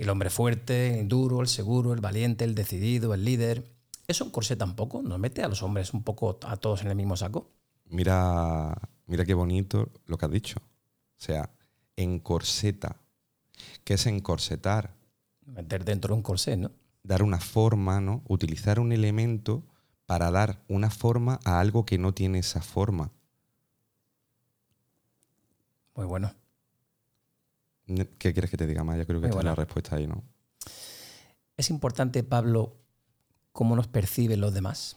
el 0.00 0.08
hombre 0.08 0.30
fuerte, 0.30 0.98
el 1.00 1.08
duro, 1.08 1.42
el 1.42 1.48
seguro, 1.48 1.92
el 1.92 2.00
valiente, 2.00 2.44
el 2.44 2.54
decidido, 2.54 3.12
el 3.12 3.22
líder, 3.22 3.70
¿eso 4.08 4.24
en 4.24 4.30
corseta 4.30 4.64
un 4.64 4.74
poco? 4.74 5.02
¿Nos 5.02 5.18
mete 5.18 5.42
a 5.42 5.48
los 5.48 5.62
hombres 5.62 5.92
un 5.92 6.02
poco 6.02 6.38
a 6.42 6.56
todos 6.56 6.80
en 6.80 6.88
el 6.88 6.96
mismo 6.96 7.16
saco? 7.16 7.50
Mira, 7.84 8.74
mira 9.06 9.26
qué 9.26 9.34
bonito 9.34 9.90
lo 10.06 10.16
que 10.16 10.24
has 10.24 10.32
dicho. 10.32 10.58
O 10.58 11.22
sea, 11.22 11.50
encorseta. 11.96 12.96
¿Qué 13.84 13.94
es 13.94 14.06
encorsetar? 14.06 14.94
Meter 15.44 15.84
dentro 15.84 16.14
de 16.14 16.16
un 16.16 16.22
corsé, 16.22 16.56
¿no? 16.56 16.70
Dar 17.02 17.22
una 17.22 17.38
forma, 17.38 18.00
¿no? 18.00 18.22
Utilizar 18.26 18.80
un 18.80 18.92
elemento 18.92 19.66
para 20.06 20.30
dar 20.30 20.62
una 20.68 20.88
forma 20.88 21.40
a 21.44 21.60
algo 21.60 21.84
que 21.84 21.98
no 21.98 22.14
tiene 22.14 22.38
esa 22.38 22.62
forma. 22.62 23.12
Muy 25.94 26.06
bueno. 26.06 26.39
¿Qué 28.18 28.32
quieres 28.32 28.50
que 28.50 28.56
te 28.56 28.66
diga 28.66 28.84
más? 28.84 28.98
Yo 28.98 29.06
creo 29.06 29.20
que 29.20 29.28
está 29.28 29.42
la 29.42 29.54
respuesta 29.54 29.96
ahí, 29.96 30.06
¿no? 30.06 30.22
Es 31.56 31.70
importante, 31.70 32.22
Pablo, 32.22 32.76
cómo 33.52 33.76
nos 33.76 33.88
perciben 33.88 34.40
los 34.40 34.54
demás. 34.54 34.96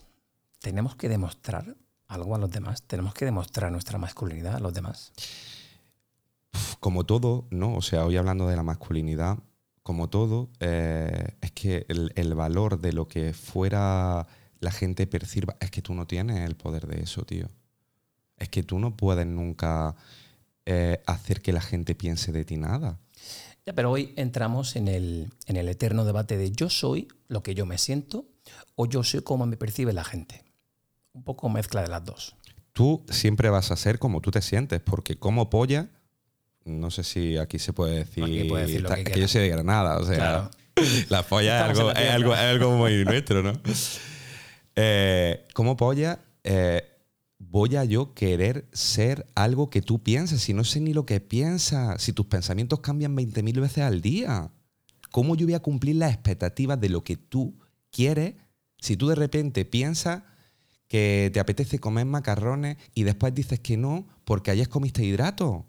Tenemos 0.60 0.96
que 0.96 1.08
demostrar 1.08 1.76
algo 2.06 2.34
a 2.34 2.38
los 2.38 2.50
demás. 2.50 2.82
Tenemos 2.82 3.14
que 3.14 3.24
demostrar 3.24 3.70
nuestra 3.70 3.98
masculinidad 3.98 4.56
a 4.56 4.60
los 4.60 4.72
demás. 4.72 5.12
como 6.80 7.04
todo, 7.04 7.46
¿no? 7.50 7.74
O 7.74 7.82
sea, 7.82 8.04
hoy 8.04 8.16
hablando 8.16 8.46
de 8.46 8.56
la 8.56 8.62
masculinidad, 8.62 9.38
como 9.82 10.08
todo, 10.08 10.50
eh, 10.60 11.36
es 11.40 11.52
que 11.52 11.86
el, 11.88 12.12
el 12.14 12.34
valor 12.34 12.80
de 12.80 12.92
lo 12.92 13.08
que 13.08 13.32
fuera 13.32 14.26
la 14.60 14.70
gente 14.70 15.06
perciba, 15.06 15.56
es 15.60 15.70
que 15.70 15.82
tú 15.82 15.94
no 15.94 16.06
tienes 16.06 16.38
el 16.38 16.56
poder 16.56 16.86
de 16.86 17.02
eso, 17.02 17.24
tío. 17.24 17.48
Es 18.36 18.48
que 18.48 18.62
tú 18.62 18.78
no 18.78 18.96
puedes 18.96 19.26
nunca 19.26 19.94
eh, 20.66 21.02
hacer 21.06 21.40
que 21.40 21.52
la 21.52 21.60
gente 21.60 21.94
piense 21.94 22.32
de 22.32 22.44
ti 22.44 22.56
nada. 22.56 22.98
Ya, 23.66 23.72
pero 23.72 23.90
hoy 23.90 24.12
entramos 24.16 24.76
en 24.76 24.88
el, 24.88 25.30
en 25.46 25.56
el 25.56 25.68
eterno 25.68 26.04
debate 26.04 26.36
de 26.36 26.52
yo 26.52 26.68
soy 26.68 27.08
lo 27.28 27.42
que 27.42 27.54
yo 27.54 27.64
me 27.64 27.78
siento 27.78 28.26
o 28.76 28.86
yo 28.86 29.02
soy 29.02 29.22
como 29.22 29.46
me 29.46 29.56
percibe 29.56 29.92
la 29.92 30.04
gente. 30.04 30.44
Un 31.12 31.22
poco 31.22 31.48
mezcla 31.48 31.80
de 31.80 31.88
las 31.88 32.04
dos. 32.04 32.34
Tú 32.72 33.04
siempre 33.08 33.48
vas 33.48 33.70
a 33.70 33.76
ser 33.76 33.98
como 33.98 34.20
tú 34.20 34.30
te 34.30 34.42
sientes, 34.42 34.80
porque 34.80 35.16
como 35.16 35.48
polla, 35.48 35.88
no 36.64 36.90
sé 36.90 37.04
si 37.04 37.38
aquí 37.38 37.58
se 37.58 37.72
puede 37.72 37.98
decir, 37.98 38.24
Aquí 38.24 38.44
puede 38.44 38.66
decir 38.66 38.82
lo 38.82 38.90
que 38.90 39.20
yo 39.20 39.28
soy 39.28 39.42
de 39.42 39.48
Granada, 39.48 39.98
o 39.98 40.04
sea, 40.04 40.16
Claro. 40.16 40.50
la 41.08 41.22
polla 41.22 41.70
es 41.70 42.10
algo, 42.10 42.32
es 42.32 42.38
algo 42.38 42.72
muy 42.72 43.04
nuestro, 43.04 43.42
¿no? 43.42 43.52
Eh, 44.74 45.46
como 45.54 45.76
polla, 45.76 46.18
eh, 46.42 46.93
voy 47.54 47.76
a 47.76 47.84
yo 47.84 48.14
querer 48.14 48.66
ser 48.72 49.26
algo 49.36 49.70
que 49.70 49.80
tú 49.80 50.02
piensas, 50.02 50.40
si 50.40 50.52
no 50.52 50.64
sé 50.64 50.80
ni 50.80 50.92
lo 50.92 51.06
que 51.06 51.20
piensas, 51.20 52.02
si 52.02 52.12
tus 52.12 52.26
pensamientos 52.26 52.80
cambian 52.80 53.16
20.000 53.16 53.60
veces 53.60 53.84
al 53.84 54.00
día. 54.00 54.50
¿Cómo 55.12 55.36
yo 55.36 55.46
voy 55.46 55.54
a 55.54 55.60
cumplir 55.60 55.94
las 55.94 56.12
expectativas 56.12 56.80
de 56.80 56.88
lo 56.88 57.04
que 57.04 57.16
tú 57.16 57.56
quieres 57.92 58.34
si 58.78 58.96
tú 58.96 59.06
de 59.06 59.14
repente 59.14 59.64
piensas 59.64 60.24
que 60.88 61.30
te 61.32 61.38
apetece 61.38 61.78
comer 61.78 62.06
macarrones 62.06 62.76
y 62.92 63.04
después 63.04 63.32
dices 63.32 63.60
que 63.60 63.76
no 63.76 64.04
porque 64.24 64.50
ayer 64.50 64.68
comiste 64.68 65.04
hidratos? 65.04 65.62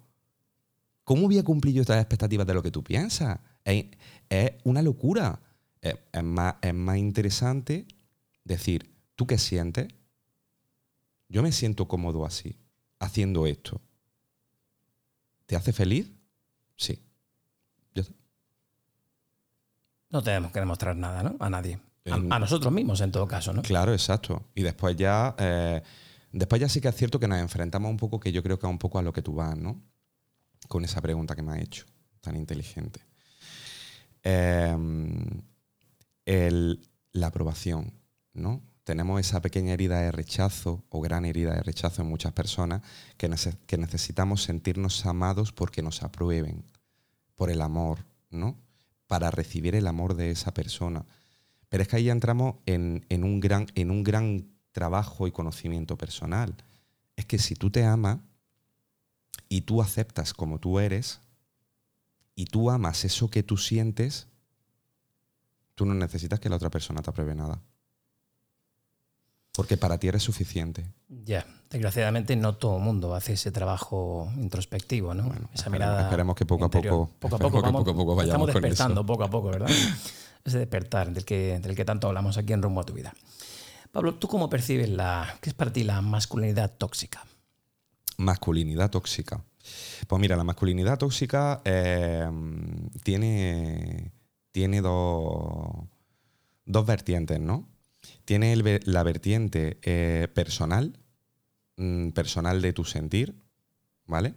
¿Cómo 1.04 1.28
voy 1.28 1.38
a 1.38 1.44
cumplir 1.44 1.76
yo 1.76 1.82
estas 1.82 2.02
expectativas 2.02 2.48
de 2.48 2.56
lo 2.56 2.64
que 2.64 2.72
tú 2.72 2.84
piensas? 2.84 3.42
Es, 3.64 3.86
es 4.30 4.54
una 4.64 4.82
locura. 4.82 5.40
Es, 5.82 5.94
es 6.12 6.24
más, 6.24 6.56
es 6.64 6.74
más 6.74 6.98
interesante 6.98 7.86
decir, 8.44 8.92
¿tú 9.16 9.28
qué 9.28 9.38
sientes? 9.38 9.90
Yo 11.36 11.44
me 11.44 11.52
siento 11.52 11.86
cómodo 11.86 12.26
así, 12.26 12.58
haciendo 12.98 13.46
esto. 13.46 13.82
¿Te 15.46 15.58
hace 15.58 15.74
feliz? 15.74 16.10
Sí. 16.78 17.04
Ya 17.94 18.04
está. 18.04 18.14
No 20.12 20.24
tenemos 20.24 20.54
que 20.54 20.62
demostrar 20.62 20.96
nada, 20.96 21.24
¿no? 21.24 21.36
A 21.42 21.50
nadie. 21.50 21.78
A, 22.10 22.40
nosotros 22.40 22.72
mismos, 22.72 23.02
en 23.02 23.12
todo 23.12 23.28
caso, 23.28 23.52
¿no? 23.52 23.64
Claro, 23.64 23.92
exacto. 23.92 24.46
Y 24.56 24.62
después 24.62 24.96
ya, 24.96 25.36
eh, 25.38 25.82
después 26.32 26.62
ya 26.62 26.70
sí 26.70 26.80
que 26.80 26.88
es 26.88 26.96
cierto 26.96 27.20
que 27.20 27.28
nos 27.28 27.40
enfrentamos 27.40 27.92
un 27.92 27.98
poco, 27.98 28.18
que 28.18 28.32
yo 28.32 28.42
creo 28.42 28.58
que 28.58 28.66
es 28.66 28.72
un 28.72 28.80
poco 28.80 28.98
a 28.98 29.02
lo 29.02 29.12
que 29.12 29.22
tú 29.22 29.34
vas, 29.34 29.58
¿no? 29.58 29.82
Con 30.70 30.86
esa 30.86 31.02
pregunta 31.02 31.36
que 31.36 31.42
me 31.42 31.52
has 31.52 31.60
hecho, 31.64 31.86
tan 32.22 32.38
inteligente. 32.38 33.02
Eh, 34.24 34.74
el- 36.24 36.80
la 37.12 37.28
aprobación, 37.28 37.92
¿no? 38.34 38.62
Tenemos 38.86 39.20
esa 39.20 39.42
pequeña 39.42 39.74
herida 39.74 40.00
de 40.00 40.12
rechazo 40.12 40.86
o 40.90 41.02
gran 41.02 41.26
herida 41.26 41.54
de 41.56 41.64
rechazo 41.64 42.04
en 42.04 42.08
muchas 42.08 42.34
personas 42.34 42.84
que, 43.18 43.28
nece- 43.30 43.58
que 43.66 43.78
necesitamos 43.78 44.44
sentirnos 44.44 45.06
amados 45.08 45.52
porque 45.52 45.82
nos 45.82 46.04
aprueben, 46.04 46.64
por 47.36 47.50
el 47.50 47.62
amor, 47.62 48.06
¿no? 48.30 48.56
Para 49.08 49.32
recibir 49.32 49.76
el 49.76 49.88
amor 49.88 50.14
de 50.16 50.30
esa 50.32 50.54
persona. 50.54 51.04
Pero 51.68 51.82
es 51.82 51.90
que 51.90 51.96
ahí 51.98 52.04
ya 52.06 52.12
entramos 52.12 52.58
en, 52.68 53.06
en 53.10 53.24
un 53.24 53.40
gran, 53.40 53.68
en 53.74 53.90
un 53.90 54.04
gran 54.04 54.48
trabajo 54.72 55.28
y 55.28 55.32
conocimiento 55.32 55.98
personal. 55.98 56.56
Es 57.16 57.26
que 57.26 57.40
si 57.40 57.56
tú 57.56 57.72
te 57.72 57.84
amas 57.84 58.20
y 59.50 59.62
tú 59.62 59.82
aceptas 59.82 60.34
como 60.34 60.60
tú 60.60 60.80
eres 60.80 61.22
y 62.36 62.46
tú 62.46 62.70
amas 62.70 63.04
eso 63.04 63.32
que 63.32 63.42
tú 63.42 63.58
sientes, 63.58 64.28
tú 65.74 65.86
no 65.88 65.96
necesitas 65.96 66.40
que 66.40 66.50
la 66.50 66.58
otra 66.58 66.70
persona 66.70 67.02
te 67.02 67.10
apruebe 67.10 67.34
nada. 67.34 67.62
Porque 69.56 69.78
para 69.78 69.98
ti 69.98 70.08
eres 70.08 70.22
suficiente. 70.24 70.86
Ya, 71.08 71.46
desgraciadamente 71.70 72.36
no 72.36 72.56
todo 72.56 72.78
el 72.78 72.84
mundo 72.84 73.16
hace 73.16 73.34
ese 73.34 73.52
trabajo 73.52 74.30
introspectivo, 74.38 75.14
¿no? 75.14 75.24
Bueno, 75.24 75.50
Esa 75.54 75.66
esperemos- 75.66 75.72
mirada. 75.72 76.02
esperemos 76.04 76.36
que 76.36 76.46
poco 76.46 76.66
a 76.66 76.70
poco- 76.70 77.10
poco 77.20 77.36
a 77.36 77.40
poco, 77.40 77.62
vamos, 77.62 77.82
poco 77.82 77.92
a 77.92 77.96
poco 77.96 78.16
vayamos 78.16 78.50
estamos 78.50 78.52
con 78.52 78.62
despertando 78.62 79.02
eso. 79.02 79.06
poco 79.06 79.24
a 79.24 79.30
poco, 79.30 79.48
¿verdad? 79.50 79.70
Ese 80.44 80.60
despertar 80.60 81.12
del 81.14 81.24
que, 81.26 81.60
del 81.60 81.76
que 81.76 81.86
tanto 81.86 82.08
hablamos 82.08 82.38
aquí 82.38 82.54
en 82.54 82.62
Rumbo 82.62 82.82
a 82.82 82.84
tu 82.86 82.94
vida. 82.94 83.14
Pablo, 83.92 84.16
¿tú 84.16 84.28
cómo 84.28 84.50
percibes 84.50 84.90
la, 84.90 85.38
qué 85.42 85.50
es 85.50 85.54
para 85.56 85.72
ti 85.72 85.84
la 85.84 86.02
masculinidad 86.02 86.72
tóxica? 86.78 87.24
Masculinidad 88.18 88.90
tóxica. 88.92 89.42
Pues 90.08 90.20
mira, 90.20 90.36
la 90.36 90.44
masculinidad 90.44 90.98
tóxica 90.98 91.62
eh, 91.66 92.30
tiene, 93.04 94.12
tiene 94.52 94.82
dos, 94.82 95.86
dos 96.66 96.86
vertientes, 96.86 97.40
¿no? 97.40 97.68
Tiene 98.26 98.54
el 98.54 98.82
la 98.86 99.04
vertiente 99.04 99.78
eh, 99.84 100.28
personal, 100.34 101.00
mm, 101.78 102.10
personal 102.10 102.62
de 102.62 102.74
tu 102.74 102.84
sentir, 102.84 103.36
¿vale? 104.06 104.34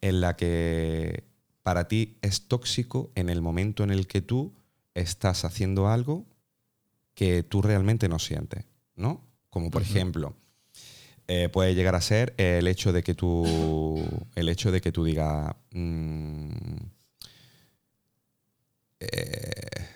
En 0.00 0.20
la 0.20 0.36
que 0.36 1.24
para 1.62 1.88
ti 1.88 2.18
es 2.20 2.46
tóxico 2.46 3.10
en 3.14 3.30
el 3.30 3.40
momento 3.40 3.82
en 3.82 3.90
el 3.90 4.06
que 4.06 4.20
tú 4.20 4.54
estás 4.94 5.44
haciendo 5.44 5.88
algo 5.88 6.26
que 7.14 7.42
tú 7.42 7.62
realmente 7.62 8.08
no 8.08 8.18
sientes, 8.18 8.66
¿no? 8.96 9.24
Como 9.48 9.70
por 9.70 9.82
ejemplo, 9.82 10.36
eh, 11.26 11.48
puede 11.48 11.74
llegar 11.74 11.94
a 11.94 12.00
ser 12.00 12.34
el 12.36 12.66
hecho 12.66 12.92
de 12.92 13.02
que 13.02 13.14
tú, 13.14 14.04
el 14.34 14.48
hecho 14.48 14.70
de 14.70 14.80
que 14.80 14.92
tú 14.92 15.04
digas, 15.04 15.54
mm, 15.72 16.76
eh, 19.00 19.93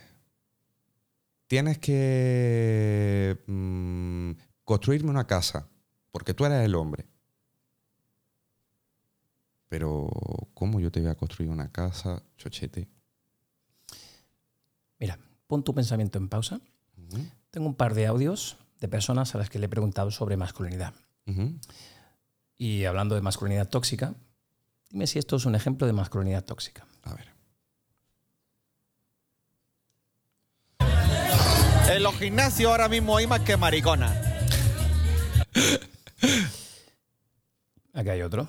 tienes 1.48 1.78
que 1.78 3.42
mm, 3.46 4.32
construirme 4.64 5.10
una 5.10 5.26
casa, 5.26 5.68
porque 6.12 6.34
tú 6.34 6.44
eres 6.44 6.64
el 6.64 6.74
hombre. 6.74 7.06
Pero, 9.68 10.08
¿cómo 10.54 10.78
yo 10.80 10.92
te 10.92 11.00
voy 11.00 11.10
a 11.10 11.14
construir 11.14 11.50
una 11.50 11.72
casa, 11.72 12.22
chochete? 12.36 12.88
Mira, 14.98 15.18
pon 15.46 15.62
tu 15.62 15.74
pensamiento 15.74 16.18
en 16.18 16.28
pausa. 16.28 16.60
Tengo 17.50 17.66
un 17.66 17.74
par 17.74 17.94
de 17.94 18.06
audios 18.06 18.58
de 18.80 18.88
personas 18.88 19.34
a 19.34 19.38
las 19.38 19.50
que 19.50 19.58
le 19.58 19.66
he 19.66 19.68
preguntado 19.68 20.10
sobre 20.10 20.36
masculinidad. 20.36 20.94
Y 22.56 22.84
hablando 22.84 23.14
de 23.14 23.20
masculinidad 23.20 23.68
tóxica, 23.68 24.14
dime 24.90 25.06
si 25.06 25.18
esto 25.18 25.36
es 25.36 25.44
un 25.44 25.54
ejemplo 25.54 25.86
de 25.86 25.92
masculinidad 25.92 26.44
tóxica. 26.44 26.86
A 27.02 27.14
ver. 27.14 27.37
En 31.90 32.02
los 32.02 32.14
gimnasios 32.16 32.70
ahora 32.70 32.88
mismo 32.88 33.16
hay 33.16 33.26
más 33.26 33.40
que 33.40 33.56
mariconas. 33.56 34.14
Aquí 37.94 38.08
hay 38.10 38.22
otro. 38.22 38.48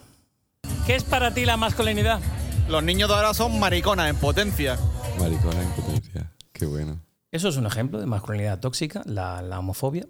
¿Qué 0.86 0.96
es 0.96 1.04
para 1.04 1.34
ti 1.34 1.46
la 1.46 1.58
masculinidad? 1.58 2.20
Los 2.68 2.84
niños 2.84 3.10
de 3.10 3.16
ahora 3.16 3.34
son 3.34 3.60
mariconas 3.60 4.10
en 4.10 4.16
potencia. 4.18 4.78
Maricona 5.20 5.62
en 5.62 5.70
potencia. 5.72 6.32
Qué 6.52 6.66
bueno. 6.66 7.00
Eso 7.32 7.48
es 7.50 7.58
un 7.58 7.66
ejemplo 7.66 8.00
de 8.00 8.06
masculinidad 8.06 8.60
tóxica, 8.60 9.02
la, 9.06 9.42
la 9.42 9.60
homofobia. 9.60 10.08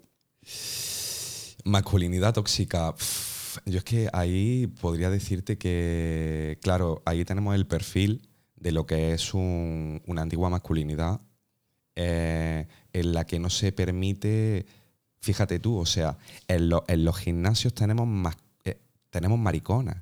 Masculinidad 1.63 2.33
tóxica. 2.33 2.93
Pff, 2.95 3.57
Yo 3.65 3.77
es 3.79 3.83
que 3.83 4.09
ahí 4.13 4.67
podría 4.67 5.09
decirte 5.09 5.57
que, 5.57 6.57
claro, 6.61 7.01
ahí 7.05 7.25
tenemos 7.25 7.55
el 7.55 7.67
perfil 7.67 8.29
de 8.55 8.71
lo 8.71 8.85
que 8.85 9.13
es 9.13 9.33
un- 9.33 10.01
una 10.07 10.21
antigua 10.21 10.49
masculinidad 10.49 11.21
eh, 12.01 12.65
en 12.93 13.11
la 13.13 13.25
que 13.25 13.39
no 13.39 13.49
se 13.49 13.73
permite, 13.73 14.65
fíjate 15.19 15.59
tú, 15.59 15.77
o 15.77 15.85
sea, 15.85 16.17
en, 16.47 16.69
en 16.87 17.03
los 17.03 17.17
gimnasios 17.17 17.73
tenemos, 17.73 18.07
mas- 18.07 18.37
eh, 18.63 18.79
tenemos 19.09 19.37
mariconas. 19.37 19.97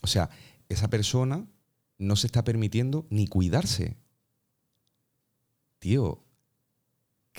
O 0.00 0.06
sea, 0.06 0.30
esa 0.68 0.88
persona 0.88 1.44
no 1.98 2.14
se 2.14 2.28
está 2.28 2.44
permitiendo 2.44 3.04
ni 3.10 3.26
cuidarse. 3.26 3.96
Tío, 5.80 6.22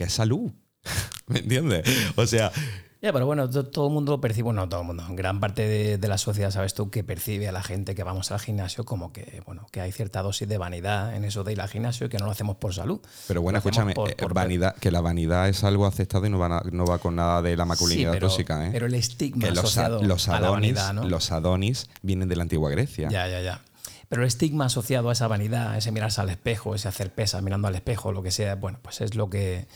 es 0.03 0.13
salud. 0.13 0.51
¿Me 1.27 1.39
entiendes? 1.39 1.87
O 2.15 2.25
sea, 2.25 2.51
Ya, 3.01 3.13
pero 3.13 3.25
bueno, 3.25 3.49
to- 3.49 3.65
todo 3.65 3.87
el 3.87 3.93
mundo 3.93 4.11
lo 4.11 4.19
percibe, 4.19 4.51
no 4.51 4.67
todo 4.67 4.81
el 4.81 4.87
mundo, 4.87 5.05
gran 5.11 5.39
parte 5.39 5.65
de, 5.65 5.97
de 5.97 6.07
la 6.09 6.17
sociedad, 6.17 6.51
sabes 6.51 6.73
tú, 6.73 6.89
que 6.89 7.01
percibe 7.01 7.47
a 7.47 7.53
la 7.53 7.63
gente 7.63 7.95
que 7.95 8.03
vamos 8.03 8.29
al 8.31 8.41
gimnasio 8.41 8.83
como 8.83 9.13
que, 9.13 9.41
bueno, 9.45 9.67
que 9.71 9.79
hay 9.79 9.93
cierta 9.93 10.21
dosis 10.21 10.49
de 10.49 10.57
vanidad 10.57 11.15
en 11.15 11.23
eso 11.23 11.45
de 11.45 11.53
ir 11.53 11.61
al 11.61 11.69
gimnasio 11.69 12.07
y 12.07 12.09
que 12.09 12.17
no 12.17 12.25
lo 12.25 12.31
hacemos 12.31 12.57
por 12.57 12.73
salud. 12.73 12.99
Pero 13.29 13.41
bueno, 13.41 13.59
escúchame, 13.59 13.93
por- 13.93 14.09
eh, 14.11 14.15
por- 14.19 14.33
vanidad, 14.33 14.75
que 14.75 14.91
la 14.91 14.99
vanidad 14.99 15.47
es 15.47 15.63
algo 15.63 15.85
aceptado 15.85 16.25
y 16.25 16.29
no 16.29 16.39
va, 16.39 16.61
no 16.73 16.85
va 16.85 16.97
con 16.97 17.15
nada 17.15 17.41
de 17.41 17.55
la 17.55 17.63
masculinidad 17.63 18.11
Sí, 18.11 18.15
pero, 18.17 18.27
tóxica, 18.27 18.67
¿eh? 18.67 18.69
pero 18.73 18.85
el 18.87 18.93
estigma 18.95 19.45
que 19.47 19.51
los, 19.51 19.59
a- 19.59 19.61
asociado 19.85 20.03
los 20.03 20.27
a 20.27 20.31
la 20.41 20.47
adonis, 20.47 20.73
vanidad, 20.75 20.93
¿no? 20.93 21.03
los 21.07 21.31
adonis 21.31 21.89
vienen 22.01 22.27
de 22.27 22.35
la 22.35 22.43
antigua 22.43 22.69
Grecia. 22.69 23.07
Ya, 23.09 23.29
ya, 23.29 23.39
ya. 23.39 23.61
Pero 24.09 24.23
el 24.23 24.27
estigma 24.27 24.65
asociado 24.65 25.09
a 25.09 25.13
esa 25.13 25.27
vanidad, 25.29 25.77
ese 25.77 25.91
mirarse 25.93 26.19
al 26.19 26.29
espejo, 26.29 26.75
ese 26.75 26.89
hacer 26.89 27.13
pesas 27.13 27.43
mirando 27.43 27.69
al 27.69 27.75
espejo, 27.75 28.11
lo 28.11 28.23
que 28.23 28.31
sea, 28.31 28.55
bueno, 28.55 28.79
pues 28.81 28.99
es 29.01 29.15
lo 29.15 29.29
que 29.29 29.67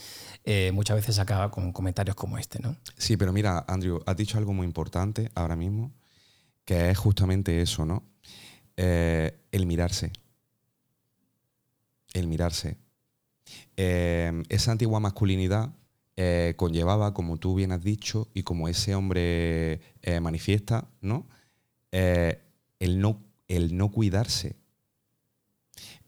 eh, 0.44 0.72
muchas 0.72 0.96
veces 0.96 1.18
acaba 1.18 1.50
con 1.50 1.72
comentarios 1.72 2.14
como 2.14 2.36
este, 2.36 2.60
¿no? 2.60 2.76
Sí, 2.98 3.16
pero 3.16 3.32
mira, 3.32 3.64
Andrew, 3.66 4.02
has 4.04 4.16
dicho 4.16 4.36
algo 4.36 4.52
muy 4.52 4.66
importante 4.66 5.30
ahora 5.34 5.56
mismo, 5.56 5.90
que 6.66 6.90
es 6.90 6.98
justamente 6.98 7.62
eso, 7.62 7.86
¿no? 7.86 8.02
Eh, 8.76 9.38
el 9.52 9.64
mirarse. 9.64 10.12
El 12.12 12.28
mirarse. 12.28 12.76
Eh, 13.76 14.42
esa 14.50 14.72
antigua 14.72 15.00
masculinidad 15.00 15.70
conllevaba, 16.56 17.12
como 17.12 17.38
tú 17.38 17.56
bien 17.56 17.72
has 17.72 17.82
dicho, 17.82 18.28
y 18.34 18.44
como 18.44 18.68
ese 18.68 18.94
hombre 18.94 19.80
manifiesta, 20.22 20.86
¿no? 21.00 21.26
El 21.90 23.00
no, 23.00 23.20
el 23.48 23.76
no 23.76 23.90
cuidarse. 23.90 24.54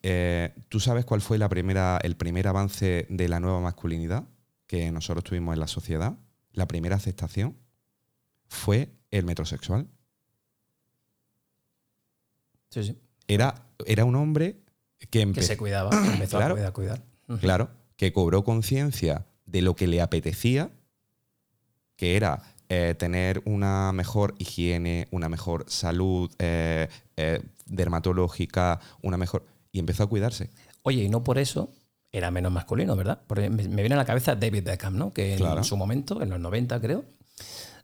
Eh, 0.09 0.55
¿Tú 0.69 0.79
sabes 0.79 1.05
cuál 1.05 1.21
fue 1.21 1.37
la 1.37 1.49
primera, 1.49 1.99
el 2.01 2.16
primer 2.16 2.47
avance 2.47 3.07
de 3.11 3.29
la 3.29 3.40
nueva 3.40 3.61
masculinidad 3.61 4.23
que 4.69 4.92
nosotros 4.92 5.25
tuvimos 5.25 5.53
en 5.55 5.59
la 5.59 5.66
sociedad? 5.66 6.16
La 6.53 6.69
primera 6.69 6.95
aceptación 6.95 7.57
fue 8.47 8.90
el 9.11 9.25
metrosexual. 9.25 9.88
Sí, 12.71 12.85
sí. 12.85 12.97
Era, 13.27 13.66
era 13.85 14.05
un 14.05 14.14
hombre 14.14 14.61
que 15.11 15.33
Que 15.33 15.42
se 15.42 15.57
cuidaba, 15.57 15.90
que 15.90 15.97
empezó 16.12 16.38
Claro. 16.38 16.55
a 16.64 16.73
cuidar, 16.73 17.03
claro, 17.40 17.71
que 17.97 18.12
cobró 18.12 18.45
conciencia 18.45 19.27
de 19.45 19.62
lo 19.62 19.75
que 19.75 19.88
le 19.88 20.01
apetecía, 20.01 20.71
que 21.97 22.16
era 22.16 22.42
eh, 22.69 22.95
tener 22.97 23.42
una 23.45 23.90
mejor 23.92 24.37
higiene, 24.38 25.09
una 25.11 25.29
mejor 25.29 25.64
salud 25.69 26.31
eh, 26.38 26.88
eh, 27.16 27.42
dermatológica, 27.66 28.79
una 29.03 29.16
mejor... 29.16 29.45
Y 29.77 29.79
empezó 29.79 30.05
a 30.05 30.07
cuidarse. 30.07 30.49
Oye, 30.85 31.03
y 31.05 31.09
no 31.11 31.23
por 31.23 31.37
eso 31.37 31.69
era 32.11 32.31
menos 32.31 32.51
masculino, 32.51 32.97
¿verdad? 32.97 33.21
Porque 33.27 33.51
me 33.51 33.69
me 33.69 33.83
viene 33.83 33.95
a 33.95 33.99
la 33.99 34.07
cabeza 34.07 34.35
David 34.35 34.65
Beckham, 34.65 34.97
¿no? 34.97 35.12
Que 35.12 35.33
en 35.35 35.39
Claro. 35.41 35.62
su 35.65 35.77
momento, 35.77 36.23
en 36.23 36.31
los 36.31 36.41
90 36.41 36.81
creo, 36.81 37.05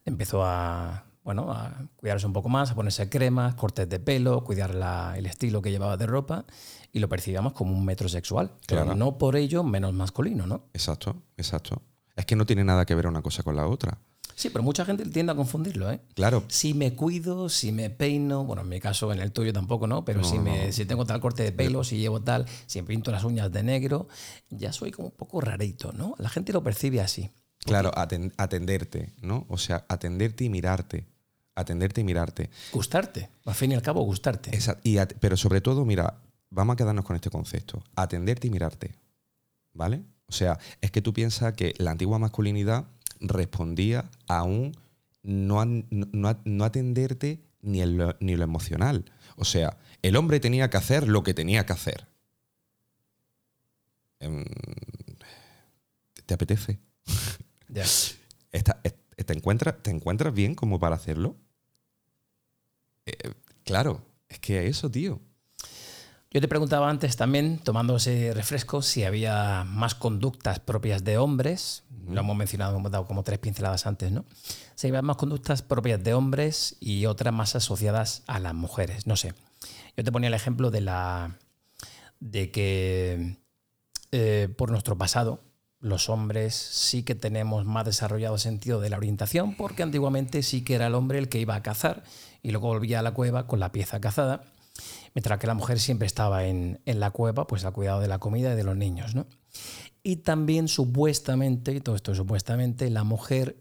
empezó 0.06 0.42
a, 0.44 1.04
bueno, 1.22 1.52
a 1.52 1.74
cuidarse 1.96 2.26
un 2.26 2.32
poco 2.32 2.48
más, 2.48 2.70
a 2.70 2.74
ponerse 2.74 3.10
cremas, 3.10 3.54
cortes 3.56 3.88
de 3.90 4.00
pelo, 4.00 4.42
cuidar 4.42 4.74
la- 4.74 5.14
el 5.18 5.26
estilo 5.26 5.60
que 5.60 5.70
llevaba 5.70 5.98
de 5.98 6.06
ropa 6.06 6.46
y 6.92 6.98
lo 7.00 7.10
percibíamos 7.10 7.52
como 7.52 7.72
un 7.76 7.84
metrosexual. 7.84 8.52
Pero 8.66 8.84
Claro. 8.84 8.96
no 8.96 9.18
por 9.18 9.36
ello 9.36 9.62
menos 9.64 9.92
masculino, 9.92 10.46
¿no? 10.46 10.64
Exacto, 10.72 11.16
exacto. 11.36 11.82
Es 12.16 12.24
que 12.24 12.36
no 12.36 12.46
tiene 12.46 12.64
nada 12.64 12.86
que 12.86 12.94
ver 12.94 13.06
una 13.06 13.20
cosa 13.20 13.42
con 13.42 13.54
la 13.56 13.66
otra. 13.66 13.98
Sí, 14.42 14.50
pero 14.50 14.64
mucha 14.64 14.84
gente 14.84 15.04
tiende 15.06 15.30
a 15.32 15.36
confundirlo, 15.36 15.88
¿eh? 15.92 16.00
Claro, 16.14 16.42
Si 16.48 16.74
me 16.74 16.94
cuido, 16.94 17.48
si 17.48 17.70
me 17.70 17.90
peino, 17.90 18.44
bueno, 18.44 18.62
en 18.62 18.68
mi 18.68 18.80
caso, 18.80 19.12
en 19.12 19.20
el 19.20 19.30
tuyo 19.30 19.52
tampoco, 19.52 19.86
¿no? 19.86 20.04
Pero 20.04 20.24
si, 20.24 20.38
me, 20.40 20.72
si 20.72 20.84
tengo 20.84 21.04
tal 21.06 21.20
corte 21.20 21.44
de 21.44 21.52
pelo, 21.52 21.84
si 21.84 21.98
llevo 21.98 22.20
tal, 22.22 22.46
si 22.66 22.80
me 22.82 22.88
pinto 22.88 23.12
las 23.12 23.22
uñas 23.22 23.52
de 23.52 23.62
negro, 23.62 24.08
ya 24.50 24.72
soy 24.72 24.90
como 24.90 25.08
un 25.08 25.14
poco 25.14 25.40
rarito, 25.40 25.92
¿no? 25.92 26.14
La 26.18 26.28
gente 26.28 26.52
lo 26.52 26.62
percibe 26.64 27.00
así. 27.00 27.30
claro, 27.64 27.92
aten- 27.92 28.32
atenderte, 28.36 29.12
¿no? 29.22 29.46
O 29.48 29.58
sea, 29.58 29.84
atenderte 29.88 30.42
y 30.44 30.48
mirarte. 30.48 31.04
Atenderte 31.54 32.00
y 32.00 32.04
mirarte. 32.04 32.50
Gustarte, 32.72 33.28
al 33.44 33.54
fin 33.54 33.70
y 33.70 33.74
al 33.76 33.82
cabo, 33.82 34.02
gustarte. 34.02 34.56
Esa- 34.56 34.78
y 34.82 34.96
pero 35.20 35.36
sobre 35.36 35.60
todo, 35.60 35.84
mira, 35.84 36.18
vamos 36.50 36.74
a 36.74 36.76
quedarnos 36.76 37.04
con 37.04 37.14
este 37.14 37.30
concepto. 37.30 37.80
Atenderte 37.94 38.48
y 38.48 38.50
mirarte. 38.50 38.96
¿Vale? 39.74 40.02
O 40.26 40.32
sea, 40.32 40.58
es 40.80 40.90
que 40.90 41.02
tú 41.02 41.12
piensas 41.12 41.52
que 41.54 41.74
la 41.78 41.90
antigua 41.92 42.18
masculinidad 42.18 42.86
respondía 43.22 44.10
a 44.28 44.42
un 44.44 44.76
no, 45.22 45.64
no- 45.64 46.40
no 46.44 46.64
atenderte 46.64 47.40
ni, 47.62 47.80
en 47.82 47.96
lo, 47.98 48.16
ni 48.20 48.36
lo 48.36 48.44
emocional. 48.44 49.04
O 49.36 49.44
sea, 49.44 49.78
el 50.02 50.16
hombre 50.16 50.40
tenía 50.40 50.68
que 50.70 50.76
hacer 50.76 51.08
lo 51.08 51.22
que 51.22 51.34
tenía 51.34 51.64
que 51.66 51.72
hacer. 51.72 52.06
Em, 54.20 54.44
¿Te 56.26 56.34
apetece? 56.34 56.78
Ya. 57.68 57.84
¿Te 59.26 59.32
encuentras, 59.32 59.82
¿Te 59.82 59.90
encuentras 59.90 60.34
bien 60.34 60.54
como 60.54 60.78
para 60.78 60.96
hacerlo? 60.96 61.36
Eh, 63.06 63.16
claro, 63.64 64.04
es 64.28 64.38
que 64.40 64.66
eso, 64.66 64.90
tío. 64.90 65.20
Yo 66.32 66.40
te 66.40 66.48
preguntaba 66.48 66.88
antes 66.88 67.16
también, 67.16 67.58
tomando 67.58 67.96
ese 67.96 68.32
refresco, 68.32 68.80
si 68.80 69.04
había 69.04 69.64
más 69.64 69.94
conductas 69.94 70.60
propias 70.60 71.04
de 71.04 71.18
hombres. 71.18 71.84
Lo 72.08 72.20
hemos 72.20 72.34
mencionado, 72.34 72.78
hemos 72.78 72.90
dado 72.90 73.04
como 73.04 73.22
tres 73.22 73.38
pinceladas 73.38 73.86
antes, 73.86 74.10
¿no? 74.12 74.24
Si 74.74 74.86
había 74.86 75.02
más 75.02 75.16
conductas 75.16 75.60
propias 75.60 76.02
de 76.02 76.14
hombres 76.14 76.76
y 76.80 77.04
otras 77.04 77.34
más 77.34 77.54
asociadas 77.54 78.22
a 78.26 78.38
las 78.38 78.54
mujeres. 78.54 79.06
No 79.06 79.16
sé. 79.16 79.34
Yo 79.94 80.04
te 80.04 80.10
ponía 80.10 80.28
el 80.28 80.34
ejemplo 80.34 80.70
de 80.70 80.80
la. 80.80 81.36
de 82.18 82.50
que 82.50 83.36
eh, 84.10 84.48
por 84.56 84.70
nuestro 84.70 84.96
pasado, 84.96 85.40
los 85.80 86.08
hombres 86.08 86.54
sí 86.54 87.02
que 87.02 87.14
tenemos 87.14 87.66
más 87.66 87.84
desarrollado 87.84 88.38
sentido 88.38 88.80
de 88.80 88.88
la 88.88 88.96
orientación, 88.96 89.54
porque 89.54 89.82
antiguamente 89.82 90.42
sí 90.42 90.64
que 90.64 90.76
era 90.76 90.86
el 90.86 90.94
hombre 90.94 91.18
el 91.18 91.28
que 91.28 91.40
iba 91.40 91.56
a 91.56 91.62
cazar 91.62 92.04
y 92.42 92.52
luego 92.52 92.68
volvía 92.68 93.00
a 93.00 93.02
la 93.02 93.12
cueva 93.12 93.46
con 93.46 93.60
la 93.60 93.70
pieza 93.70 94.00
cazada, 94.00 94.44
mientras 95.14 95.38
que 95.38 95.46
la 95.46 95.54
mujer 95.54 95.78
siempre 95.78 96.06
estaba 96.06 96.44
en, 96.46 96.80
en 96.86 97.00
la 97.00 97.10
cueva, 97.10 97.46
pues 97.46 97.64
al 97.64 97.72
cuidado 97.72 98.00
de 98.00 98.08
la 98.08 98.18
comida 98.18 98.52
y 98.52 98.56
de 98.56 98.64
los 98.64 98.76
niños, 98.76 99.14
¿no? 99.14 99.26
Y 100.02 100.16
también 100.16 100.68
supuestamente, 100.68 101.72
y 101.72 101.80
todo 101.80 101.94
esto 101.94 102.14
supuestamente, 102.14 102.90
la 102.90 103.04
mujer 103.04 103.56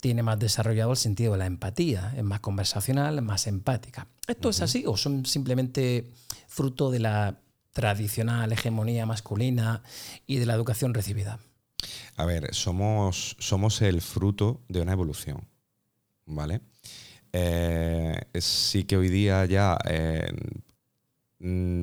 tiene 0.00 0.22
más 0.22 0.38
desarrollado 0.38 0.90
el 0.90 0.96
sentido 0.96 1.32
de 1.32 1.38
la 1.38 1.46
empatía, 1.46 2.12
es 2.16 2.24
más 2.24 2.40
conversacional, 2.40 3.22
más 3.22 3.46
empática. 3.46 4.06
¿Esto 4.26 4.50
es 4.50 4.60
así 4.60 4.84
o 4.86 4.96
son 4.96 5.24
simplemente 5.24 6.10
fruto 6.46 6.90
de 6.90 6.98
la 6.98 7.38
tradicional 7.72 8.52
hegemonía 8.52 9.06
masculina 9.06 9.82
y 10.26 10.36
de 10.36 10.46
la 10.46 10.54
educación 10.54 10.92
recibida? 10.94 11.38
A 12.16 12.24
ver, 12.26 12.54
somos, 12.54 13.36
somos 13.38 13.80
el 13.82 14.00
fruto 14.02 14.62
de 14.68 14.80
una 14.80 14.92
evolución, 14.92 15.48
¿vale? 16.26 16.60
Eh, 17.32 18.14
sí 18.38 18.84
que 18.84 18.96
hoy 18.96 19.08
día 19.08 19.44
ya 19.46 19.78
eh, 19.86 20.26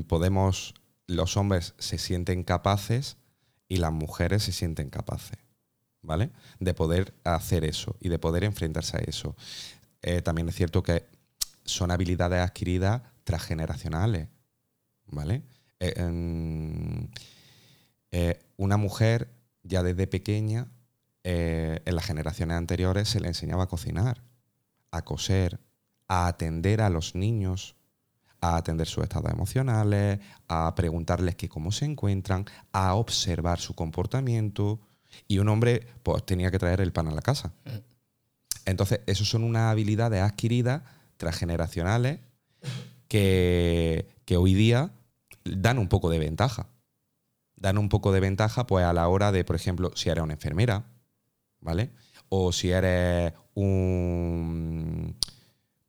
podemos, 0.08 0.74
los 1.08 1.38
hombres 1.38 1.76
se 1.78 1.98
sienten 1.98 2.44
capaces 2.44 3.18
y 3.68 3.78
las 3.78 3.92
mujeres 3.92 4.44
se 4.44 4.52
sienten 4.52 4.90
capaces, 4.90 5.38
¿vale? 6.02 6.32
De 6.60 6.74
poder 6.74 7.14
hacer 7.24 7.64
eso 7.64 7.96
y 8.00 8.10
de 8.10 8.20
poder 8.20 8.44
enfrentarse 8.44 8.98
a 8.98 9.02
eso. 9.02 9.36
Eh, 10.02 10.22
también 10.22 10.50
es 10.50 10.56
cierto 10.56 10.84
que 10.84 11.06
son 11.64 11.92
habilidades 11.92 12.42
adquiridas 12.42 13.02
transgeneracionales, 13.24 14.28
¿vale? 15.06 15.44
Eh, 15.80 15.94
em, 15.96 17.08
eh, 18.12 18.40
una 18.58 18.78
mujer 18.78 19.30
ya 19.64 19.84
desde 19.84 20.08
pequeña, 20.08 20.68
en 21.24 21.96
las 21.96 22.06
generaciones 22.06 22.58
anteriores, 22.58 23.08
se 23.08 23.20
le 23.20 23.28
enseñaba 23.28 23.66
a 23.66 23.68
cocinar, 23.68 24.24
a 24.90 25.04
coser, 25.04 25.60
a 26.08 26.26
atender 26.26 26.82
a 26.82 26.90
los 26.90 27.14
niños, 27.14 27.76
a 28.42 28.58
atender 28.58 28.88
sus 28.88 29.04
estados 29.04 29.32
emocionales, 29.32 30.20
a 30.48 30.74
preguntarles 30.76 31.36
que 31.36 31.48
cómo 31.48 31.72
se 31.72 31.86
encuentran, 31.86 32.46
a 32.74 32.96
observar 32.96 33.60
su 33.60 33.76
comportamiento. 33.76 34.82
Y 35.28 35.38
un 35.38 35.50
hombre 35.50 35.88
pues 36.04 36.26
tenía 36.26 36.52
que 36.52 36.60
traer 36.60 36.82
el 36.82 36.92
pan 36.92 37.08
a 37.08 37.12
la 37.12 37.22
casa. 37.22 37.54
Entonces, 38.66 39.02
esas 39.06 39.28
son 39.28 39.44
unas 39.44 39.72
habilidades 39.72 40.22
adquiridas 40.22 40.82
transgeneracionales 41.18 42.20
que, 43.08 44.10
que 44.26 44.38
hoy 44.38 44.54
día 44.54 44.92
dan 45.44 45.78
un 45.78 45.88
poco 45.88 46.10
de 46.10 46.20
ventaja. 46.20 46.68
Dan 47.56 47.78
un 47.78 47.90
poco 47.90 48.12
de 48.12 48.20
ventaja 48.20 48.66
pues, 48.66 48.86
a 48.86 48.94
la 48.94 49.08
hora 49.08 49.32
de, 49.32 49.44
por 49.44 49.56
ejemplo, 49.56 49.92
si 49.96 50.10
eres 50.10 50.24
una 50.24 50.34
enfermera, 50.34 50.86
¿vale? 51.60 51.92
O 52.30 52.52
si 52.52 52.72
eres 52.72 53.34
un, 53.54 55.16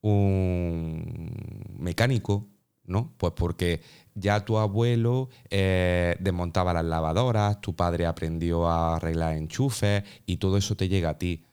un 0.03 1.33
mecánico, 1.79 2.49
¿no? 2.85 3.15
Pues 3.17 3.33
porque 3.35 3.81
ya 4.15 4.45
tu 4.45 4.59
abuelo 4.59 5.31
eh, 5.51 6.17
desmontaba 6.21 6.75
las 6.75 6.85
lavadoras, 6.85 7.61
tu 7.61 7.75
padre 7.75 8.07
aprendió 8.07 8.69
a 8.69 8.97
arreglar 8.97 9.37
enchufes 9.37 10.05
y 10.27 10.37
todo 10.37 10.59
eso 10.59 10.77
te 10.77 10.89
llega 10.89 11.11
a 11.11 11.19
ti. 11.19 11.45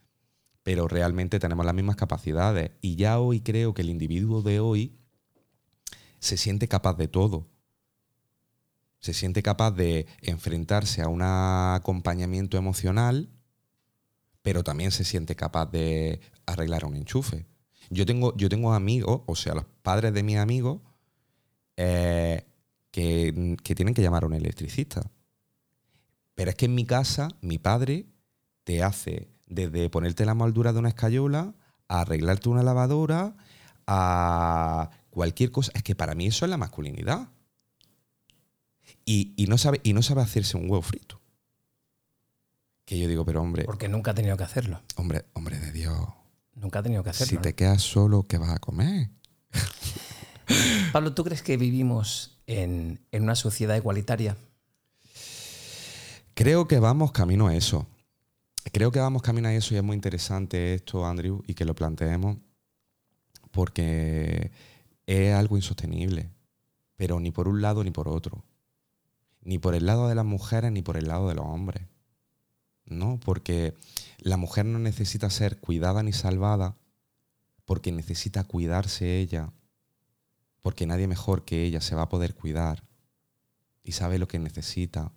Pero 0.62 0.88
realmente 0.88 1.38
tenemos 1.38 1.64
las 1.64 1.74
mismas 1.74 1.96
capacidades. 1.96 2.72
Y 2.82 2.96
ya 2.96 3.18
hoy 3.18 3.40
creo 3.40 3.72
que 3.72 3.82
el 3.82 3.88
individuo 3.88 4.42
de 4.42 4.60
hoy 4.60 4.98
se 6.18 6.36
siente 6.36 6.68
capaz 6.68 6.94
de 6.94 7.08
todo. 7.08 7.48
Se 8.98 9.14
siente 9.14 9.42
capaz 9.42 9.70
de 9.70 10.06
enfrentarse 10.20 11.00
a 11.00 11.08
un 11.08 11.22
acompañamiento 11.22 12.58
emocional, 12.58 13.30
pero 14.42 14.62
también 14.62 14.90
se 14.90 15.04
siente 15.04 15.34
capaz 15.34 15.66
de 15.70 16.20
arreglar 16.44 16.84
un 16.84 16.96
enchufe. 16.96 17.46
Yo 17.90 18.06
tengo, 18.06 18.36
yo 18.36 18.48
tengo 18.48 18.72
amigos, 18.72 19.22
o 19.26 19.34
sea, 19.36 19.54
los 19.54 19.66
padres 19.82 20.14
de 20.14 20.22
mis 20.22 20.36
amigos, 20.38 20.80
eh, 21.76 22.46
que, 22.90 23.56
que 23.62 23.74
tienen 23.74 23.94
que 23.94 24.02
llamar 24.02 24.24
a 24.24 24.26
un 24.26 24.34
electricista. 24.34 25.10
Pero 26.34 26.50
es 26.50 26.56
que 26.56 26.66
en 26.66 26.74
mi 26.74 26.86
casa, 26.86 27.28
mi 27.40 27.58
padre 27.58 28.06
te 28.64 28.82
hace 28.82 29.28
desde 29.46 29.90
ponerte 29.90 30.24
la 30.24 30.34
moldura 30.34 30.72
de 30.72 30.78
una 30.78 30.88
escayola, 30.90 31.54
a 31.88 32.02
arreglarte 32.02 32.48
una 32.48 32.62
lavadora, 32.62 33.36
a 33.86 34.90
cualquier 35.10 35.50
cosa. 35.50 35.72
Es 35.74 35.82
que 35.82 35.96
para 35.96 36.14
mí 36.14 36.26
eso 36.26 36.44
es 36.44 36.50
la 36.50 36.56
masculinidad. 36.56 37.28
Y, 39.04 39.34
y 39.36 39.46
no, 39.46 39.58
sabe, 39.58 39.80
y 39.82 39.92
no 39.92 40.02
sabe 40.02 40.22
hacerse 40.22 40.56
un 40.56 40.70
huevo 40.70 40.82
frito. 40.82 41.20
Que 42.84 42.98
yo 42.98 43.08
digo, 43.08 43.24
pero 43.24 43.42
hombre, 43.42 43.64
Porque 43.64 43.88
nunca 43.88 44.12
ha 44.12 44.14
tenido 44.14 44.36
que 44.36 44.44
hacerlo. 44.44 44.80
hombre, 44.96 45.24
hombre 45.32 45.58
de 45.58 45.72
Dios. 45.72 46.06
Nunca 46.60 46.80
ha 46.80 46.82
tenido 46.82 47.02
que 47.02 47.10
hacerlo. 47.10 47.30
Si 47.30 47.36
¿no? 47.36 47.42
te 47.42 47.54
quedas 47.54 47.82
solo, 47.82 48.26
¿qué 48.26 48.38
vas 48.38 48.50
a 48.50 48.58
comer? 48.58 49.10
Pablo, 50.92 51.14
¿tú 51.14 51.24
crees 51.24 51.42
que 51.42 51.56
vivimos 51.56 52.38
en, 52.46 53.00
en 53.12 53.22
una 53.22 53.34
sociedad 53.34 53.76
igualitaria? 53.76 54.36
Creo 56.34 56.68
que 56.68 56.78
vamos 56.78 57.12
camino 57.12 57.48
a 57.48 57.54
eso. 57.54 57.86
Creo 58.72 58.92
que 58.92 59.00
vamos 59.00 59.22
camino 59.22 59.48
a 59.48 59.54
eso 59.54 59.74
y 59.74 59.78
es 59.78 59.82
muy 59.82 59.94
interesante 59.94 60.74
esto, 60.74 61.06
Andrew, 61.06 61.42
y 61.46 61.54
que 61.54 61.64
lo 61.64 61.74
planteemos, 61.74 62.36
porque 63.50 64.52
es 65.06 65.34
algo 65.34 65.56
insostenible, 65.56 66.30
pero 66.96 67.20
ni 67.20 67.30
por 67.30 67.48
un 67.48 67.62
lado 67.62 67.82
ni 67.82 67.90
por 67.90 68.08
otro. 68.08 68.44
Ni 69.42 69.58
por 69.58 69.74
el 69.74 69.86
lado 69.86 70.08
de 70.08 70.14
las 70.14 70.26
mujeres 70.26 70.70
ni 70.70 70.82
por 70.82 70.96
el 70.96 71.08
lado 71.08 71.28
de 71.28 71.34
los 71.34 71.46
hombres. 71.46 71.82
¿No? 72.84 73.18
Porque 73.18 73.74
la 74.22 74.36
mujer 74.36 74.66
no 74.66 74.78
necesita 74.78 75.30
ser 75.30 75.58
cuidada 75.58 76.02
ni 76.02 76.12
salvada, 76.12 76.76
porque 77.64 77.92
necesita 77.92 78.44
cuidarse 78.44 79.18
ella, 79.18 79.52
porque 80.62 80.86
nadie 80.86 81.06
mejor 81.06 81.44
que 81.44 81.64
ella 81.64 81.80
se 81.80 81.94
va 81.94 82.02
a 82.02 82.08
poder 82.08 82.34
cuidar 82.34 82.84
y 83.82 83.92
sabe 83.92 84.18
lo 84.18 84.28
que 84.28 84.38
necesita 84.38 85.12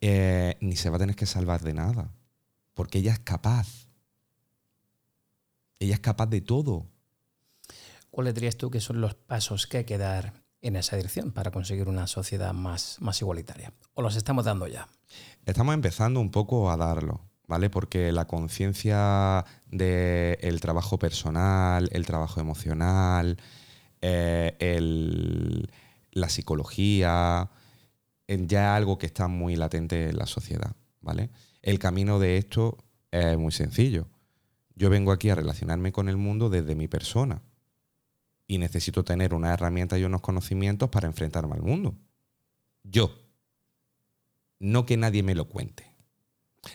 eh, 0.00 0.56
ni 0.60 0.76
se 0.76 0.90
va 0.90 0.96
a 0.96 0.98
tener 0.98 1.16
que 1.16 1.26
salvar 1.26 1.62
de 1.62 1.72
nada, 1.72 2.12
porque 2.74 2.98
ella 2.98 3.12
es 3.12 3.20
capaz. 3.20 3.88
Ella 5.78 5.94
es 5.94 6.00
capaz 6.00 6.26
de 6.26 6.40
todo. 6.40 6.86
¿Cuáles 8.10 8.34
dirías 8.34 8.56
tú 8.56 8.70
que 8.70 8.80
son 8.80 9.00
los 9.00 9.14
pasos 9.14 9.66
que 9.66 9.78
hay 9.78 9.84
que 9.84 9.98
dar 9.98 10.44
en 10.60 10.76
esa 10.76 10.96
dirección 10.96 11.32
para 11.32 11.50
conseguir 11.50 11.88
una 11.88 12.06
sociedad 12.06 12.52
más, 12.52 12.98
más 13.00 13.20
igualitaria? 13.22 13.72
¿O 13.94 14.02
los 14.02 14.16
estamos 14.16 14.44
dando 14.44 14.66
ya? 14.66 14.88
Estamos 15.46 15.74
empezando 15.74 16.20
un 16.20 16.30
poco 16.30 16.70
a 16.70 16.76
darlo, 16.76 17.22
¿vale? 17.46 17.70
Porque 17.70 18.12
la 18.12 18.26
conciencia 18.26 19.44
del 19.70 20.60
trabajo 20.60 20.98
personal, 20.98 21.88
el 21.92 22.06
trabajo 22.06 22.40
emocional, 22.40 23.38
eh, 24.00 24.56
el- 24.58 25.70
la 26.12 26.28
psicología, 26.28 27.50
ya 28.28 28.72
es 28.72 28.76
algo 28.76 28.98
que 28.98 29.06
está 29.06 29.28
muy 29.28 29.56
latente 29.56 30.08
en 30.10 30.16
la 30.16 30.26
sociedad, 30.26 30.74
¿vale? 31.00 31.30
El 31.62 31.78
camino 31.78 32.18
de 32.18 32.38
esto 32.38 32.78
es 33.10 33.36
muy 33.38 33.52
sencillo. 33.52 34.06
Yo 34.76 34.90
vengo 34.90 35.12
aquí 35.12 35.30
a 35.30 35.34
relacionarme 35.34 35.92
con 35.92 36.08
el 36.08 36.16
mundo 36.16 36.50
desde 36.50 36.74
mi 36.74 36.88
persona. 36.88 37.42
Y 38.46 38.58
necesito 38.58 39.04
tener 39.04 39.32
unas 39.32 39.54
herramientas 39.54 39.98
y 39.98 40.04
unos 40.04 40.20
conocimientos 40.20 40.90
para 40.90 41.06
enfrentarme 41.06 41.54
al 41.54 41.62
mundo. 41.62 41.96
Yo. 42.82 43.10
No 44.58 44.84
que 44.84 44.96
nadie 44.96 45.22
me 45.22 45.34
lo 45.34 45.48
cuente. 45.48 45.93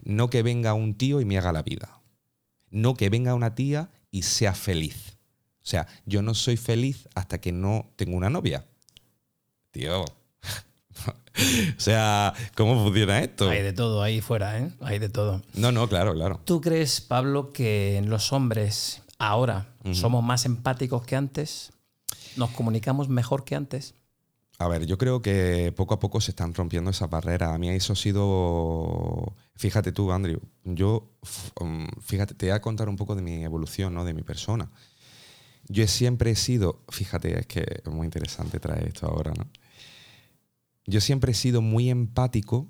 No 0.04 0.30
que 0.30 0.43
venga 0.43 0.73
un 0.73 0.95
tío 0.95 1.21
y 1.21 1.25
me 1.25 1.38
haga 1.38 1.52
la 1.52 1.63
vida. 1.63 2.02
No 2.69 2.95
que 2.95 3.10
venga 3.10 3.34
una 3.34 3.56
tía 3.56 3.89
y 4.12 4.23
sea 4.23 4.54
feliz. 4.54 5.17
O 5.62 5.67
sea, 5.69 5.88
yo 6.06 6.21
no 6.21 6.34
soy 6.34 6.58
feliz 6.58 7.08
hasta 7.15 7.39
que 7.39 7.52
no 7.52 7.91
tengo 7.95 8.17
una 8.17 8.30
novia. 8.30 8.65
Tío. 9.71 10.04
o 11.78 11.80
sea, 11.80 12.34
¿cómo 12.56 12.84
funciona 12.84 13.19
esto? 13.19 13.49
Hay 13.49 13.62
de 13.62 13.73
todo 13.73 14.02
ahí 14.02 14.21
fuera, 14.21 14.60
¿eh? 14.60 14.71
Hay 14.82 14.99
de 14.99 15.10
todo. 15.10 15.41
No, 15.54 15.71
no, 15.71 15.88
claro, 15.88 16.13
claro. 16.13 16.41
¿Tú 16.45 16.62
crees, 16.62 17.02
Pablo, 17.02 17.54
que 17.54 18.02
los 18.06 18.34
hombres 18.34 19.04
ahora 19.17 19.67
somos 19.91 20.23
más 20.23 20.45
empáticos 20.45 21.06
que 21.06 21.15
antes? 21.15 21.71
¿Nos 22.36 22.49
comunicamos 22.52 23.10
mejor 23.10 23.43
que 23.43 23.56
antes? 23.56 23.95
A 24.61 24.67
ver, 24.67 24.85
yo 24.85 24.97
creo 24.97 25.21
que 25.21 25.73
poco 25.75 25.93
a 25.93 25.99
poco 25.99 26.19
se 26.19 26.31
están 26.31 26.53
rompiendo 26.53 26.91
esas 26.91 27.09
barreras. 27.09 27.53
A 27.53 27.57
mí 27.57 27.69
eso 27.69 27.93
ha 27.93 27.95
sido. 27.95 29.33
Fíjate 29.55 29.93
tú, 29.93 30.11
Andrew. 30.11 30.41
Yo, 30.65 31.13
um, 31.61 31.87
fíjate, 32.01 32.35
te 32.35 32.47
voy 32.47 32.55
a 32.55 32.61
contar 32.61 32.89
un 32.89 32.97
poco 32.97 33.15
de 33.15 33.21
mi 33.21 33.45
evolución, 33.45 33.93
¿no? 33.93 34.03
De 34.03 34.13
mi 34.13 34.21
persona. 34.21 34.69
Yo 35.69 35.87
siempre 35.87 36.31
he 36.31 36.35
sido. 36.35 36.83
Fíjate, 36.89 37.39
es 37.39 37.47
que 37.47 37.65
es 37.85 37.91
muy 37.91 38.05
interesante 38.05 38.59
traer 38.59 38.87
esto 38.89 39.07
ahora, 39.07 39.31
¿no? 39.37 39.49
Yo 40.85 40.99
siempre 40.99 41.31
he 41.31 41.35
sido 41.35 41.61
muy 41.61 41.89
empático. 41.89 42.69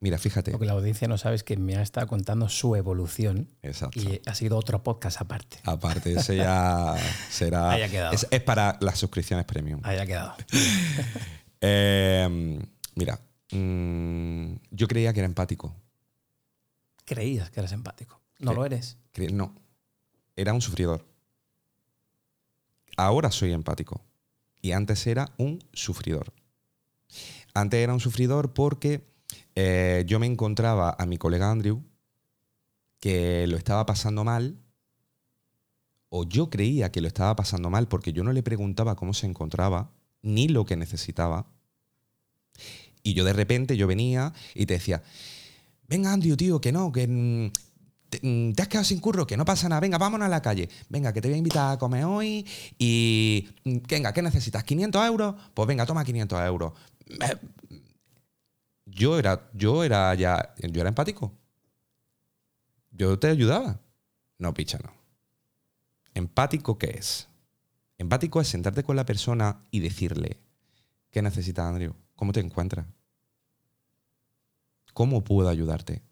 Mira, 0.00 0.18
fíjate. 0.18 0.52
Lo 0.52 0.58
que 0.58 0.66
la 0.66 0.72
audiencia 0.72 1.08
no 1.08 1.16
sabe 1.16 1.36
es 1.36 1.42
que 1.42 1.56
me 1.56 1.76
ha 1.76 1.82
estado 1.82 2.06
contando 2.06 2.48
su 2.48 2.76
evolución. 2.76 3.48
Exacto. 3.62 3.98
Y 3.98 4.20
ha 4.26 4.34
sido 4.34 4.58
otro 4.58 4.82
podcast 4.82 5.20
aparte. 5.20 5.58
Aparte, 5.64 6.12
ese 6.12 6.36
ya 6.36 6.94
será. 7.30 7.70
Ahí 7.70 7.82
ha 7.82 7.88
quedado. 7.88 8.12
Es, 8.12 8.26
es 8.30 8.42
para 8.42 8.76
las 8.80 8.98
suscripciones 8.98 9.46
premium. 9.46 9.80
Ahí 9.84 9.98
ha 9.98 10.06
quedado. 10.06 10.34
Eh, 11.62 12.60
mira, 12.94 13.18
mm, 13.50 14.56
yo 14.70 14.86
creía 14.86 15.14
que 15.14 15.20
era 15.20 15.26
empático. 15.26 15.74
Creías 17.06 17.50
que 17.50 17.60
eras 17.60 17.72
empático. 17.72 18.20
No 18.38 18.52
lo 18.52 18.64
eres. 18.66 18.98
No, 19.32 19.54
era 20.36 20.52
un 20.52 20.60
sufridor. 20.60 21.06
Ahora 22.96 23.30
soy 23.30 23.52
empático. 23.52 24.04
Y 24.60 24.72
antes 24.72 25.06
era 25.06 25.32
un 25.38 25.64
sufridor. 25.72 26.32
Antes 27.54 27.80
era 27.80 27.94
un 27.94 28.00
sufridor 28.00 28.52
porque 28.52 29.06
eh, 29.56 30.04
yo 30.06 30.20
me 30.20 30.26
encontraba 30.26 30.94
a 30.98 31.06
mi 31.06 31.16
colega 31.16 31.50
Andrew 31.50 31.82
que 33.00 33.46
lo 33.46 33.56
estaba 33.56 33.86
pasando 33.86 34.22
mal, 34.22 34.58
o 36.08 36.24
yo 36.24 36.50
creía 36.50 36.92
que 36.92 37.00
lo 37.00 37.08
estaba 37.08 37.34
pasando 37.36 37.70
mal 37.70 37.88
porque 37.88 38.12
yo 38.12 38.22
no 38.22 38.32
le 38.32 38.42
preguntaba 38.42 38.96
cómo 38.96 39.14
se 39.14 39.26
encontraba, 39.26 39.90
ni 40.22 40.48
lo 40.48 40.64
que 40.64 40.76
necesitaba. 40.76 41.46
Y 43.02 43.14
yo 43.14 43.24
de 43.24 43.32
repente 43.32 43.76
yo 43.76 43.86
venía 43.86 44.32
y 44.54 44.66
te 44.66 44.74
decía, 44.74 45.02
venga 45.88 46.12
Andrew, 46.12 46.36
tío, 46.36 46.60
que 46.60 46.72
no, 46.72 46.92
que 46.92 47.06
mm, 47.06 47.50
te, 48.08 48.20
mm, 48.22 48.52
te 48.52 48.62
has 48.62 48.68
quedado 48.68 48.84
sin 48.84 49.00
curro, 49.00 49.26
que 49.26 49.36
no 49.36 49.44
pasa 49.44 49.68
nada, 49.68 49.80
venga, 49.80 49.98
vámonos 49.98 50.26
a 50.26 50.30
la 50.30 50.42
calle, 50.42 50.68
venga, 50.88 51.12
que 51.12 51.20
te 51.20 51.28
voy 51.28 51.34
a 51.34 51.38
invitar 51.38 51.72
a 51.72 51.78
comer 51.78 52.04
hoy 52.04 52.46
y, 52.78 53.48
mm, 53.64 53.76
venga, 53.88 54.12
¿qué 54.12 54.22
necesitas? 54.22 54.64
¿500 54.64 55.06
euros? 55.06 55.34
Pues 55.54 55.66
venga, 55.66 55.86
toma 55.86 56.04
500 56.04 56.40
euros. 56.46 56.72
Yo 58.96 59.18
era, 59.18 59.50
yo 59.52 59.84
era 59.84 60.14
ya, 60.14 60.54
yo 60.56 60.80
era 60.80 60.88
empático. 60.88 61.30
Yo 62.90 63.18
te 63.18 63.28
ayudaba. 63.28 63.78
No, 64.38 64.54
picha, 64.54 64.78
no. 64.82 64.90
¿Empático 66.14 66.78
qué 66.78 66.96
es? 66.98 67.28
Empático 67.98 68.40
es 68.40 68.48
sentarte 68.48 68.82
con 68.84 68.96
la 68.96 69.04
persona 69.04 69.62
y 69.70 69.80
decirle, 69.80 70.40
¿qué 71.10 71.20
necesitas, 71.20 71.66
Andrew? 71.66 71.94
¿Cómo 72.14 72.32
te 72.32 72.40
encuentras? 72.40 72.86
¿Cómo 74.94 75.22
puedo 75.22 75.50
ayudarte? 75.50 76.02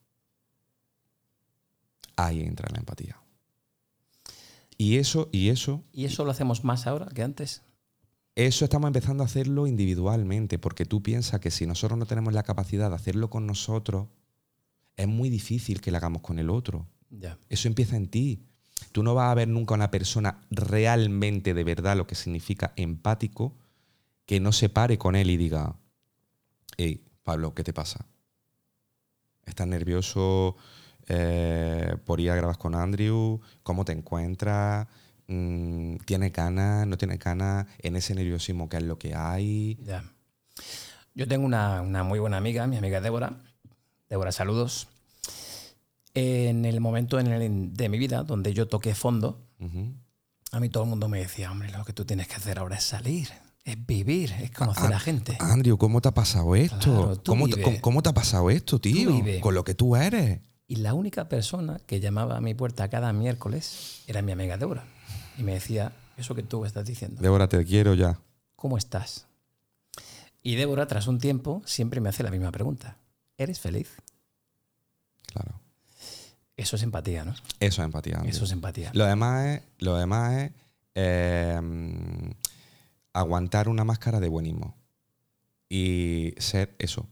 Ahí 2.16 2.42
entra 2.42 2.68
la 2.70 2.81
empatía. 2.81 3.18
Y 4.77 4.99
eso, 4.99 5.31
y 5.33 5.49
eso, 5.49 5.83
¿Y 5.90 6.05
eso 6.05 6.27
lo 6.27 6.33
hacemos 6.33 6.64
más 6.64 6.87
ahora 6.87 7.07
que 7.07 7.23
antes? 7.23 7.62
Eso 8.37 8.64
estamos 8.64 8.88
empezando 8.88 9.23
a 9.23 9.27
hacerlo 9.27 9.66
individualmente, 9.66 10.59
porque 10.59 10.85
tú 10.85 11.03
piensas 11.03 11.40
que 11.40 11.51
si 11.51 11.66
nosotros 11.66 11.99
no 11.99 12.07
tenemos 12.07 12.33
la 12.33 12.42
capacidad 12.42 12.88
de 12.88 12.97
hacerlo 12.97 13.31
con 13.31 13.47
nosotros, 13.47 14.09
es 14.97 15.07
muy 15.07 15.31
difícil 15.31 15.81
que 15.81 15.90
lo 15.90 15.99
hagamos 15.99 16.23
con 16.23 16.38
el 16.38 16.51
otro. 16.51 16.87
Eso 17.49 17.68
empieza 17.68 17.97
en 17.97 18.09
ti. 18.09 18.42
Tú 18.92 19.03
no 19.03 19.14
vas 19.14 19.31
a 19.31 19.35
ver 19.35 19.49
nunca 19.49 19.75
a 19.75 19.77
una 19.77 19.90
persona 19.90 20.40
realmente 20.51 21.55
de 21.55 21.64
verdad 21.64 21.97
lo 21.97 22.07
que 22.07 22.14
significa 22.14 22.73
empático 22.77 23.57
que 24.27 24.40
no 24.40 24.53
se 24.53 24.68
pare 24.68 24.99
con 24.99 25.14
él 25.16 25.31
y 25.31 25.37
diga, 25.37 25.77
hey, 26.77 27.05
Pablo, 27.23 27.55
¿qué 27.55 27.62
te 27.62 27.73
pasa? 27.73 28.07
¿Estás 29.44 29.66
nervioso 29.66 30.57
eh, 31.07 31.97
por 32.05 32.20
ir 32.20 32.31
a 32.31 32.37
grabar 32.37 32.59
con 32.59 32.75
Andrew? 32.75 33.40
¿Cómo 33.62 33.85
te 33.85 33.92
encuentras? 33.92 34.88
Mm, 35.27 35.97
¿Tienes 36.05 36.33
ganas? 36.33 36.87
¿No 36.87 36.97
tienes 36.99 37.19
ganas? 37.19 37.67
En 37.79 37.97
ese 37.97 38.15
nerviosismo, 38.15 38.69
¿qué 38.69 38.77
es 38.79 38.83
lo 38.83 38.99
que 38.99 39.15
hay? 39.15 39.79
Ya. 39.85 40.05
Yo 41.15 41.27
tengo 41.29 41.47
una, 41.47 41.81
una 41.83 42.03
muy 42.03 42.19
buena 42.19 42.37
amiga, 42.37 42.67
mi 42.67 42.77
amiga 42.77 43.01
Débora. 43.01 43.37
Débora, 44.09 44.33
saludos. 44.33 44.89
En 46.15 46.65
el 46.65 46.81
momento 46.81 47.19
en 47.19 47.27
el- 47.29 47.73
de 47.75 47.89
mi 47.89 47.99
vida 47.99 48.23
donde 48.23 48.53
yo 48.55 48.67
toqué 48.69 48.95
fondo, 48.95 49.41
Ujú. 49.59 49.93
a 50.53 50.61
mí 50.61 50.69
todo 50.69 50.85
el 50.85 50.91
mundo 50.91 51.09
me 51.09 51.19
decía, 51.19 51.51
hombre, 51.51 51.71
lo 51.73 51.85
que 51.85 51.93
tú 51.93 52.05
tienes 52.05 52.29
que 52.29 52.35
hacer 52.35 52.59
ahora 52.59 52.77
es 52.77 52.85
salir, 52.85 53.29
es 53.65 53.85
vivir, 53.87 54.33
es 54.41 54.51
conocer 54.53 54.93
a 54.93 55.01
gente. 55.01 55.37
Andrew, 55.41 55.77
¿cómo 55.79 56.01
te 56.01 56.09
ha 56.09 56.15
pasado 56.15 56.55
esto? 56.55 56.79
Claro, 56.79 57.23
¿Cómo, 57.25 57.49
te, 57.49 57.81
cómo- 57.81 58.03
te 58.03 58.09
ha 58.11 58.15
pasado 58.15 58.51
esto, 58.51 58.79
tío? 58.81 59.11
Con 59.41 59.55
lo 59.55 59.65
que 59.65 59.75
tú 59.75 59.97
eres. 59.97 60.41
Y 60.69 60.77
la 60.77 60.95
única 60.95 61.29
persona 61.29 61.79
que 61.87 62.01
llamaba 62.01 62.37
a 62.37 62.41
mi 62.41 62.55
puerta 62.55 62.89
cada 62.89 63.13
miércoles 63.13 64.03
era 64.07 64.23
mi 64.23 64.33
amiga 64.33 64.57
Débora. 64.57 64.85
Y 65.38 65.42
me 65.42 65.55
decía, 65.55 65.92
eso 66.16 66.35
que 66.35 66.42
tú 66.42 66.64
estás 66.64 66.87
diciendo, 66.87 67.20
Débora, 67.20 67.49
te 67.49 67.64
quiero 67.64 67.94
ya. 67.94 68.18
¿cómo 68.57 68.79
estás? 68.79 69.27
Y 70.42 70.57
Débora, 70.57 70.87
tras 70.87 71.07
un 71.07 71.18
tiempo, 71.18 71.62
siempre 71.66 72.01
me 72.01 72.09
hace 72.09 72.23
la 72.23 72.31
misma 72.31 72.51
pregunta. 72.51 72.97
¿Eres 73.37 73.61
feliz? 73.61 73.97
Claro. 75.27 75.61
Eso 76.57 76.77
es 76.77 76.83
empatía, 76.83 77.25
¿no? 77.25 77.35
Eso 77.61 77.83
es 77.83 77.85
empatía. 77.87 78.23
Eso 78.25 78.44
es 78.44 78.53
empatía. 78.53 78.90
Lo 78.94 79.05
demás 79.05 79.47
es, 79.47 79.62
lo 79.79 79.97
demás 79.97 80.35
es 80.35 80.53
eh, 80.94 81.61
mm, 81.61 82.31
aguantar 83.12 83.68
una 83.68 83.85
máscara 83.85 84.20
de 84.20 84.29
buenismo. 84.29 84.77
Y 85.68 86.35
ser 86.38 86.75
eso. 86.79 87.07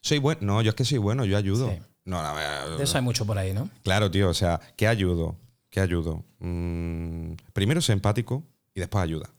Soy 0.00 0.18
bueno. 0.18 0.40
No, 0.42 0.62
yo 0.62 0.70
es 0.70 0.74
que 0.74 0.84
soy 0.84 0.98
bueno, 0.98 1.24
yo 1.24 1.36
ayudo. 1.36 1.70
Sí. 1.70 1.78
No, 2.04 2.22
no, 2.22 2.34
no, 2.34 2.78
De 2.78 2.84
eso 2.84 2.96
hay 2.96 3.04
mucho 3.04 3.26
por 3.26 3.38
ahí, 3.38 3.52
¿no? 3.52 3.70
Claro, 3.82 4.10
tío, 4.10 4.30
o 4.30 4.34
sea, 4.34 4.60
¿qué 4.76 4.88
ayudo? 4.88 5.36
¿Qué 5.70 5.80
ayudo? 5.80 6.24
Mm, 6.38 7.32
primero 7.52 7.80
ser 7.80 7.94
empático 7.94 8.44
y 8.74 8.80
después 8.80 9.02
ayuda. 9.02 9.30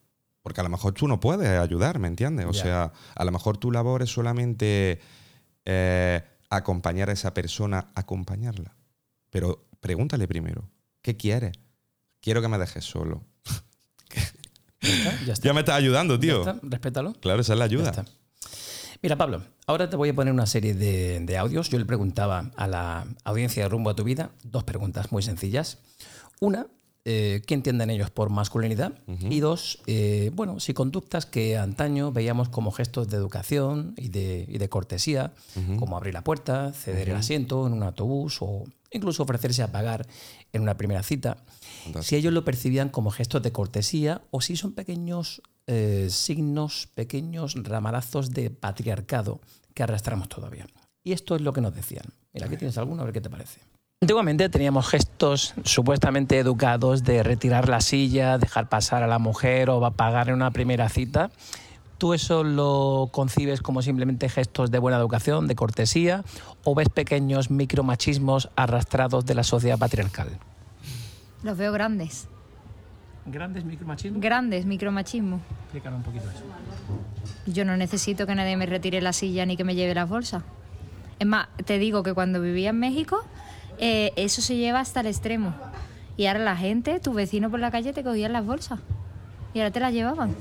Porque 0.42 0.62
a 0.62 0.64
lo 0.64 0.70
mejor 0.70 0.94
tú 0.94 1.08
no 1.08 1.20
puedes 1.20 1.48
ayudar, 1.60 2.00
¿me 2.00 2.08
entiendes? 2.08 2.46
O 2.46 2.54
sea, 2.54 2.94
a 3.16 3.26
lo 3.26 3.32
mejor 3.32 3.58
tu 3.58 3.72
labor 3.72 4.02
es 4.02 4.10
solamente 4.10 5.00
eh, 5.66 6.24
acompañar 6.50 7.10
a 7.10 7.14
esa 7.14 7.34
persona, 7.34 7.90
acompañarla. 7.94 8.76
Pero 9.30 9.68
pregúntale 9.80 10.28
primero, 10.28 10.70
¿qué 11.02 11.18
quieres? 11.18 11.54
Quiero 12.22 12.42
que 12.42 12.48
me 12.48 12.58
dejes 12.58 12.86
solo. 12.86 13.24
Ya 14.16 14.22
está. 14.22 15.26
Ya 15.26 15.34
está. 15.34 15.48
Ya 15.48 15.54
me 15.54 15.60
estás 15.60 15.76
ayudando, 15.76 16.16
Ya 16.16 16.22
tío. 16.22 16.40
está, 16.40 16.60
Respétalo. 16.64 17.14
Claro, 17.14 17.42
esa 17.42 17.54
es 17.54 17.60
la 17.60 17.66
ayuda. 17.66 18.06
Mira, 19.02 19.18
Pablo, 19.18 19.44
ahora 19.68 19.90
te 19.90 19.96
voy 19.98 20.10
a 20.10 20.16
poner 20.16 20.34
una 20.34 20.46
serie 20.46 20.74
de, 20.74 21.20
de 21.20 21.38
audios. 21.38 21.70
Yo 21.70 21.78
le 21.80 21.86
preguntaba 21.86 22.52
a 22.56 22.68
la 22.68 23.06
audiencia 23.24 23.64
de 23.64 23.70
Rumbo 23.70 23.90
a 23.90 23.96
tu 23.96 24.04
Vida 24.04 24.32
dos 24.44 24.64
preguntas 24.64 25.12
muy 25.12 25.22
sencillas. 25.22 25.80
Una, 26.40 26.68
eh, 27.06 27.42
¿qué 27.48 27.54
entienden 27.54 27.90
ellos 27.90 28.12
por 28.12 28.30
masculinidad? 28.30 28.94
Y 29.08 29.40
dos, 29.40 29.82
eh, 29.88 30.32
bueno, 30.34 30.60
si 30.60 30.74
conductas 30.74 31.26
que 31.26 31.58
antaño 31.58 32.12
veíamos 32.12 32.50
como 32.50 32.72
gestos 32.72 33.10
de 33.10 33.18
educación 33.18 33.94
y 33.98 34.10
de, 34.10 34.46
y 34.48 34.58
de 34.58 34.70
cortesía, 34.70 35.34
como 35.78 35.98
abrir 35.98 36.14
la 36.14 36.24
puerta, 36.24 36.72
ceder 36.74 37.10
el 37.10 37.16
asiento 37.16 37.66
en 37.68 37.74
un 37.74 37.84
autobús 37.84 38.38
o 38.42 38.64
incluso 38.92 39.24
ofrecerse 39.24 39.64
a 39.64 39.72
pagar 39.72 40.08
en 40.54 40.62
una 40.62 40.78
primera 40.78 41.04
cita, 41.04 41.38
si 42.02 42.16
ellos 42.16 42.34
lo 42.34 42.44
percibían 42.44 42.90
como 42.90 43.12
gestos 43.12 43.42
de 43.44 43.52
cortesía 43.52 44.22
o 44.32 44.42
si 44.42 44.56
son 44.56 44.74
pequeños 44.74 45.42
eh, 45.68 46.08
signos, 46.10 46.88
pequeños 46.94 47.56
ramalazos 47.56 48.32
de 48.32 48.50
patriarcado 48.50 49.40
que 49.74 49.84
arrastramos 49.84 50.28
todavía. 50.28 50.68
Y 51.04 51.14
esto 51.14 51.36
es 51.36 51.42
lo 51.42 51.54
que 51.54 51.62
nos 51.62 51.74
decían. 51.74 52.06
Mira, 52.34 52.48
aquí 52.48 52.58
tienes 52.58 52.78
alguno, 52.78 53.02
a 53.02 53.06
ver 53.06 53.14
qué 53.14 53.22
te 53.22 53.30
parece. 53.30 53.62
Antiguamente 54.02 54.48
teníamos 54.48 54.88
gestos 54.88 55.54
supuestamente 55.66 56.40
educados 56.40 57.04
de 57.04 57.22
retirar 57.22 57.68
la 57.68 57.82
silla, 57.82 58.38
dejar 58.38 58.70
pasar 58.70 59.04
a 59.04 59.08
la 59.08 59.20
mujer 59.20 59.70
o 59.70 59.92
pagar 59.92 60.30
en 60.30 60.36
una 60.36 60.52
primera 60.52 60.88
cita, 60.88 61.32
¿Tú 61.98 62.14
eso 62.14 62.46
lo 62.46 63.10
concibes 63.12 63.62
como 63.62 63.82
simplemente 63.82 64.30
gestos 64.30 64.72
de 64.72 64.80
buena 64.80 64.98
educación, 64.98 65.48
de 65.48 65.56
cortesía, 65.56 66.24
o 66.64 66.74
ves 66.74 66.88
pequeños 66.88 67.52
micromachismos 67.52 68.50
arrastrados 68.56 69.26
de 69.26 69.36
la 69.36 69.44
sociedad 69.44 69.78
patriarcal? 69.78 70.30
Los 71.44 71.58
veo 71.58 71.74
grandes. 71.74 72.30
¿Grandes 73.26 73.66
micromachismos? 73.66 74.22
Grandes 74.22 74.66
micromachismos. 74.66 75.42
Explícanos 75.64 75.98
un 75.98 76.04
poquito 76.04 76.30
eso. 76.30 76.46
Yo 77.48 77.66
no 77.66 77.76
necesito 77.76 78.26
que 78.26 78.34
nadie 78.34 78.56
me 78.56 78.66
retire 78.66 79.02
la 79.02 79.12
silla 79.12 79.46
ni 79.46 79.58
que 79.58 79.66
me 79.66 79.76
lleve 79.76 79.94
las 79.94 80.08
bolsas. 80.08 80.44
Es 81.20 81.28
más, 81.28 81.50
te 81.66 81.80
digo 81.80 82.02
que 82.02 82.14
cuando 82.14 82.40
vivía 82.40 82.70
en 82.70 82.80
México, 82.80 83.26
eh, 83.80 84.12
eso 84.16 84.42
se 84.42 84.56
lleva 84.56 84.80
hasta 84.80 85.00
el 85.00 85.08
extremo. 85.08 85.54
Y 86.18 86.26
ahora 86.26 86.40
la 86.40 86.56
gente, 86.56 87.00
tu 87.00 87.14
vecino 87.14 87.50
por 87.50 87.60
la 87.60 87.72
calle, 87.72 87.94
te 87.94 88.04
cogían 88.04 88.34
las 88.34 88.46
bolsas. 88.46 88.80
Y 89.54 89.60
ahora 89.60 89.72
te 89.72 89.80
las 89.80 89.94
llevaban. 89.94 90.36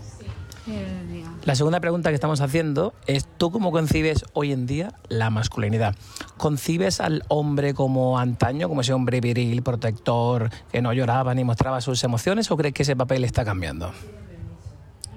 La 1.44 1.54
segunda 1.54 1.80
pregunta 1.80 2.10
que 2.10 2.14
estamos 2.14 2.40
haciendo 2.40 2.92
es, 3.06 3.26
¿tú 3.38 3.50
cómo 3.50 3.72
concibes 3.72 4.24
hoy 4.34 4.52
en 4.52 4.66
día 4.66 4.92
la 5.08 5.30
masculinidad? 5.30 5.94
¿Concibes 6.36 7.00
al 7.00 7.24
hombre 7.28 7.72
como 7.72 8.18
antaño, 8.18 8.68
como 8.68 8.82
ese 8.82 8.92
hombre 8.92 9.20
viril, 9.20 9.62
protector, 9.62 10.50
que 10.70 10.82
no 10.82 10.92
lloraba 10.92 11.34
ni 11.34 11.44
mostraba 11.44 11.80
sus 11.80 12.04
emociones, 12.04 12.50
o 12.50 12.56
crees 12.56 12.74
que 12.74 12.82
ese 12.82 12.96
papel 12.96 13.24
está 13.24 13.44
cambiando? 13.44 13.92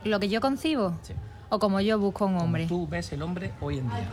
Lo 0.05 0.19
que 0.19 0.30
yo 0.30 0.39
concibo, 0.39 0.95
o 1.51 1.59
como 1.59 1.81
yo 1.81 1.99
busco 1.99 2.25
un 2.25 2.37
hombre. 2.37 2.65
¿Tú 2.65 2.87
ves 2.87 3.11
el 3.11 3.21
hombre 3.21 3.51
hoy 3.59 3.77
en 3.79 3.89
día? 3.89 4.09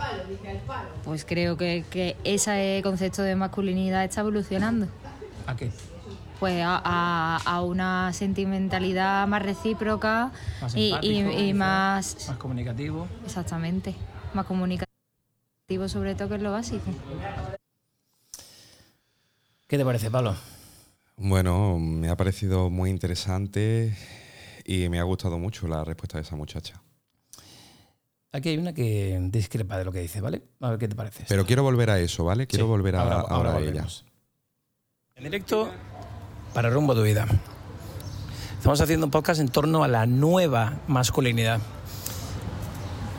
Pues 1.05 1.25
creo 1.25 1.57
que, 1.57 1.85
que 1.89 2.17
ese 2.25 2.81
concepto 2.83 3.23
de 3.23 3.37
masculinidad 3.37 4.05
está 4.05 4.21
evolucionando. 4.23 4.89
¿A 5.47 5.57
qué? 5.57 5.71
Pues 6.41 6.63
a, 6.65 6.81
a- 6.85 7.37
a 7.45 7.63
una 7.63 8.13
sentimentalidad 8.13 9.27
más 9.29 9.43
recíproca 9.43 10.33
Más 10.61 10.75
y, 10.77 10.81
y- 10.81 10.89
empático, 11.21 11.31
y 11.43 11.55
más... 11.55 12.29
Más 12.29 12.37
comunicativo. 12.39 13.09
Exactamente. 13.25 13.95
Más 14.35 14.45
comunicativo 14.47 14.89
sobre 15.87 16.15
todo 16.17 16.29
que 16.31 16.35
es 16.37 16.43
lo 16.43 16.51
básico. 16.53 16.85
¿Qué 19.69 19.79
te 19.79 19.85
parece, 19.85 20.11
Pablo? 20.11 20.35
Bueno, 21.17 21.79
me 21.79 22.09
ha 22.09 22.17
parecido 22.17 22.69
muy 22.71 22.91
interesante 22.91 23.97
y 24.65 24.89
me 24.89 24.99
ha 24.99 25.03
gustado 25.05 25.39
mucho 25.39 25.69
la 25.69 25.85
respuesta 25.85 26.19
de 26.19 26.23
esa 26.23 26.37
muchacha. 26.37 26.81
Aquí 28.33 28.51
hay 28.51 28.59
una 28.59 28.75
que 28.75 29.19
discrepa 29.31 29.79
de 29.79 29.85
lo 29.87 29.93
que 29.93 30.01
dice, 30.01 30.21
¿vale? 30.21 30.43
A 30.61 30.71
ver 30.71 30.79
qué 30.79 30.89
te 30.89 30.95
parece. 30.95 31.25
Pero 31.29 31.47
quiero 31.47 31.63
volver 31.63 31.89
a 31.91 31.99
eso, 31.99 32.25
¿vale? 32.25 32.47
Quiero 32.47 32.67
Sí, 32.67 32.69
volver 32.69 32.97
a, 32.97 33.01
ahora- 33.03 33.15
ahora 33.21 33.53
ahora 33.53 33.67
a 33.67 33.71
ella. 33.71 33.87
En 35.17 35.25
directo 35.25 35.71
para 36.53 36.69
Rumbo 36.71 36.95
tu 36.95 37.03
Vida. 37.03 37.27
Estamos 38.59 38.81
haciendo 38.81 39.07
un 39.07 39.11
podcast 39.11 39.41
en 39.41 39.49
torno 39.49 39.83
a 39.83 39.89
la 39.89 40.05
nueva 40.07 40.75
masculinidad. 40.89 41.61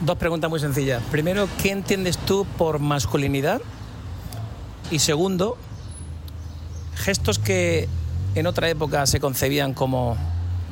Dos 0.01 0.18
preguntas 0.18 0.49
muy 0.49 0.60
sencillas. 0.60 1.01
Primero, 1.12 1.47
¿qué 1.62 1.72
entiendes 1.72 2.18
tú 2.20 2.45
por 2.57 2.80
masculinidad? 2.80 3.62
Y 4.91 4.99
segundo, 4.99 5.57
gestos 6.95 7.39
que 7.39 7.88
en 8.36 8.45
otra 8.47 8.70
época 8.70 9.05
se 9.07 9.20
concebían 9.20 9.74
como 9.74 10.18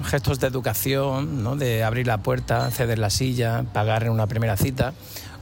gestos 0.03 0.39
de 0.39 0.47
educación, 0.47 1.43
¿no? 1.43 1.55
de 1.55 1.83
abrir 1.83 2.07
la 2.07 2.19
puerta, 2.19 2.69
ceder 2.71 2.99
la 2.99 3.09
silla, 3.09 3.65
pagar 3.73 4.03
en 4.03 4.11
una 4.11 4.27
primera 4.27 4.57
cita, 4.57 4.93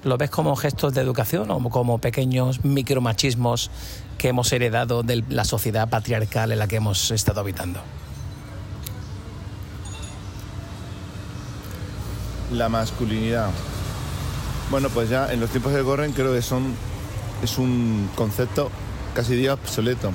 ¿lo 0.03 0.17
ves 0.17 0.29
como 0.29 0.55
gestos 0.55 0.93
de 0.93 1.01
educación 1.01 1.51
o 1.51 1.69
como 1.69 1.97
pequeños 1.97 2.63
micromachismos 2.63 3.71
que 4.17 4.29
hemos 4.29 4.51
heredado 4.53 5.03
de 5.03 5.23
la 5.29 5.43
sociedad 5.43 5.89
patriarcal 5.89 6.51
en 6.51 6.59
la 6.59 6.67
que 6.67 6.77
hemos 6.77 7.11
estado 7.11 7.41
habitando? 7.41 7.81
La 12.51 12.69
masculinidad. 12.69 13.49
Bueno, 14.69 14.89
pues 14.89 15.09
ya 15.09 15.31
en 15.31 15.39
los 15.39 15.49
tiempos 15.49 15.73
que 15.73 15.83
corren 15.83 16.11
creo 16.11 16.33
que 16.33 16.41
son 16.41 16.75
es 17.43 17.57
un 17.57 18.09
concepto 18.15 18.69
casi 19.13 19.47
obsoleto. 19.47 20.11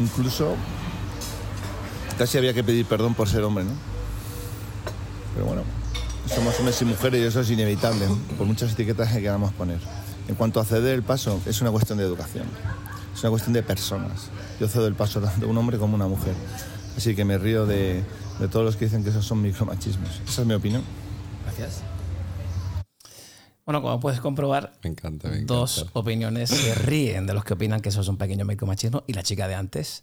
Incluso 0.00 0.56
casi 2.18 2.38
había 2.38 2.52
que 2.54 2.64
pedir 2.64 2.86
perdón 2.86 3.14
por 3.14 3.28
ser 3.28 3.42
hombre, 3.42 3.64
¿no? 3.64 3.72
Pero 5.34 5.46
bueno, 5.46 5.62
somos 6.26 6.58
hombres 6.58 6.80
y 6.82 6.84
mujeres 6.84 7.20
y 7.20 7.24
eso 7.24 7.40
es 7.40 7.50
inevitable, 7.50 8.06
por 8.36 8.46
muchas 8.46 8.72
etiquetas 8.72 9.12
que 9.12 9.20
queramos 9.20 9.52
poner. 9.52 9.78
En 10.28 10.34
cuanto 10.34 10.60
a 10.60 10.64
ceder 10.64 10.94
el 10.94 11.02
paso, 11.02 11.40
es 11.46 11.60
una 11.60 11.70
cuestión 11.70 11.98
de 11.98 12.04
educación, 12.04 12.44
es 13.14 13.20
una 13.22 13.30
cuestión 13.30 13.52
de 13.54 13.62
personas. 13.62 14.28
Yo 14.60 14.68
cedo 14.68 14.86
el 14.86 14.94
paso 14.94 15.20
tanto 15.22 15.48
un 15.48 15.56
hombre 15.58 15.78
como 15.78 15.94
una 15.94 16.06
mujer. 16.06 16.34
Así 16.96 17.14
que 17.14 17.24
me 17.24 17.38
río 17.38 17.66
de, 17.66 18.04
de 18.38 18.48
todos 18.48 18.64
los 18.64 18.76
que 18.76 18.84
dicen 18.84 19.02
que 19.02 19.10
esos 19.10 19.24
son 19.24 19.40
micromachismos. 19.40 20.20
Esa 20.28 20.42
es 20.42 20.46
mi 20.46 20.54
opinión. 20.54 20.82
Gracias. 21.46 21.82
Bueno, 23.64 23.80
como 23.80 23.98
puedes 24.00 24.20
comprobar, 24.20 24.72
Me 24.82 24.90
encanta, 24.90 25.28
me 25.28 25.40
dos 25.42 25.78
encanta. 25.78 25.98
opiniones 26.00 26.50
se 26.50 26.74
ríen 26.74 27.26
de 27.26 27.32
los 27.32 27.44
que 27.44 27.54
opinan 27.54 27.80
que 27.80 27.88
eso 27.90 28.00
es 28.00 28.08
un 28.08 28.16
pequeño 28.18 28.44
micromachismo 28.44 29.04
y 29.06 29.12
la 29.14 29.22
chica 29.22 29.46
de 29.48 29.54
antes 29.54 30.02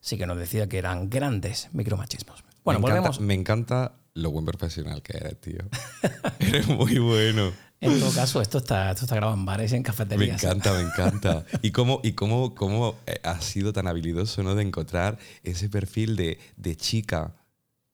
sí 0.00 0.18
que 0.18 0.26
nos 0.26 0.38
decía 0.38 0.68
que 0.68 0.78
eran 0.78 1.10
grandes 1.10 1.68
micromachismos. 1.72 2.44
Bueno, 2.64 2.80
me, 2.80 2.82
volvemos. 2.82 3.16
encanta, 3.16 3.26
me 3.26 3.34
encanta 3.34 3.92
lo 4.14 4.30
buen 4.30 4.44
profesional 4.44 5.02
que 5.02 5.16
eres, 5.16 5.40
tío. 5.40 5.58
eres 6.40 6.66
muy 6.68 6.98
bueno. 6.98 7.52
En 7.82 7.98
todo 7.98 8.12
caso, 8.12 8.42
esto 8.42 8.58
está, 8.58 8.90
esto 8.90 9.06
está 9.06 9.16
grabado 9.16 9.38
en 9.38 9.46
bares 9.46 9.72
y 9.72 9.76
en 9.76 9.80
Me 9.80 9.84
cafeterías. 9.86 10.42
encanta, 10.44 10.72
me 10.74 10.80
encanta. 10.80 11.46
Y 11.62 11.70
cómo, 11.70 12.00
y 12.04 12.12
cómo, 12.12 12.54
cómo 12.54 12.96
eh, 13.06 13.18
has 13.22 13.42
sido 13.44 13.72
tan 13.72 13.86
habilidoso 13.86 14.42
¿no? 14.42 14.54
de 14.54 14.62
encontrar 14.62 15.18
ese 15.44 15.70
perfil 15.70 16.14
de, 16.16 16.38
de 16.56 16.76
chica 16.76 17.34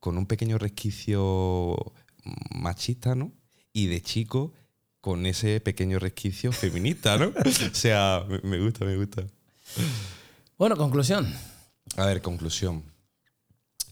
con 0.00 0.18
un 0.18 0.26
pequeño 0.26 0.58
resquicio 0.58 1.76
machista, 2.50 3.14
¿no? 3.14 3.32
Y 3.72 3.86
de 3.86 4.02
chico 4.02 4.52
con 5.00 5.24
ese 5.24 5.60
pequeño 5.60 6.00
resquicio 6.00 6.50
feminista, 6.50 7.16
¿no? 7.16 7.26
O 7.46 7.74
sea, 7.74 8.24
me, 8.28 8.40
me 8.40 8.58
gusta, 8.58 8.84
me 8.84 8.96
gusta. 8.96 9.22
Bueno, 10.58 10.76
conclusión. 10.76 11.32
A 11.94 12.06
ver, 12.06 12.20
conclusión. 12.20 12.84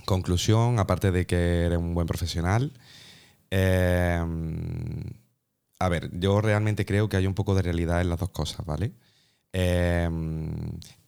Conclusión, 0.05 0.79
aparte 0.79 1.11
de 1.11 1.27
que 1.27 1.63
eres 1.65 1.79
un 1.79 1.95
buen 1.95 2.07
profesional. 2.07 2.73
eh, 3.51 4.23
a 5.79 5.89
ver, 5.89 6.11
yo 6.19 6.41
realmente 6.41 6.87
creo 6.87 7.09
que 7.09 7.17
hay 7.17 7.27
un 7.27 7.35
poco 7.35 7.55
de 7.55 7.63
realidad 7.63 8.01
en 8.01 8.09
las 8.09 8.19
dos 8.21 8.31
cosas, 8.31 8.65
¿vale? 8.65 8.93
Eh, 9.53 10.05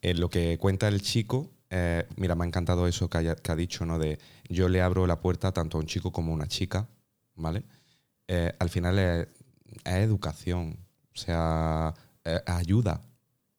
en 0.03 0.21
lo 0.21 0.29
que 0.31 0.59
cuenta 0.59 0.89
el 0.89 1.03
chico, 1.03 1.51
eh, 1.71 2.07
mira, 2.17 2.35
me 2.35 2.45
ha 2.45 2.47
encantado 2.49 2.87
eso 2.87 3.09
que 3.09 3.19
ha 3.19 3.57
dicho, 3.57 3.87
¿no? 3.87 3.99
De 3.99 4.19
yo 4.49 4.69
le 4.69 4.83
abro 4.83 5.07
la 5.07 5.21
puerta 5.21 5.53
tanto 5.53 5.79
a 5.79 5.81
un 5.81 5.87
chico 5.87 6.13
como 6.13 6.33
a 6.33 6.35
una 6.37 6.49
chica, 6.49 6.89
¿vale? 7.35 7.65
Eh, 8.29 8.53
al 8.59 8.69
final 8.71 8.99
es, 8.99 9.29
es 9.85 9.95
educación, 9.95 10.79
o 11.15 11.17
sea, 11.19 11.95
es 12.25 12.43
ayuda, 12.47 13.01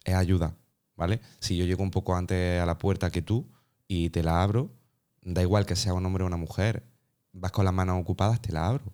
es 0.03 0.13
ayuda, 0.15 0.55
¿vale? 0.97 1.21
Si 1.39 1.55
yo 1.55 1.65
llego 1.65 1.83
un 1.83 1.91
poco 1.91 2.15
antes 2.15 2.61
a 2.61 2.65
la 2.65 2.77
puerta 2.77 3.11
que 3.11 3.21
tú 3.21 3.47
y 3.87 4.09
te 4.09 4.23
la 4.23 4.43
abro, 4.43 4.71
da 5.21 5.41
igual 5.41 5.65
que 5.65 5.75
sea 5.75 5.93
un 5.93 6.05
hombre 6.05 6.23
o 6.23 6.27
una 6.27 6.37
mujer, 6.37 6.83
vas 7.31 7.51
con 7.51 7.63
las 7.63 7.73
manos 7.73 8.01
ocupadas, 8.01 8.41
te 8.41 8.51
la 8.51 8.67
abro. 8.67 8.91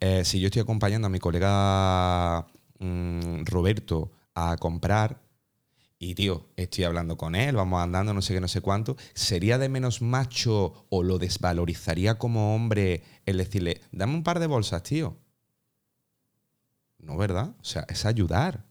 Eh, 0.00 0.24
si 0.24 0.40
yo 0.40 0.48
estoy 0.48 0.62
acompañando 0.62 1.06
a 1.06 1.10
mi 1.10 1.20
colega 1.20 2.46
mm, 2.78 3.44
Roberto 3.44 4.12
a 4.34 4.56
comprar 4.56 5.22
y, 5.98 6.16
tío, 6.16 6.48
estoy 6.56 6.82
hablando 6.82 7.16
con 7.16 7.36
él, 7.36 7.54
vamos 7.54 7.80
andando, 7.80 8.12
no 8.12 8.22
sé 8.22 8.34
qué, 8.34 8.40
no 8.40 8.48
sé 8.48 8.60
cuánto, 8.60 8.96
¿sería 9.14 9.56
de 9.58 9.68
menos 9.68 10.02
macho 10.02 10.86
o 10.90 11.04
lo 11.04 11.18
desvalorizaría 11.18 12.18
como 12.18 12.56
hombre 12.56 13.04
el 13.24 13.38
decirle, 13.38 13.80
dame 13.92 14.14
un 14.14 14.24
par 14.24 14.40
de 14.40 14.48
bolsas, 14.48 14.82
tío? 14.82 15.16
No, 16.98 17.16
¿verdad? 17.16 17.54
O 17.60 17.64
sea, 17.64 17.84
es 17.88 18.04
ayudar. 18.04 18.64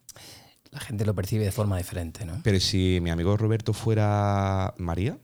La 0.72 0.80
gente 0.80 1.06
lo 1.06 1.14
percibe 1.14 1.44
de 1.44 1.52
forma 1.52 1.78
diferente, 1.78 2.26
¿no? 2.26 2.40
Pero 2.44 2.60
si 2.60 3.00
mi 3.02 3.10
amigo 3.10 3.36
Roberto 3.36 3.74
fuera 3.74 4.74
María, 4.78 5.20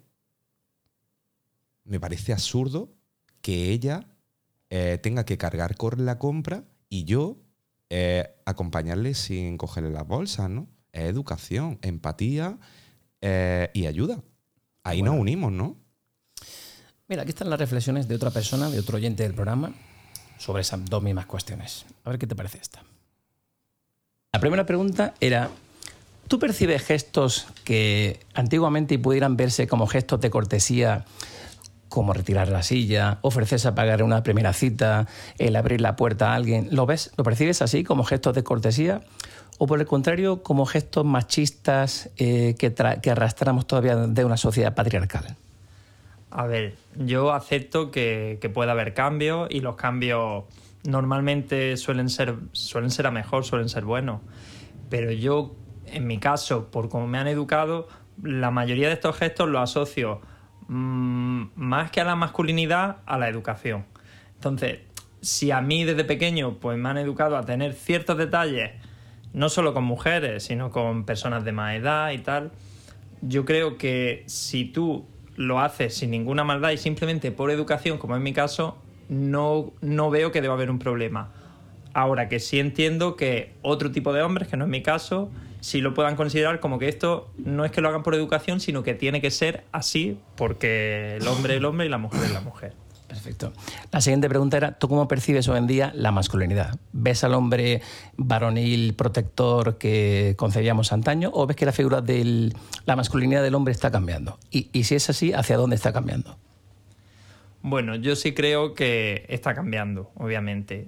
me 1.86 2.00
parece 2.00 2.34
absurdo 2.34 2.94
que 3.42 3.72
ella 3.72 4.08
eh, 4.70 5.00
tenga 5.02 5.24
que 5.26 5.38
cargar 5.38 5.78
con 5.78 6.06
la 6.06 6.20
compra 6.20 6.66
y 6.90 7.06
yo 7.06 7.38
eh, 7.90 8.36
acompañarle 8.46 9.14
sin 9.14 9.58
cogerle 9.58 9.90
las 9.90 10.06
bolsas, 10.06 10.50
¿no? 10.50 10.68
Es 10.92 11.04
educación, 11.04 11.80
empatía 11.82 12.60
eh, 13.22 13.72
y 13.74 13.86
ayuda. 13.86 14.22
Ahí 14.84 15.02
nos 15.02 15.18
unimos, 15.18 15.52
¿no? 15.52 15.78
Mira, 17.08 17.22
aquí 17.22 17.30
están 17.30 17.50
las 17.50 17.60
reflexiones 17.60 18.10
de 18.10 18.16
otra 18.16 18.32
persona, 18.32 18.70
de 18.70 18.80
otro 18.80 18.98
oyente 18.98 19.24
del 19.24 19.34
programa, 19.34 19.74
sobre 20.38 20.62
esas 20.62 20.84
dos 20.86 21.02
mismas 21.02 21.26
cuestiones. 21.26 21.86
A 22.04 22.10
ver 22.10 22.20
qué 22.20 22.28
te 22.28 22.36
parece 22.36 22.58
esta. 22.58 22.84
La 24.38 24.42
primera 24.42 24.68
pregunta 24.68 25.16
era, 25.20 25.50
¿tú 26.28 26.38
percibes 26.38 26.84
gestos 26.86 27.48
que 27.64 28.20
antiguamente 28.36 29.00
pudieran 29.00 29.36
verse 29.36 29.68
como 29.68 29.88
gestos 29.88 30.22
de 30.22 30.30
cortesía, 30.30 31.06
como 31.90 32.14
retirar 32.14 32.50
la 32.50 32.62
silla, 32.62 33.18
ofrecerse 33.24 33.68
a 33.70 33.74
pagar 33.74 34.04
una 34.04 34.22
primera 34.22 34.54
cita, 34.54 35.08
el 35.40 35.56
abrir 35.56 35.82
la 35.82 35.96
puerta 35.96 36.34
a 36.34 36.36
alguien? 36.36 36.68
¿Lo 36.70 36.86
ves? 36.86 37.10
¿Lo 37.18 37.24
percibes 37.24 37.64
así, 37.64 37.84
como 37.84 38.04
gestos 38.04 38.36
de 38.36 38.44
cortesía? 38.44 39.02
¿O 39.58 39.66
por 39.66 39.80
el 39.80 39.88
contrario, 39.88 40.44
como 40.44 40.68
gestos 40.68 41.04
machistas 41.04 42.12
eh, 42.18 42.54
que, 42.60 42.76
tra- 42.76 43.02
que 43.02 43.10
arrastramos 43.10 43.66
todavía 43.66 43.96
de 43.96 44.24
una 44.24 44.38
sociedad 44.38 44.76
patriarcal? 44.76 45.36
A 46.30 46.46
ver, 46.46 46.76
yo 46.96 47.34
acepto 47.34 47.90
que, 47.90 48.38
que 48.40 48.50
pueda 48.50 48.74
haber 48.74 48.94
cambios 48.94 49.48
y 49.50 49.62
los 49.62 49.78
cambios 49.78 50.44
normalmente 50.88 51.76
suelen 51.76 52.10
ser, 52.10 52.36
suelen 52.54 52.92
ser 52.92 53.08
a 53.08 53.12
mejor, 53.12 53.44
suelen 53.44 53.68
ser 53.68 53.84
buenos. 53.84 54.22
Pero 54.90 55.12
yo, 55.12 55.54
en 55.86 56.08
mi 56.08 56.18
caso, 56.18 56.72
por 56.72 56.88
como 56.88 57.08
me 57.08 57.18
han 57.18 57.28
educado, 57.28 57.90
la 58.24 58.52
mayoría 58.52 58.88
de 58.88 58.94
estos 58.94 59.18
gestos 59.18 59.50
los 59.50 59.62
asocio 59.62 60.22
mm, 60.70 61.48
más 61.56 61.92
que 61.92 62.00
a 62.00 62.06
la 62.06 62.16
masculinidad, 62.16 63.00
a 63.06 63.18
la 63.18 63.28
educación. 63.28 63.86
Entonces, 64.36 64.80
si 65.20 65.52
a 65.52 65.60
mí 65.60 65.84
desde 65.84 66.06
pequeño 66.06 66.58
pues 66.60 66.78
me 66.78 66.88
han 66.88 66.98
educado 66.98 67.36
a 67.36 67.44
tener 67.44 67.74
ciertos 67.74 68.18
detalles, 68.18 68.72
no 69.34 69.50
solo 69.50 69.74
con 69.74 69.84
mujeres, 69.84 70.44
sino 70.44 70.72
con 70.72 71.04
personas 71.04 71.44
de 71.44 71.52
más 71.52 71.76
edad 71.76 72.12
y 72.12 72.20
tal, 72.20 72.54
yo 73.22 73.44
creo 73.44 73.78
que 73.78 74.24
si 74.28 74.64
tú 74.64 75.06
lo 75.36 75.60
haces 75.60 75.96
sin 75.96 76.12
ninguna 76.12 76.46
maldad 76.46 76.72
y 76.72 76.78
simplemente 76.78 77.34
por 77.34 77.52
educación, 77.52 77.98
como 77.98 78.16
en 78.16 78.24
mi 78.24 78.32
caso, 78.32 78.78
no, 79.10 79.74
no 79.82 80.10
veo 80.10 80.32
que 80.32 80.42
deba 80.42 80.54
haber 80.54 80.70
un 80.70 80.80
problema. 80.80 81.32
Ahora 81.94 82.30
que 82.30 82.40
sí 82.40 82.60
entiendo 82.60 83.16
que 83.16 83.54
otro 83.62 83.92
tipo 83.92 84.14
de 84.14 84.22
hombres, 84.22 84.48
que 84.48 84.58
no 84.58 84.66
es 84.66 84.70
mi 84.70 84.84
caso, 84.84 85.32
sí 85.62 85.82
lo 85.82 85.94
puedan 85.94 86.16
considerar 86.16 86.60
como 86.60 86.80
que 86.80 86.88
esto 86.88 87.30
no 87.38 87.66
es 87.66 87.72
que 87.72 87.82
lo 87.82 87.90
hagan 87.90 88.04
por 88.04 88.16
educación, 88.16 88.60
sino 88.60 88.84
que 88.84 88.94
tiene 88.94 89.22
que 89.22 89.32
ser 89.32 89.64
así 89.72 90.20
porque 90.36 91.18
el 91.18 91.28
hombre 91.28 91.54
es 91.54 91.58
el 91.58 91.66
hombre 91.66 91.88
y 91.88 91.90
la 91.90 91.98
mujer 91.98 92.24
es 92.24 92.32
la 92.32 92.42
mujer. 92.42 92.74
Perfecto. 93.08 93.54
La 93.92 94.02
siguiente 94.02 94.28
pregunta 94.28 94.58
era, 94.58 94.78
¿tú 94.78 94.90
cómo 94.90 95.08
percibes 95.08 95.48
hoy 95.48 95.58
en 95.58 95.66
día 95.66 95.92
la 95.96 96.12
masculinidad? 96.12 96.78
¿Ves 96.92 97.24
al 97.24 97.34
hombre 97.36 97.82
varonil 98.18 98.94
protector 98.96 99.78
que 99.78 100.36
concebíamos 100.38 100.92
antaño 100.92 101.32
o 101.34 101.48
ves 101.48 101.56
que 101.56 101.66
la 101.66 101.72
figura 101.72 102.02
de 102.02 102.54
la 102.86 102.96
masculinidad 102.98 103.44
del 103.44 103.56
hombre 103.56 103.72
está 103.72 103.92
cambiando? 103.92 104.38
Y, 104.52 104.70
y 104.74 104.84
si 104.84 104.96
es 104.96 105.10
así, 105.10 105.32
¿hacia 105.32 105.56
dónde 105.56 105.78
está 105.78 105.94
cambiando? 105.94 106.38
Bueno, 107.70 107.96
yo 107.98 108.16
sí 108.16 108.34
creo 108.34 108.74
que 108.74 109.26
está 109.28 109.54
cambiando, 109.54 110.10
obviamente. 110.16 110.88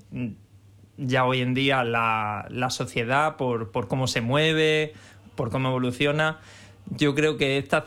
Ya 0.96 1.26
hoy 1.26 1.42
en 1.42 1.54
día 1.54 1.84
la, 1.84 2.48
la 2.50 2.70
sociedad, 2.70 3.36
por, 3.36 3.72
por, 3.72 3.90
cómo 3.90 4.08
se 4.08 4.22
mueve, 4.22 4.94
por 5.36 5.50
cómo 5.50 5.68
evoluciona, 5.70 6.40
yo 6.86 7.16
creo 7.16 7.36
que 7.36 7.58
esta, 7.58 7.86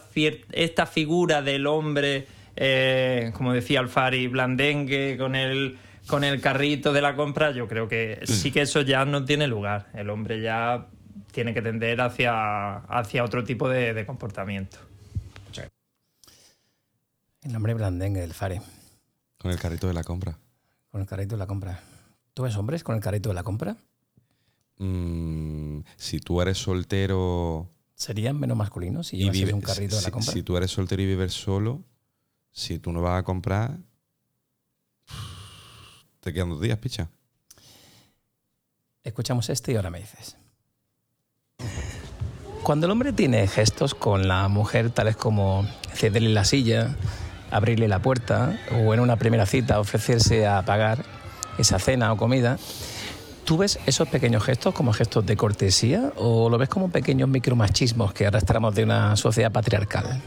esta 0.52 0.84
figura 0.84 1.40
del 1.40 1.66
hombre, 1.66 2.26
eh, 2.54 3.30
como 3.34 3.54
decía 3.54 3.80
Alfari, 3.80 4.26
blandengue, 4.26 5.16
con 5.16 5.36
el, 5.36 5.78
con 6.06 6.22
el 6.22 6.42
carrito 6.42 6.92
de 6.92 7.00
la 7.00 7.16
compra, 7.16 7.50
yo 7.52 7.68
creo 7.68 7.88
que 7.88 8.20
sí 8.24 8.50
que 8.50 8.60
eso 8.60 8.82
ya 8.82 9.06
no 9.06 9.24
tiene 9.24 9.46
lugar. 9.46 9.88
El 9.94 10.10
hombre 10.10 10.42
ya 10.42 10.88
tiene 11.32 11.54
que 11.54 11.62
tender 11.62 11.98
hacia, 12.02 12.76
hacia 12.76 13.24
otro 13.24 13.42
tipo 13.42 13.70
de, 13.70 13.94
de 13.94 14.04
comportamiento. 14.04 14.76
El 17.42 17.56
hombre 17.56 17.72
blandengue 17.72 18.20
del 18.20 18.34
Fari. 18.34 18.60
Con 19.42 19.50
el 19.50 19.58
carrito 19.58 19.88
de 19.88 19.94
la 19.94 20.04
compra. 20.04 20.38
Con 20.92 21.00
el 21.00 21.06
carrito 21.08 21.34
de 21.34 21.38
la 21.40 21.48
compra. 21.48 21.82
¿Tú 22.32 22.44
ves 22.44 22.56
hombres 22.56 22.84
con 22.84 22.94
el 22.94 23.02
carrito 23.02 23.28
de 23.28 23.34
la 23.34 23.42
compra? 23.42 23.76
Mm, 24.78 25.80
si 25.96 26.20
tú 26.20 26.40
eres 26.40 26.58
soltero. 26.58 27.68
¿Serían 27.96 28.38
menos 28.38 28.56
masculinos 28.56 29.08
si 29.08 29.16
llevas 29.16 29.52
un 29.52 29.60
carrito 29.60 29.96
si, 29.96 30.00
de 30.00 30.02
la 30.02 30.10
compra? 30.12 30.32
Si 30.32 30.42
tú 30.44 30.56
eres 30.56 30.70
soltero 30.70 31.02
y 31.02 31.06
vives 31.06 31.32
solo, 31.32 31.82
si 32.52 32.78
tú 32.78 32.92
no 32.92 33.02
vas 33.02 33.18
a 33.18 33.24
comprar, 33.24 33.80
te 36.20 36.32
quedan 36.32 36.50
dos 36.50 36.60
días, 36.60 36.78
picha. 36.78 37.10
Escuchamos 39.02 39.50
este 39.50 39.72
y 39.72 39.74
ahora 39.74 39.90
me 39.90 39.98
dices. 39.98 40.36
Cuando 42.62 42.86
el 42.86 42.92
hombre 42.92 43.12
tiene 43.12 43.48
gestos 43.48 43.96
con 43.96 44.28
la 44.28 44.46
mujer, 44.46 44.90
tales 44.90 45.16
como 45.16 45.66
cederle 45.94 46.28
la 46.28 46.44
silla, 46.44 46.96
abrirle 47.52 47.86
la 47.86 48.00
puerta 48.00 48.58
o 48.72 48.94
en 48.94 49.00
una 49.00 49.16
primera 49.16 49.46
cita 49.46 49.78
ofrecerse 49.78 50.46
a 50.46 50.62
pagar 50.62 51.04
esa 51.58 51.78
cena 51.78 52.12
o 52.12 52.16
comida, 52.16 52.58
¿tú 53.44 53.58
ves 53.58 53.78
esos 53.86 54.08
pequeños 54.08 54.42
gestos 54.42 54.74
como 54.74 54.92
gestos 54.92 55.24
de 55.26 55.36
cortesía 55.36 56.12
o 56.16 56.48
lo 56.48 56.58
ves 56.58 56.68
como 56.68 56.90
pequeños 56.90 57.28
micromachismos 57.28 58.12
que 58.12 58.26
arrastramos 58.26 58.74
de 58.74 58.84
una 58.84 59.16
sociedad 59.16 59.52
patriarcal? 59.52 60.20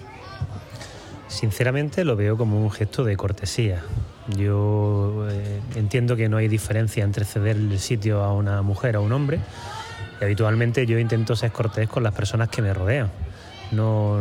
Sinceramente 1.27 2.05
lo 2.05 2.15
veo 2.15 2.37
como 2.37 2.61
un 2.61 2.71
gesto 2.71 3.03
de 3.03 3.17
cortesía. 3.17 3.81
Yo 4.27 5.27
eh, 5.29 5.59
entiendo 5.75 6.15
que 6.15 6.29
no 6.29 6.37
hay 6.37 6.47
diferencia 6.47 7.03
entre 7.03 7.25
ceder 7.25 7.57
el 7.57 7.79
sitio 7.79 8.23
a 8.23 8.33
una 8.33 8.61
mujer 8.61 8.95
o 8.95 8.99
a 8.99 9.03
un 9.03 9.11
hombre. 9.11 9.39
Y 10.21 10.23
habitualmente 10.23 10.85
yo 10.85 10.97
intento 10.97 11.35
ser 11.35 11.51
cortés 11.51 11.89
con 11.89 12.03
las 12.03 12.13
personas 12.13 12.49
que 12.49 12.61
me 12.61 12.73
rodean. 12.73 13.11
No, 13.71 14.19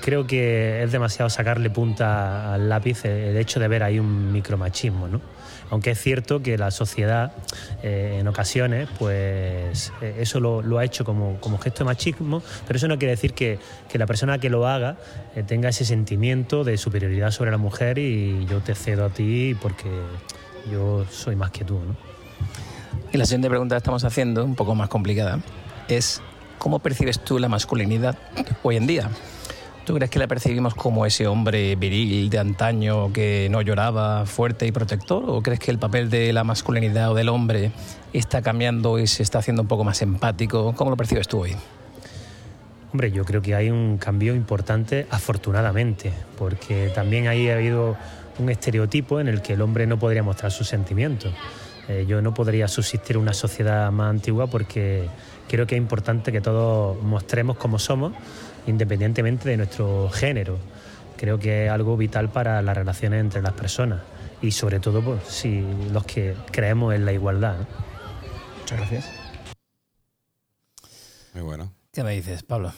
creo 0.00 0.26
que 0.26 0.82
es 0.82 0.92
demasiado 0.92 1.28
sacarle 1.28 1.70
punta 1.70 2.54
al 2.54 2.68
lápiz 2.68 3.04
el 3.04 3.36
hecho 3.36 3.60
de 3.60 3.68
ver 3.68 3.82
ahí 3.82 3.98
un 3.98 4.32
micromachismo, 4.32 5.08
¿no? 5.08 5.20
Aunque 5.70 5.90
es 5.90 6.00
cierto 6.00 6.42
que 6.42 6.56
la 6.56 6.70
sociedad 6.70 7.32
eh, 7.82 8.18
en 8.20 8.28
ocasiones, 8.28 8.88
pues 8.98 9.92
eh, 10.00 10.16
eso 10.20 10.38
lo, 10.38 10.78
ha 10.78 10.84
hecho 10.84 11.04
como, 11.04 11.40
como, 11.40 11.58
gesto 11.58 11.80
de 11.80 11.86
machismo, 11.86 12.42
pero 12.66 12.76
eso 12.76 12.86
no 12.86 12.98
quiere 12.98 13.12
decir 13.12 13.34
que, 13.34 13.58
que 13.88 13.98
la 13.98 14.06
persona 14.06 14.38
que 14.38 14.48
lo 14.48 14.68
haga 14.68 14.96
eh, 15.34 15.42
tenga 15.42 15.68
ese 15.68 15.84
sentimiento 15.84 16.62
de 16.62 16.76
superioridad 16.76 17.32
sobre 17.32 17.50
la 17.50 17.56
mujer 17.56 17.98
y 17.98 18.46
yo 18.46 18.60
te 18.60 18.76
cedo 18.76 19.06
a 19.06 19.10
ti 19.10 19.56
porque 19.60 19.90
yo 20.70 21.04
soy 21.10 21.34
más 21.34 21.50
que 21.50 21.64
tú, 21.64 21.74
¿no? 21.74 21.96
Y 23.12 23.18
la 23.18 23.24
siguiente 23.24 23.48
pregunta 23.48 23.74
que 23.74 23.78
estamos 23.78 24.04
haciendo, 24.04 24.44
un 24.44 24.54
poco 24.54 24.74
más 24.74 24.88
complicada, 24.88 25.40
es 25.88 26.22
¿cómo 26.66 26.80
percibes 26.80 27.20
tú 27.20 27.38
la 27.38 27.48
masculinidad 27.48 28.18
hoy 28.64 28.74
en 28.74 28.88
día? 28.88 29.08
¿Tú 29.84 29.94
crees 29.94 30.10
que 30.10 30.18
la 30.18 30.26
percibimos 30.26 30.74
como 30.74 31.06
ese 31.06 31.28
hombre 31.28 31.76
viril 31.76 32.28
de 32.28 32.40
antaño 32.40 33.12
que 33.12 33.46
no 33.52 33.62
lloraba, 33.62 34.26
fuerte 34.26 34.66
y 34.66 34.72
protector? 34.72 35.22
¿O 35.28 35.42
crees 35.42 35.60
que 35.60 35.70
el 35.70 35.78
papel 35.78 36.10
de 36.10 36.32
la 36.32 36.42
masculinidad 36.42 37.12
o 37.12 37.14
del 37.14 37.28
hombre 37.28 37.70
está 38.12 38.42
cambiando 38.42 38.98
y 38.98 39.06
se 39.06 39.22
está 39.22 39.38
haciendo 39.38 39.62
un 39.62 39.68
poco 39.68 39.84
más 39.84 40.02
empático? 40.02 40.74
¿Cómo 40.74 40.90
lo 40.90 40.96
percibes 40.96 41.28
tú 41.28 41.42
hoy? 41.42 41.54
Hombre, 42.92 43.12
yo 43.12 43.24
creo 43.24 43.40
que 43.40 43.54
hay 43.54 43.70
un 43.70 43.96
cambio 43.98 44.34
importante, 44.34 45.06
afortunadamente, 45.08 46.12
porque 46.36 46.90
también 46.92 47.28
ahí 47.28 47.48
ha 47.48 47.54
habido 47.54 47.96
un 48.40 48.50
estereotipo 48.50 49.20
en 49.20 49.28
el 49.28 49.40
que 49.40 49.52
el 49.52 49.62
hombre 49.62 49.86
no 49.86 50.00
podría 50.00 50.24
mostrar 50.24 50.50
sus 50.50 50.66
sentimientos. 50.66 51.32
Eh, 51.88 52.06
yo 52.08 52.20
no 52.20 52.34
podría 52.34 52.66
subsistir 52.66 53.16
una 53.16 53.32
sociedad 53.32 53.92
más 53.92 54.10
antigua 54.10 54.48
porque 54.48 55.08
creo 55.48 55.66
que 55.66 55.74
es 55.74 55.80
importante 55.80 56.32
que 56.32 56.40
todos 56.40 57.02
mostremos 57.02 57.56
cómo 57.56 57.78
somos, 57.78 58.12
independientemente 58.66 59.48
de 59.48 59.56
nuestro 59.56 60.10
género. 60.10 60.58
Creo 61.16 61.38
que 61.38 61.66
es 61.66 61.70
algo 61.70 61.96
vital 61.96 62.30
para 62.30 62.60
las 62.62 62.76
relaciones 62.76 63.20
entre 63.20 63.42
las 63.42 63.52
personas 63.52 64.02
y 64.42 64.50
sobre 64.50 64.80
todo 64.80 65.02
pues, 65.02 65.24
si 65.24 65.62
los 65.90 66.04
que 66.04 66.34
creemos 66.50 66.94
en 66.94 67.04
la 67.04 67.12
igualdad. 67.12 67.58
¿no? 67.58 67.66
Muchas 68.60 68.78
gracias. 68.78 69.10
Muy 71.34 71.42
bueno. 71.42 71.72
¿Qué 71.92 72.02
me 72.02 72.12
dices, 72.12 72.42
Pablo? 72.42 72.72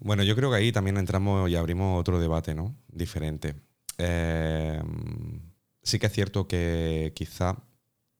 Bueno, 0.00 0.22
yo 0.22 0.36
creo 0.36 0.50
que 0.50 0.56
ahí 0.56 0.72
también 0.72 0.96
entramos 0.96 1.50
y 1.50 1.56
abrimos 1.56 1.98
otro 2.00 2.20
debate, 2.20 2.54
¿no? 2.54 2.76
Diferente. 2.88 3.56
Eh, 3.96 4.80
sí 5.82 5.98
que 5.98 6.06
es 6.06 6.12
cierto 6.12 6.46
que 6.46 7.12
quizá 7.16 7.56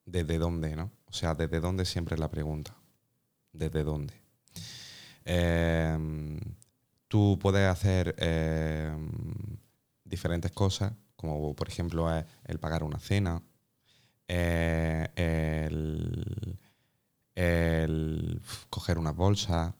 desde 0.04 0.38
dónde, 0.38 0.74
¿no? 0.74 0.90
O 1.06 1.12
sea, 1.12 1.34
desde 1.34 1.60
dónde 1.60 1.84
siempre 1.84 2.14
es 2.14 2.20
la 2.20 2.30
pregunta. 2.30 2.77
¿Desde 3.58 3.82
dónde? 3.82 4.14
Eh, 5.24 5.98
tú 7.08 7.36
puedes 7.42 7.68
hacer 7.68 8.14
eh, 8.18 8.96
diferentes 10.04 10.52
cosas, 10.52 10.92
como 11.16 11.56
por 11.56 11.66
ejemplo 11.66 12.08
el 12.44 12.60
pagar 12.60 12.84
una 12.84 13.00
cena, 13.00 13.42
el, 14.28 15.10
coger 18.70 18.96
una 18.96 19.10
bolsa, 19.10 19.74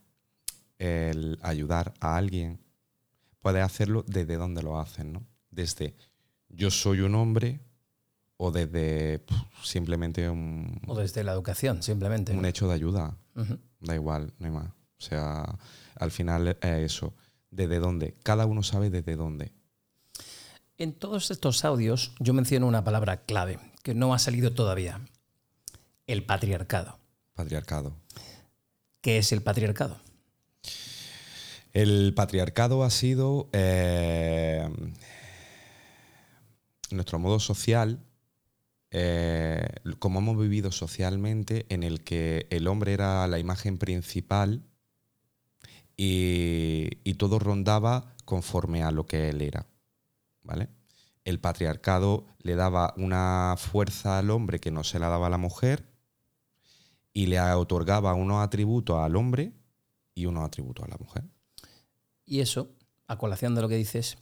el 0.79 1.39
ayudar 1.43 1.95
a 2.01 2.17
alguien. 2.17 2.59
Puedes 3.39 3.63
hacerlo 3.63 4.05
desde 4.09 4.35
donde 4.37 4.65
lo 4.65 4.81
haces, 4.81 5.05
¿no? 5.05 5.25
Desde 5.53 5.95
yo 6.49 6.73
soy 6.73 7.01
un 7.01 7.15
hombre 7.15 7.61
o 8.39 8.51
desde 8.53 9.19
pff, 9.19 9.65
simplemente 9.65 10.31
un... 10.31 10.81
O 10.87 10.95
desde 10.95 11.25
la 11.25 11.33
educación, 11.33 11.83
simplemente. 11.83 12.33
Un 12.33 12.47
hecho 12.47 12.69
de 12.69 12.75
ayuda. 12.75 13.17
Uh 13.35 13.41
-huh. 13.41 13.59
Da 13.81 13.95
igual, 13.95 14.33
no 14.39 14.47
hay 14.47 14.53
más. 14.53 14.69
O 14.69 15.01
sea, 15.01 15.59
al 15.97 16.11
final 16.11 16.49
es 16.49 16.57
eso. 16.63 17.15
¿Desde 17.51 17.79
dónde? 17.79 18.15
Cada 18.23 18.47
uno 18.47 18.63
sabe 18.63 18.91
desde 18.91 19.17
dónde. 19.17 19.53
En 20.77 20.93
todos 20.93 21.31
estos 21.33 21.65
audios 21.65 22.13
yo 22.21 22.33
menciono 22.33 22.67
una 22.67 22.85
palabra 22.85 23.23
clave 23.25 23.59
que 23.83 23.95
no 23.95 24.15
ha 24.15 24.19
salido 24.19 24.53
todavía. 24.53 25.01
El 26.07 26.25
patriarcado. 26.25 26.99
Patriarcado. 27.35 27.93
¿Qué 29.01 29.19
es 29.19 29.33
el 29.33 29.43
patriarcado? 29.43 29.99
El 31.73 32.15
patriarcado 32.15 32.85
ha 32.85 32.91
sido 32.91 33.49
eh, 33.53 34.69
nuestro 36.91 37.19
modo 37.19 37.41
social 37.41 37.99
eh, 38.91 39.69
como 39.99 40.21
hemos 40.21 40.39
vivido 40.39 40.73
socialmente, 40.73 41.67
en 41.69 41.83
el 41.83 42.03
que 42.03 42.47
el 42.51 42.69
hombre 42.69 42.93
era 42.93 43.27
la 43.27 43.39
imagen 43.39 43.79
principal 43.79 44.63
y, 45.97 46.89
y, 47.05 47.15
todo 47.15 47.39
rondaba 47.39 48.15
conforme 48.25 48.83
a 48.83 48.91
lo 48.91 49.07
que 49.07 49.29
él 49.31 49.43
era. 49.43 49.67
¿Vale? 50.43 50.69
el 51.29 51.41
patriarcado 51.41 52.25
le 52.39 52.55
daba 52.55 52.95
una 52.97 53.55
fuerza 53.59 54.19
al 54.19 54.31
hombre 54.31 54.61
que 54.61 54.71
no 54.71 54.83
se 54.83 54.99
la 54.99 55.11
daba 55.11 55.27
a 55.27 55.31
la 55.31 55.37
mujer 55.37 55.85
y 57.13 57.27
le 57.27 57.39
otorgaba 57.39 58.15
unos 58.15 58.43
atributos 58.43 58.97
al 58.99 59.15
hombre 59.15 59.53
y 60.15 60.25
unos 60.25 60.47
atributos 60.47 60.87
a 60.87 60.89
la 60.89 60.97
mujer. 60.97 61.25
Y 62.25 62.41
eso, 62.41 62.71
a 63.09 63.19
colación 63.19 63.55
de 63.55 63.61
lo 63.61 63.69
que 63.69 63.77
dices, 63.77 64.17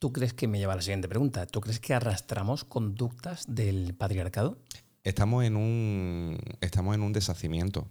¿tú 0.00 0.12
crees 0.12 0.34
que 0.34 0.48
me 0.48 0.58
lleva 0.58 0.72
a 0.72 0.76
la 0.76 0.82
siguiente 0.82 1.08
pregunta? 1.08 1.46
¿Tú 1.46 1.60
crees 1.60 1.78
que 1.78 1.94
arrastramos 1.94 2.64
conductas 2.64 3.44
del 3.46 3.94
patriarcado? 3.94 4.58
Estamos 5.04 5.44
en 5.44 5.56
un, 5.56 6.38
estamos 6.60 6.96
en 6.96 7.02
un 7.02 7.12
deshacimiento. 7.12 7.86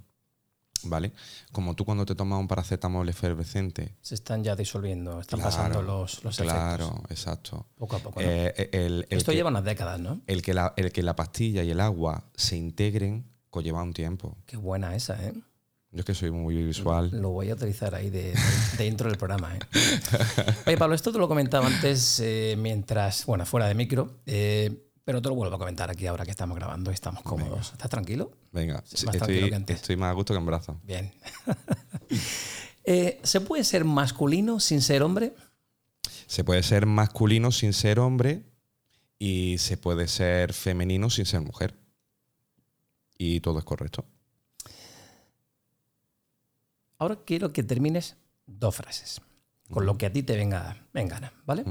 ¿Vale? 0.81 1.11
Como 1.51 1.75
tú 1.75 1.83
cuando 1.83 2.05
te 2.05 2.15
tomas 2.15 2.39
un 2.39 2.47
paracetamol 2.47 3.07
efervescente. 3.09 3.97
Se 4.01 4.15
están 4.15 4.45
ya 4.45 4.55
disolviendo, 4.55 5.19
están 5.19 5.41
pasando 5.41 5.81
los, 5.81 6.23
los 6.23 6.37
Claro, 6.37 6.85
efectos. 6.85 7.11
exacto. 7.11 7.67
Poco 7.75 7.97
a 7.97 7.99
poco. 7.99 8.21
¿no? 8.21 8.25
Eh, 8.25 8.69
el- 8.71 9.05
el 9.09 9.17
Esto 9.17 9.31
que- 9.31 9.35
lleva 9.37 9.49
unas 9.49 9.65
décadas, 9.65 9.99
¿no? 9.99 10.21
el 10.25 10.41
que, 10.41 10.53
la, 10.53 10.73
el 10.77 10.93
que 10.93 11.03
la 11.03 11.17
pastilla 11.17 11.63
y 11.63 11.71
el 11.71 11.81
agua 11.81 12.23
se 12.33 12.55
integren 12.55 13.25
conlleva 13.49 13.83
un 13.83 13.91
tiempo. 13.93 14.37
Qué 14.45 14.55
buena 14.55 14.95
esa, 14.95 15.21
¿eh? 15.21 15.33
Yo 15.91 15.99
es 15.99 16.05
que 16.05 16.13
soy 16.13 16.29
muy 16.31 16.55
visual. 16.63 17.09
Lo 17.13 17.29
voy 17.31 17.49
a 17.49 17.55
utilizar 17.55 17.95
ahí 17.95 18.09
de, 18.11 18.31
de- 18.33 18.35
de 18.77 18.85
intro 18.85 19.09
del 19.09 19.17
programa. 19.17 19.55
¿eh? 19.55 19.59
Oye, 20.67 20.77
Pablo, 20.77 20.93
esto 20.95 21.11
te 21.11 21.17
lo 21.17 21.27
comentaba 21.27 21.65
antes 21.65 22.19
eh, 22.19 22.55
mientras, 22.59 23.25
bueno, 23.25 23.43
fuera 23.45 23.67
de 23.67 23.73
micro, 23.73 24.19
eh, 24.27 24.85
pero 25.03 25.19
te 25.21 25.29
lo 25.29 25.35
vuelvo 25.35 25.55
a 25.55 25.59
comentar 25.59 25.89
aquí 25.89 26.05
ahora 26.05 26.25
que 26.25 26.31
estamos 26.31 26.55
grabando 26.55 26.91
y 26.91 26.93
estamos 26.93 27.23
cómodos. 27.23 27.71
¿Estás 27.71 27.89
tranquilo? 27.89 28.31
Venga, 28.51 28.75
más 29.05 29.17
tranquilo 29.17 29.49
que 29.49 29.55
antes. 29.55 29.75
estoy 29.77 29.95
más 29.95 30.11
a 30.11 30.13
gusto 30.13 30.33
que 30.33 30.39
en 30.39 30.45
brazos. 30.45 30.77
Bien. 30.83 31.11
Eh, 32.85 33.19
¿Se 33.23 33.39
puede 33.39 33.63
ser 33.65 33.85
masculino 33.85 34.59
sin 34.59 34.81
ser 34.81 35.03
hombre? 35.03 35.35
Se 36.25 36.43
puede 36.43 36.63
ser 36.63 36.87
masculino 36.87 37.51
sin 37.51 37.73
ser 37.73 37.99
hombre 37.99 38.41
y 39.19 39.57
se 39.59 39.77
puede 39.77 40.07
ser 40.07 40.53
femenino 40.53 41.11
sin 41.11 41.27
ser 41.27 41.41
mujer. 41.41 41.75
Y 43.15 43.41
todo 43.41 43.59
es 43.59 43.65
correcto. 43.65 44.05
Ahora 46.99 47.17
quiero 47.25 47.51
que 47.51 47.63
termines 47.63 48.17
dos 48.45 48.75
frases, 48.75 49.21
con 49.71 49.85
lo 49.85 49.97
que 49.97 50.05
a 50.05 50.11
ti 50.13 50.21
te 50.21 50.35
venga 50.35 50.85
en 50.93 51.07
gana, 51.07 51.33
¿vale? 51.45 51.63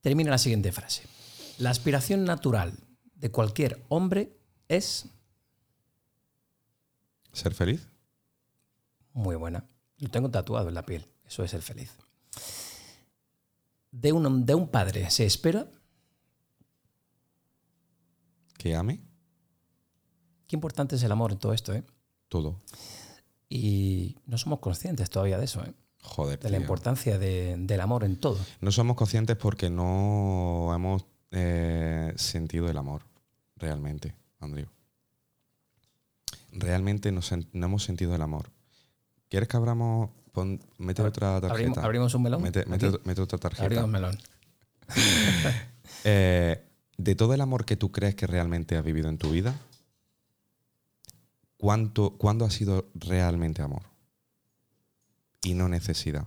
Termina 0.00 0.30
la 0.30 0.38
siguiente 0.38 0.70
frase. 0.70 1.02
La 1.58 1.70
aspiración 1.70 2.24
natural 2.24 2.72
de 3.14 3.30
cualquier 3.32 3.84
hombre 3.88 4.38
es 4.68 5.06
¿Ser 7.32 7.54
feliz? 7.54 7.88
muy 9.12 9.34
buena. 9.36 9.64
Lo 9.98 10.08
tengo 10.10 10.30
tatuado 10.30 10.68
en 10.68 10.74
la 10.74 10.84
piel. 10.86 11.04
Eso 11.24 11.42
es 11.42 11.50
ser 11.50 11.62
feliz. 11.62 11.90
De 13.90 14.12
un, 14.12 14.46
de 14.46 14.54
un 14.54 14.68
padre 14.68 15.10
se 15.10 15.24
espera. 15.26 15.66
¿Que 18.56 18.74
ame? 18.76 19.00
Qué 20.46 20.54
importante 20.56 20.96
es 20.96 21.02
el 21.02 21.12
amor 21.12 21.32
en 21.32 21.38
todo 21.38 21.52
esto, 21.52 21.72
¿eh? 21.74 21.84
Todo. 22.28 22.60
Y 23.48 24.16
no 24.26 24.36
somos 24.38 24.58
conscientes 24.60 25.08
todavía 25.10 25.38
de 25.38 25.44
eso, 25.46 25.62
¿eh? 25.64 25.72
Joder. 26.02 26.38
De 26.38 26.50
la 26.50 26.56
tío. 26.58 26.62
importancia 26.64 27.18
de- 27.18 27.56
del 27.58 27.80
amor 27.80 28.04
en 28.04 28.16
todo. 28.16 28.38
No 28.60 28.70
somos 28.72 28.96
conscientes 28.96 29.36
porque 29.36 29.68
no 29.70 30.72
hemos 30.74 31.04
eh, 31.30 32.12
sentido 32.16 32.68
el 32.70 32.76
amor, 32.78 33.02
realmente, 33.56 34.14
Andrew. 34.40 34.66
Realmente 36.52 37.12
no, 37.12 37.20
hemos 37.52 37.82
sentido 37.84 38.14
el 38.14 38.22
amor. 38.22 38.50
¿Quieres 39.28 39.48
que 39.48 39.56
abramos? 39.56 40.10
Pon- 40.32 40.60
mete 40.78 41.02
otra 41.02 41.40
tarjeta. 41.40 41.52
Abrimos, 41.54 41.78
abrimos 41.78 42.14
un 42.14 42.22
melón. 42.22 42.42
Mete, 42.42 43.20
otra 43.20 43.38
tarjeta. 43.38 43.64
Abrimos 43.64 43.88
melón. 43.90 44.18
Eh, 46.04 46.62
de 46.96 47.14
todo 47.16 47.34
el 47.34 47.40
amor 47.40 47.64
que 47.64 47.76
tú 47.76 47.90
crees 47.90 48.14
que 48.14 48.26
realmente 48.26 48.76
has 48.76 48.84
vivido 48.84 49.08
en 49.08 49.18
tu 49.18 49.30
vida, 49.30 49.54
¿cuánto, 51.58 52.16
¿cuándo 52.16 52.46
ha 52.46 52.50
sido 52.50 52.88
realmente 52.94 53.60
amor? 53.60 53.82
Y 55.42 55.54
no 55.54 55.68
necesidad. 55.68 56.26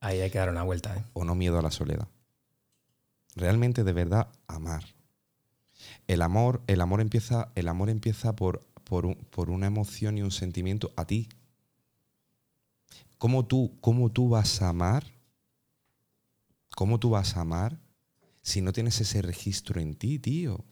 Ahí 0.00 0.20
hay 0.20 0.30
que 0.30 0.38
dar 0.38 0.50
una 0.50 0.62
vuelta, 0.64 0.96
¿eh? 0.96 1.04
o 1.14 1.24
no 1.24 1.34
miedo 1.34 1.58
a 1.58 1.62
la 1.62 1.70
soledad. 1.70 2.08
Realmente 3.34 3.84
de 3.84 3.92
verdad 3.92 4.28
amar. 4.46 4.84
El 6.06 6.22
amor, 6.22 6.62
el 6.66 6.80
amor 6.80 7.00
empieza, 7.00 7.50
el 7.54 7.68
amor 7.68 7.88
empieza 7.90 8.36
por, 8.36 8.66
por, 8.84 9.06
un- 9.06 9.16
por 9.30 9.50
una 9.50 9.66
emoción 9.66 10.18
y 10.18 10.22
un 10.22 10.30
sentimiento 10.30 10.92
a 10.96 11.06
ti. 11.06 11.28
¿Cómo 13.18 13.46
tú, 13.46 13.78
¿Cómo 13.80 14.10
tú 14.10 14.28
vas 14.28 14.60
a 14.62 14.68
amar? 14.68 15.04
¿Cómo 16.74 16.98
tú 16.98 17.10
vas 17.10 17.36
a 17.36 17.42
amar 17.42 17.78
si 18.42 18.60
no 18.60 18.72
tienes 18.72 19.00
ese 19.00 19.22
registro 19.22 19.80
en 19.80 19.94
ti, 19.94 20.18
tío? 20.18 20.64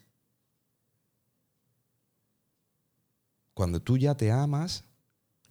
Cuando 3.61 3.79
tú 3.79 3.95
ya 3.95 4.17
te 4.17 4.31
amas 4.31 4.85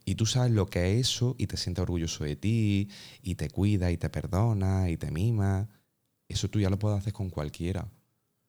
y 0.03 0.15
tú 0.15 0.25
sabes 0.25 0.51
lo 0.51 0.65
que 0.65 0.99
es 0.99 1.07
eso 1.07 1.33
y 1.37 1.47
te 1.47 1.55
sientes 1.55 1.81
orgulloso 1.81 2.25
de 2.25 2.35
ti 2.35 2.89
y 3.21 3.35
te 3.35 3.49
cuida 3.49 3.89
y 3.89 3.95
te 3.95 4.09
perdona 4.09 4.89
y 4.89 4.97
te 4.97 5.11
mima, 5.11 5.69
eso 6.27 6.49
tú 6.49 6.59
ya 6.59 6.69
lo 6.69 6.77
puedes 6.77 6.99
hacer 6.99 7.13
con 7.13 7.29
cualquiera. 7.29 7.89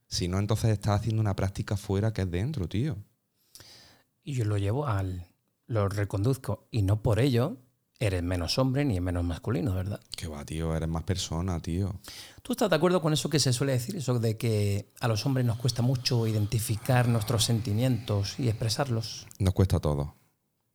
Si 0.09 0.27
no, 0.27 0.41
entonces 0.41 0.71
estás 0.71 0.99
haciendo 0.99 1.21
una 1.21 1.37
práctica 1.37 1.77
fuera 1.77 2.13
que 2.13 2.23
es 2.23 2.31
dentro, 2.33 2.69
tío. 2.69 2.97
Y 4.25 4.35
yo 4.35 4.47
lo 4.47 4.59
llevo 4.59 4.89
al. 4.89 5.29
Lo 5.69 5.89
reconduzco. 5.89 6.67
Y 6.73 6.83
no 6.83 7.01
por 7.01 7.21
ello 7.21 7.57
eres 8.07 8.23
menos 8.23 8.59
hombre 8.59 8.85
ni 8.85 9.01
menos 9.01 9.25
masculino, 9.25 9.75
¿verdad? 9.75 10.01
Que 10.17 10.27
va, 10.27 10.45
tío, 10.45 10.75
eres 10.77 10.89
más 10.89 11.03
persona, 11.05 11.61
tío. 11.61 11.95
¿Tú 12.43 12.53
estás 12.53 12.69
de 12.71 12.77
acuerdo 12.77 13.01
con 13.01 13.13
eso 13.13 13.31
que 13.31 13.39
se 13.39 13.53
suele 13.53 13.73
decir? 13.73 13.97
Eso 13.97 14.19
de 14.19 14.37
que 14.37 14.91
a 15.01 15.09
los 15.09 15.25
hombres 15.27 15.47
nos 15.47 15.59
cuesta 15.59 15.83
mucho 15.83 16.27
identificar 16.27 17.09
nuestros 17.09 17.45
sentimientos 17.45 18.39
y 18.39 18.49
expresarlos. 18.49 19.27
Nos 19.39 19.55
cuesta 19.55 19.79
todo. 19.79 20.17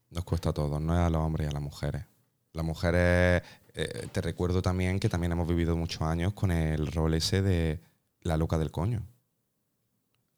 Nos 0.10 0.24
cuesta 0.24 0.54
todo. 0.54 0.80
No 0.80 0.94
es 0.94 1.00
a 1.02 1.10
los 1.10 1.22
hombres 1.22 1.48
y 1.48 1.50
a 1.50 1.54
las 1.54 1.62
mujeres. 1.62 2.06
Las 2.54 2.66
mujeres, 2.66 3.44
eh, 3.74 4.08
te 4.12 4.22
recuerdo 4.22 4.62
también 4.62 5.00
que 5.00 5.10
también 5.10 5.34
hemos 5.34 5.48
vivido 5.48 5.76
muchos 5.76 6.02
años 6.04 6.34
con 6.34 6.52
el 6.52 6.88
rol 6.88 7.14
ese 7.14 7.42
de 7.42 7.82
la 8.22 8.38
loca 8.38 8.58
del 8.58 8.72
coño. 8.72 9.06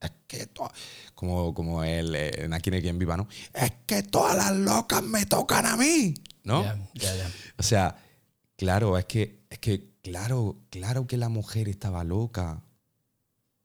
Es 0.02 0.12
que 0.28 0.48
to- 0.48 0.72
como, 1.14 1.54
como 1.54 1.84
el, 1.84 2.16
eh, 2.16 2.46
en 2.46 2.54
Aquí 2.54 2.72
quien 2.72 2.98
viva, 2.98 3.18
¿no? 3.18 3.28
Es 3.54 3.72
que 3.86 4.02
todas 4.04 4.36
las 4.38 4.56
locas 4.56 5.04
me 5.04 5.26
tocan 5.26 5.66
a 5.66 5.76
mí, 5.76 6.14
¿no? 6.50 6.88
O 7.58 7.64
sea, 7.64 7.95
claro, 8.58 8.97
es 8.97 9.06
que, 9.06 9.45
es 9.50 9.60
que, 9.60 9.93
claro, 10.02 10.58
claro 10.70 11.08
que 11.08 11.18
la 11.18 11.30
mujer 11.30 11.70
estaba 11.70 12.04
loca. 12.04 12.64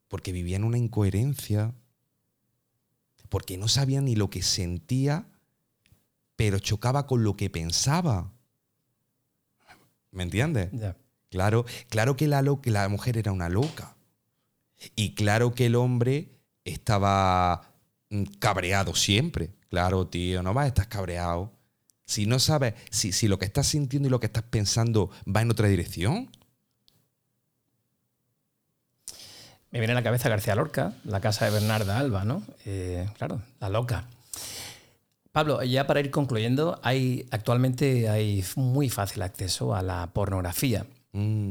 Porque 0.08 0.32
vivía 0.32 0.56
en 0.56 0.64
una 0.64 0.78
incoherencia. 0.78 1.74
Porque 3.28 3.56
no 3.56 3.66
sabía 3.66 4.00
ni 4.00 4.14
lo 4.14 4.30
que 4.30 4.42
sentía, 4.42 5.26
pero 6.36 6.58
chocaba 6.58 7.06
con 7.06 7.24
lo 7.24 7.36
que 7.36 7.50
pensaba. 7.50 8.32
¿Me 10.12 10.22
entiendes? 10.22 10.70
Claro, 11.30 11.64
claro 11.88 12.16
que 12.16 12.28
la, 12.28 12.42
la 12.42 12.88
mujer 12.88 13.18
era 13.18 13.32
una 13.32 13.48
loca. 13.48 13.96
Y 14.94 15.14
claro 15.14 15.54
que 15.54 15.66
el 15.66 15.74
hombre 15.74 16.38
estaba 16.64 17.74
mm, 18.10 18.24
cabreado 18.38 18.94
siempre. 18.94 19.54
Claro, 19.68 20.06
tío, 20.06 20.42
no 20.42 20.54
vas 20.54 20.66
a 20.66 20.68
estar 20.68 20.88
cabreado. 20.88 21.52
Si 22.04 22.26
no 22.26 22.38
sabes, 22.38 22.74
si, 22.90 23.12
si 23.12 23.28
lo 23.28 23.38
que 23.38 23.46
estás 23.46 23.66
sintiendo 23.66 24.08
y 24.08 24.10
lo 24.10 24.20
que 24.20 24.26
estás 24.26 24.44
pensando 24.44 25.10
va 25.24 25.42
en 25.42 25.50
otra 25.50 25.68
dirección. 25.68 26.30
Me 29.70 29.80
viene 29.80 29.92
a 29.92 29.96
la 29.96 30.02
cabeza 30.02 30.28
García 30.28 30.54
Lorca, 30.54 30.92
la 31.04 31.20
casa 31.20 31.46
de 31.46 31.50
Bernarda 31.50 31.98
Alba, 31.98 32.24
¿no? 32.24 32.44
Eh, 32.64 33.08
claro, 33.18 33.42
la 33.58 33.68
loca. 33.68 34.08
Pablo, 35.32 35.60
ya 35.64 35.86
para 35.88 35.98
ir 35.98 36.12
concluyendo, 36.12 36.78
hay, 36.84 37.26
actualmente 37.32 38.08
hay 38.08 38.44
muy 38.54 38.88
fácil 38.88 39.22
acceso 39.22 39.74
a 39.74 39.82
la 39.82 40.12
pornografía. 40.12 40.86
Mm, 41.10 41.50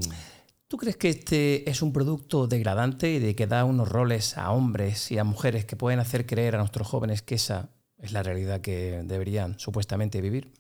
¿Tú 0.70 0.78
crees 0.78 0.96
que 0.96 1.10
este 1.10 1.70
es 1.70 1.82
un 1.82 1.92
producto 1.92 2.48
degradante 2.48 3.12
y 3.12 3.20
de 3.20 3.36
que 3.36 3.46
da 3.46 3.66
unos 3.66 3.90
roles 3.90 4.38
a 4.38 4.52
hombres 4.52 5.12
y 5.12 5.18
a 5.18 5.26
mujeres 5.26 5.66
que 5.66 5.76
pueden 5.76 6.00
hacer 6.00 6.26
creer 6.26 6.56
a 6.56 6.60
nuestros 6.60 6.88
jóvenes 6.88 7.22
que 7.22 7.36
esa 7.36 7.68
es 8.04 8.12
la 8.12 8.22
realidad 8.22 8.62
que 8.62 9.02
deberían 9.04 9.58
supuestamente 9.58 10.22
vivir? 10.22 10.52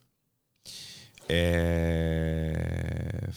eh, 1.28 3.28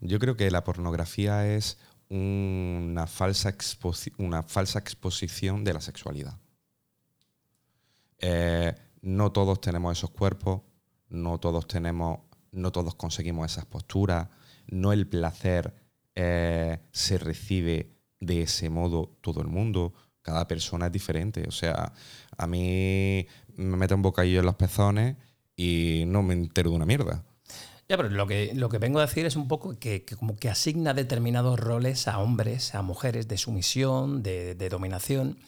yo 0.00 0.18
creo 0.18 0.36
que 0.36 0.50
la 0.50 0.64
pornografía 0.64 1.46
es 1.46 1.78
una 2.08 3.06
falsa, 3.06 3.54
una 4.18 4.42
falsa 4.42 4.78
exposición 4.78 5.64
de 5.64 5.74
la 5.74 5.80
sexualidad. 5.80 6.38
Eh, 8.18 8.74
no 9.02 9.32
todos 9.32 9.60
tenemos 9.60 9.98
esos 9.98 10.10
cuerpos, 10.10 10.62
no 11.08 11.38
todos 11.38 11.66
tenemos, 11.66 12.20
no 12.52 12.72
todos 12.72 12.94
conseguimos 12.94 13.50
esas 13.50 13.66
posturas, 13.66 14.28
no 14.66 14.92
el 14.92 15.06
placer 15.06 15.74
eh, 16.14 16.80
se 16.92 17.18
recibe 17.18 17.92
de 18.20 18.42
ese 18.42 18.70
modo 18.70 19.16
todo 19.20 19.40
el 19.40 19.48
mundo. 19.48 19.92
Cada 20.26 20.48
persona 20.48 20.86
es 20.86 20.92
diferente. 20.92 21.44
O 21.46 21.52
sea, 21.52 21.92
a 22.36 22.46
mí 22.48 23.28
me 23.54 23.76
mete 23.76 23.94
un 23.94 24.02
bocadillo 24.02 24.40
en 24.40 24.46
los 24.46 24.56
pezones 24.56 25.16
y 25.54 26.02
no 26.08 26.24
me 26.24 26.34
entero 26.34 26.70
de 26.70 26.76
una 26.76 26.84
mierda. 26.84 27.22
Ya, 27.88 27.96
pero 27.96 28.10
lo 28.10 28.26
que, 28.26 28.52
lo 28.52 28.68
que 28.68 28.78
vengo 28.78 28.98
a 28.98 29.06
decir 29.06 29.24
es 29.24 29.36
un 29.36 29.46
poco 29.46 29.78
que, 29.78 30.04
que 30.04 30.16
como 30.16 30.34
que 30.34 30.48
asigna 30.48 30.94
determinados 30.94 31.60
roles 31.60 32.08
a 32.08 32.18
hombres, 32.18 32.74
a 32.74 32.82
mujeres 32.82 33.28
de 33.28 33.38
sumisión, 33.38 34.24
de, 34.24 34.56
de 34.56 34.68
dominación, 34.68 35.38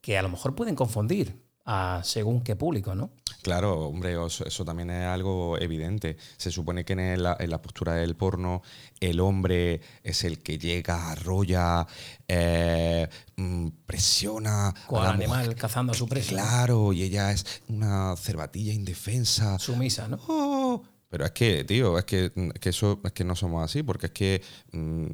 que 0.00 0.16
a 0.16 0.22
lo 0.22 0.30
mejor 0.30 0.54
pueden 0.54 0.74
confundir 0.74 1.43
a 1.66 2.00
según 2.04 2.42
qué 2.42 2.56
público, 2.56 2.94
¿no? 2.94 3.10
Claro, 3.42 3.86
hombre, 3.88 4.12
eso, 4.26 4.46
eso 4.46 4.64
también 4.64 4.90
es 4.90 5.06
algo 5.06 5.58
evidente. 5.58 6.16
Se 6.36 6.50
supone 6.50 6.84
que 6.84 6.94
en 6.94 7.22
la, 7.22 7.36
en 7.38 7.50
la 7.50 7.60
postura 7.60 7.94
del 7.94 8.16
porno 8.16 8.62
el 9.00 9.20
hombre 9.20 9.80
es 10.02 10.24
el 10.24 10.38
que 10.38 10.58
llega, 10.58 11.10
arrolla, 11.10 11.86
eh, 12.26 13.06
mm, 13.36 13.68
presiona 13.86 14.72
Con 14.86 15.00
a 15.00 15.04
la 15.04 15.08
el 15.10 15.14
animal 15.16 15.40
mujer. 15.44 15.56
cazando 15.56 15.92
a 15.92 15.94
su 15.94 16.08
presa. 16.08 16.30
Claro, 16.30 16.92
y 16.94 17.02
ella 17.02 17.32
es 17.32 17.44
una 17.68 18.16
cervatilla 18.16 18.72
indefensa. 18.72 19.58
Sumisa, 19.58 20.08
¿no? 20.08 20.18
Oh, 20.26 20.82
Pero 21.10 21.26
es 21.26 21.32
que, 21.32 21.64
tío, 21.64 21.98
es 21.98 22.04
que, 22.06 22.32
mm, 22.34 22.50
que 22.60 22.70
eso 22.70 23.00
es 23.04 23.12
que 23.12 23.24
no 23.24 23.36
somos 23.36 23.62
así, 23.62 23.82
porque 23.82 24.06
es 24.06 24.12
que 24.12 24.42
mm, 24.72 25.06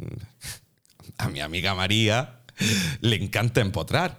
a 1.18 1.28
mi 1.28 1.40
amiga 1.40 1.74
María 1.74 2.42
le 3.01 3.16
encanta 3.16 3.61
empotrar. 3.61 4.16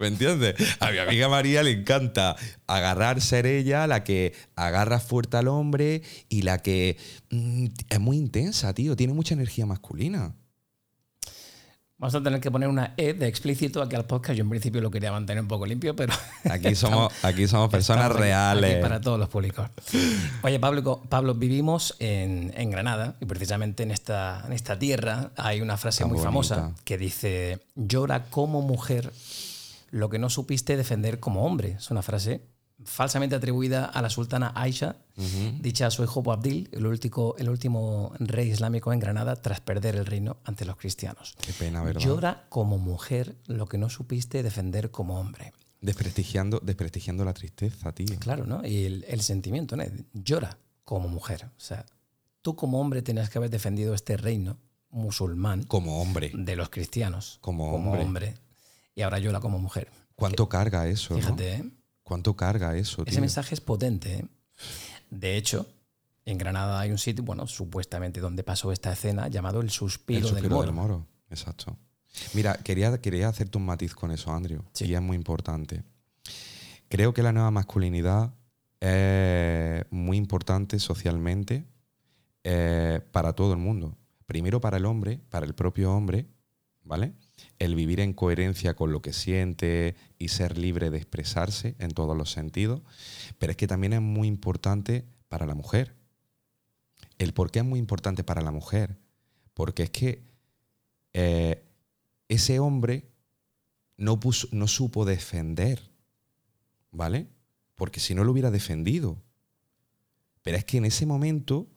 ¿Me 0.00 0.06
entiendes? 0.06 0.54
A 0.80 0.90
mi 0.90 0.98
amiga 0.98 1.28
María 1.28 1.62
le 1.62 1.72
encanta 1.72 2.34
agarrar 2.66 3.20
ser 3.20 3.44
ella 3.46 3.86
la 3.86 4.02
que 4.02 4.32
agarra 4.56 4.98
fuerte 4.98 5.36
al 5.36 5.46
hombre 5.48 6.02
y 6.30 6.42
la 6.42 6.58
que 6.58 6.96
mm, 7.30 7.66
es 7.90 8.00
muy 8.00 8.16
intensa, 8.16 8.72
tío. 8.72 8.96
Tiene 8.96 9.12
mucha 9.12 9.34
energía 9.34 9.66
masculina. 9.66 10.34
Vamos 11.98 12.14
a 12.14 12.22
tener 12.22 12.40
que 12.40 12.50
poner 12.50 12.66
una 12.70 12.94
E 12.96 13.12
de 13.12 13.28
explícito 13.28 13.82
aquí 13.82 13.94
al 13.94 14.06
podcast. 14.06 14.34
Yo 14.38 14.42
en 14.44 14.48
principio 14.48 14.80
lo 14.80 14.90
quería 14.90 15.12
mantener 15.12 15.42
un 15.42 15.48
poco 15.48 15.66
limpio, 15.66 15.94
pero 15.94 16.14
Aquí 16.50 16.74
somos, 16.74 17.12
aquí 17.22 17.46
somos 17.46 17.68
personas 17.68 18.10
aquí- 18.10 18.20
reales. 18.20 18.72
aquí 18.76 18.80
para 18.82 19.02
todos 19.02 19.18
los 19.18 19.28
públicos. 19.28 19.68
Oye, 20.40 20.58
Pablo, 20.58 21.02
Pablo 21.10 21.34
vivimos 21.34 21.94
en, 21.98 22.54
en 22.56 22.70
Granada 22.70 23.16
y 23.20 23.26
precisamente 23.26 23.82
en 23.82 23.90
esta, 23.90 24.42
en 24.46 24.54
esta 24.54 24.78
tierra 24.78 25.32
hay 25.36 25.60
una 25.60 25.76
frase 25.76 26.06
muy 26.06 26.18
famosa 26.18 26.72
que 26.84 26.96
dice, 26.96 27.66
llora 27.74 28.24
como 28.30 28.62
mujer 28.62 29.12
lo 29.90 30.08
que 30.08 30.18
no 30.18 30.30
supiste 30.30 30.76
defender 30.76 31.20
como 31.20 31.44
hombre. 31.44 31.72
Es 31.72 31.90
una 31.90 32.02
frase 32.02 32.42
falsamente 32.84 33.34
atribuida 33.36 33.84
a 33.84 34.00
la 34.00 34.08
sultana 34.08 34.52
Aisha, 34.54 34.96
dicha 35.60 35.86
a 35.86 35.90
su 35.90 36.02
hijo 36.02 36.22
Boabdil, 36.22 36.70
el 36.72 36.86
último, 36.86 37.34
el 37.38 37.50
último 37.50 38.12
rey 38.18 38.48
islámico 38.50 38.92
en 38.92 39.00
Granada 39.00 39.36
tras 39.36 39.60
perder 39.60 39.96
el 39.96 40.06
reino 40.06 40.38
ante 40.44 40.64
los 40.64 40.76
cristianos. 40.76 41.36
Qué 41.42 41.52
pena, 41.52 41.82
¿verdad? 41.82 42.00
Llora 42.00 42.46
como 42.48 42.78
mujer 42.78 43.36
lo 43.46 43.66
que 43.66 43.76
no 43.76 43.90
supiste 43.90 44.42
defender 44.42 44.90
como 44.90 45.20
hombre. 45.20 45.52
Desprestigiando, 45.82 46.60
desprestigiando 46.62 47.24
la 47.24 47.34
tristeza, 47.34 47.92
tío. 47.92 48.06
Claro, 48.18 48.46
¿no? 48.46 48.66
Y 48.66 48.84
el, 48.84 49.04
el 49.08 49.20
sentimiento, 49.20 49.76
¿no? 49.76 49.84
Llora 50.14 50.56
como 50.84 51.08
mujer. 51.08 51.44
O 51.46 51.60
sea, 51.60 51.84
tú 52.42 52.56
como 52.56 52.80
hombre 52.80 53.02
tenías 53.02 53.28
que 53.28 53.38
haber 53.38 53.50
defendido 53.50 53.94
este 53.94 54.16
reino 54.16 54.56
musulmán 54.90 55.64
Como 55.64 56.00
hombre. 56.00 56.32
de 56.34 56.56
los 56.56 56.68
cristianos. 56.70 57.38
Como 57.40 57.74
hombre. 57.74 58.34
Y 58.94 59.02
ahora 59.02 59.18
llora 59.18 59.40
como 59.40 59.58
mujer. 59.58 59.90
¿Cuánto 60.14 60.48
carga 60.48 60.86
eso? 60.88 61.14
no? 61.14 61.20
Fíjate, 61.20 61.54
¿eh? 61.54 61.64
¿Cuánto 62.02 62.36
carga 62.36 62.76
eso, 62.76 63.04
tío? 63.04 63.12
Ese 63.12 63.20
mensaje 63.20 63.54
es 63.54 63.60
potente. 63.60 64.14
¿eh? 64.18 64.24
De 65.10 65.36
hecho, 65.36 65.66
en 66.24 66.38
Granada 66.38 66.80
hay 66.80 66.90
un 66.90 66.98
sitio, 66.98 67.24
bueno, 67.24 67.46
supuestamente 67.46 68.20
donde 68.20 68.42
pasó 68.42 68.72
esta 68.72 68.92
escena, 68.92 69.28
llamado 69.28 69.60
El 69.60 69.70
Suspiro, 69.70 70.18
El 70.18 70.24
del 70.24 70.32
suspiro 70.32 70.56
Moro. 70.56 70.66
del 70.66 70.74
moro. 70.74 71.06
Exacto. 71.30 71.76
Mira, 72.34 72.54
quería, 72.56 73.00
quería 73.00 73.28
hacerte 73.28 73.56
un 73.58 73.64
matiz 73.64 73.94
con 73.94 74.10
eso, 74.10 74.32
Andrew. 74.32 74.62
Sí. 74.72 74.86
Y 74.86 74.94
es 74.94 75.00
muy 75.00 75.16
importante. 75.16 75.84
Creo 76.88 77.14
que 77.14 77.22
la 77.22 77.32
nueva 77.32 77.50
masculinidad 77.52 78.34
es 78.80 79.84
muy 79.90 80.16
importante 80.16 80.78
socialmente 80.78 81.64
eh, 82.42 83.00
para 83.12 83.32
todo 83.34 83.52
el 83.52 83.58
mundo. 83.58 83.96
Primero 84.26 84.60
para 84.60 84.78
el 84.78 84.86
hombre, 84.86 85.20
para 85.28 85.46
el 85.46 85.54
propio 85.54 85.92
hombre, 85.92 86.26
¿vale? 86.82 87.14
El 87.58 87.74
vivir 87.74 88.00
en 88.00 88.12
coherencia 88.12 88.74
con 88.74 88.92
lo 88.92 89.02
que 89.02 89.12
siente 89.12 89.94
y 90.18 90.28
ser 90.28 90.56
libre 90.58 90.90
de 90.90 90.98
expresarse 90.98 91.76
en 91.78 91.90
todos 91.90 92.16
los 92.16 92.30
sentidos. 92.30 92.82
Pero 93.38 93.50
es 93.52 93.56
que 93.56 93.66
también 93.66 93.92
es 93.92 94.00
muy 94.00 94.28
importante 94.28 95.04
para 95.28 95.46
la 95.46 95.54
mujer. 95.54 95.94
¿El 97.18 97.32
por 97.34 97.50
qué 97.50 97.58
es 97.60 97.64
muy 97.64 97.78
importante 97.78 98.24
para 98.24 98.40
la 98.40 98.50
mujer? 98.50 98.96
Porque 99.54 99.82
es 99.84 99.90
que 99.90 100.24
eh, 101.12 101.62
ese 102.28 102.58
hombre 102.60 103.10
no, 103.96 104.18
puso- 104.20 104.48
no 104.52 104.66
supo 104.68 105.04
defender, 105.04 105.90
¿vale? 106.90 107.28
Porque 107.74 108.00
si 108.00 108.14
no 108.14 108.24
lo 108.24 108.32
hubiera 108.32 108.50
defendido. 108.50 109.22
Pero 110.42 110.56
es 110.56 110.64
que 110.64 110.78
en 110.78 110.86
ese 110.86 111.04
momento, 111.04 111.68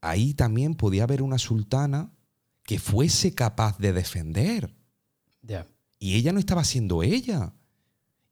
ahí 0.00 0.32
también 0.32 0.74
podía 0.74 1.02
haber 1.02 1.22
una 1.22 1.38
sultana 1.38 2.10
que 2.62 2.78
fuese 2.78 3.34
capaz 3.34 3.78
de 3.78 3.92
defender. 3.92 4.74
Y 5.98 6.14
ella 6.14 6.32
no 6.32 6.38
estaba 6.38 6.64
siendo 6.64 7.02
ella. 7.02 7.52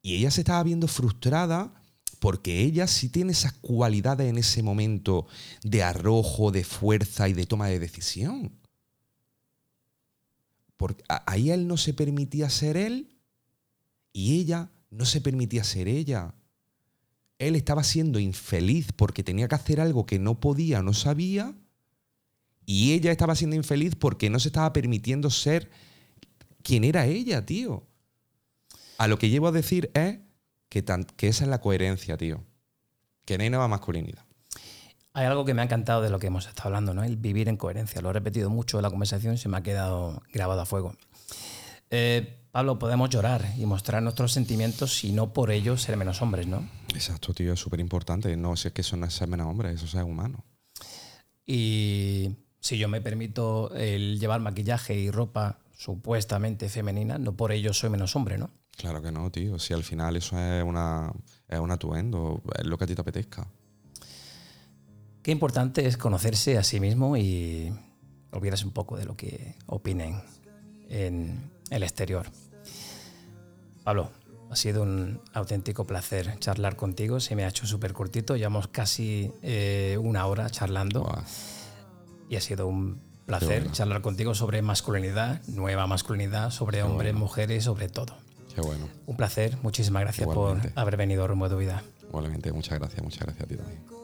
Y 0.03 0.17
ella 0.17 0.31
se 0.31 0.43
estaba 0.43 0.63
viendo 0.63 0.87
frustrada 0.87 1.75
porque 2.21 2.63
ella 2.63 2.87
sí 2.87 3.09
tiene 3.09 3.33
esas 3.33 3.53
cualidades 3.53 4.29
en 4.29 4.39
ese 4.39 4.63
momento 4.63 5.27
de 5.63 5.83
arrojo, 5.83 6.51
de 6.51 6.65
fuerza 6.65 7.29
y 7.29 7.33
de 7.33 7.47
toma 7.47 7.69
de 7.69 7.79
decisión. 7.79 8.53
Porque 10.77 11.03
ahí 11.09 11.51
él 11.51 11.67
no 11.67 11.77
se 11.77 11.95
permitía 11.95 12.51
ser 12.51 12.77
él 12.77 13.17
y 14.13 14.41
ella 14.41 14.71
no 14.91 15.05
se 15.05 15.21
permitía 15.21 15.65
ser 15.65 15.89
ella. 15.89 16.35
Él 17.39 17.55
estaba 17.55 17.85
siendo 17.85 18.19
infeliz 18.19 18.93
porque 18.93 19.23
tenía 19.23 19.49
que 19.49 19.55
hacer 19.55 19.81
algo 19.81 20.07
que 20.07 20.19
no 20.19 20.41
podía, 20.41 20.83
no 20.83 20.95
sabía. 20.95 21.55
Y 22.65 22.93
ella 22.93 23.13
estaba 23.13 23.35
siendo 23.35 23.57
infeliz 23.57 23.95
porque 23.95 24.31
no 24.31 24.41
se 24.41 24.49
estaba 24.49 24.73
permitiendo 24.73 25.31
ser 25.31 25.71
quién 26.67 26.83
era 26.85 27.07
ella, 27.07 27.47
tío. 27.47 27.87
A 28.99 29.07
lo 29.07 29.19
que 29.19 29.29
llevo 29.31 29.47
a 29.49 29.53
decir 29.53 29.91
es 29.95 30.19
que, 30.69 30.83
tan- 30.83 31.05
que 31.05 31.29
esa 31.29 31.45
es 31.45 31.51
la 31.51 31.61
coherencia, 31.61 32.17
tío. 32.17 32.43
Que 33.25 33.39
no 33.39 33.45
hay 33.45 33.51
nueva 33.51 33.69
masculinidad. 33.69 34.25
Hay 35.13 35.27
algo 35.27 35.45
que 35.45 35.55
me 35.55 35.63
ha 35.63 35.65
encantado 35.65 36.03
de 36.03 36.11
lo 36.11 36.19
que 36.19 36.27
hemos 36.27 36.47
estado 36.47 36.69
hablando, 36.69 36.93
¿no? 36.93 37.05
El 37.05 37.17
vivir 37.17 37.49
en 37.49 37.57
coherencia. 37.57 38.01
Lo 38.03 38.11
he 38.11 38.13
repetido 38.13 38.51
mucho 38.51 38.79
en 38.79 38.83
la 38.83 38.91
conversación 38.91 39.35
y 39.35 39.39
se 39.39 39.49
me 39.49 39.57
ha 39.57 39.63
quedado 39.63 40.23
grabado 40.33 40.61
a 40.61 40.67
fuego. 40.67 40.95
Eh, 41.91 42.43
Pablo, 42.51 42.79
podemos 42.79 43.09
llorar 43.11 43.45
y 43.57 43.65
mostrar 43.67 44.03
nuestros 44.03 44.33
sentimientos 44.33 45.05
y 45.05 45.13
no 45.13 45.33
por 45.33 45.51
ello 45.53 45.77
ser 45.77 45.97
menos 45.97 46.21
hombres, 46.23 46.47
¿no? 46.47 46.69
Exacto, 46.95 47.33
tío, 47.33 47.53
es 47.53 47.61
súper 47.61 47.81
importante. 47.81 48.37
No 48.37 48.57
si 48.57 48.69
es 48.69 48.75
que 48.75 48.81
eso 48.81 48.97
no 48.97 49.07
es 49.07 49.15
ser 49.15 49.29
menos 49.29 49.47
hombre, 49.47 49.71
eso 49.73 49.85
es 49.85 49.91
ser 49.93 50.03
humano. 50.05 50.45
Y 51.47 52.37
si 52.61 52.79
yo 52.79 52.89
me 52.89 53.01
permito 53.01 53.75
el 53.75 54.19
llevar 54.19 54.41
maquillaje 54.41 54.95
y 54.95 55.11
ropa 55.11 55.61
supuestamente 55.77 56.69
femenina, 56.69 57.19
no 57.19 57.37
por 57.37 57.53
ello 57.53 57.73
soy 57.73 57.91
menos 57.91 58.17
hombre, 58.17 58.39
¿no? 58.39 58.51
Claro 58.77 59.03
que 59.03 59.13
no, 59.13 59.31
tío. 59.31 59.59
Si 59.59 59.73
al 59.73 59.85
final 59.85 60.17
eso 60.17 60.39
es, 60.39 60.65
una, 60.65 61.13
es 61.49 61.59
un 61.59 61.71
atuendo, 61.71 62.43
es 62.59 62.67
lo 62.67 62.77
que 62.77 62.85
a 62.85 62.87
ti 62.87 62.95
te 62.95 63.01
apetezca. 63.01 63.47
Qué 65.23 65.31
importante 65.31 65.87
es 65.87 65.97
conocerse 65.97 66.57
a 66.59 66.63
sí 66.63 66.81
mismo 66.81 67.17
y 67.17 67.73
olvidarse 68.33 68.65
un 68.65 68.73
poco 68.73 68.97
de 68.97 69.05
lo 69.05 69.17
que 69.17 69.57
opinen 69.67 70.23
en 70.89 71.51
el 71.71 71.83
exterior. 71.83 72.27
Pablo, 73.83 74.11
ha 74.51 74.57
sido 74.57 74.83
un 74.83 75.21
auténtico 75.33 75.87
placer 75.87 76.39
charlar 76.39 76.77
contigo. 76.77 77.19
Se 77.21 77.35
me 77.35 77.45
ha 77.45 77.49
hecho 77.49 77.67
súper 77.67 77.93
cortito. 77.93 78.37
Llevamos 78.37 78.69
casi 78.69 79.33
eh, 79.43 79.99
una 80.01 80.27
hora 80.27 80.49
charlando 80.51 81.13
y 82.29 82.37
ha 82.37 82.41
sido 82.41 82.67
un 82.67 83.01
placer 83.27 83.61
bueno. 83.61 83.73
charlar 83.73 84.03
contigo 84.03 84.35
sobre 84.35 84.63
masculinidad, 84.63 85.43
nueva 85.49 85.87
masculinidad, 85.87 86.51
sobre 86.51 86.83
hombres, 86.83 87.15
mujeres, 87.15 87.65
sobre 87.65 87.89
todo. 87.89 88.17
qué 88.55 88.61
bueno. 88.61 88.89
Un 89.07 89.17
placer. 89.17 89.57
Muchísimas 89.63 90.03
gracias 90.03 90.29
Igualmente. 90.29 90.71
por 90.71 90.79
haber 90.79 90.97
venido 90.97 91.25
a 91.25 91.27
Rumbo 91.27 91.49
de 91.49 91.55
tu 91.55 91.61
Vida. 91.61 91.83
Igualmente, 92.09 92.53
muchas 92.53 92.79
gracias, 92.79 93.03
muchas 93.03 93.21
gracias 93.21 93.45
a 93.45 93.49
ti 93.49 93.57
también. 93.57 93.97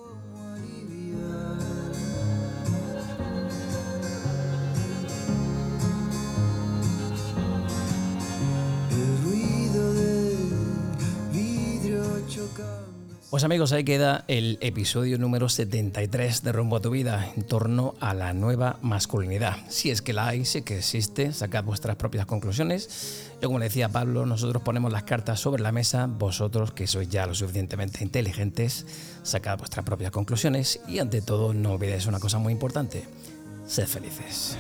El 12.45 12.92
Pues 13.33 13.45
amigos, 13.45 13.73
ahí 13.73 13.83
queda 13.83 14.27
el 14.29 14.59
episodio 14.61 15.17
número 15.17 15.49
73 15.49 16.43
de 16.43 16.53
Rumbo 16.53 16.77
a 16.77 16.81
tu 16.81 16.91
vida 16.91 17.33
en 17.35 17.45
torno 17.45 17.95
a 17.99 18.13
la 18.13 18.35
nueva 18.35 18.79
masculinidad. 18.83 19.57
Si 19.71 19.91
es 19.91 20.03
que 20.03 20.13
la 20.13 20.29
hay, 20.29 20.45
si 20.45 20.59
es 20.59 20.65
que 20.65 20.77
existe, 20.77 21.33
sacad 21.33 21.65
vuestras 21.65 21.97
propias 21.97 22.27
conclusiones. 22.27 23.31
Yo 23.41 23.49
como 23.49 23.59
le 23.59 23.65
decía 23.65 23.89
Pablo, 23.89 24.27
nosotros 24.27 24.63
ponemos 24.63 24.93
las 24.93 25.05
cartas 25.05 25.41
sobre 25.41 25.63
la 25.63 25.73
mesa, 25.73 26.09
vosotros 26.09 26.73
que 26.73 26.87
sois 26.87 27.09
ya 27.09 27.25
lo 27.25 27.35
suficientemente 27.35 28.05
inteligentes, 28.05 28.85
sacad 29.23 29.57
vuestras 29.57 29.87
propias 29.87 30.11
conclusiones 30.11 30.81
y 30.87 30.99
ante 30.99 31.23
todo 31.23 31.55
no 31.55 31.73
olvidéis 31.73 32.05
una 32.05 32.21
cosa 32.21 32.37
muy 32.37 32.53
importante, 32.53 33.05
sed 33.67 33.87
felices. 33.87 34.59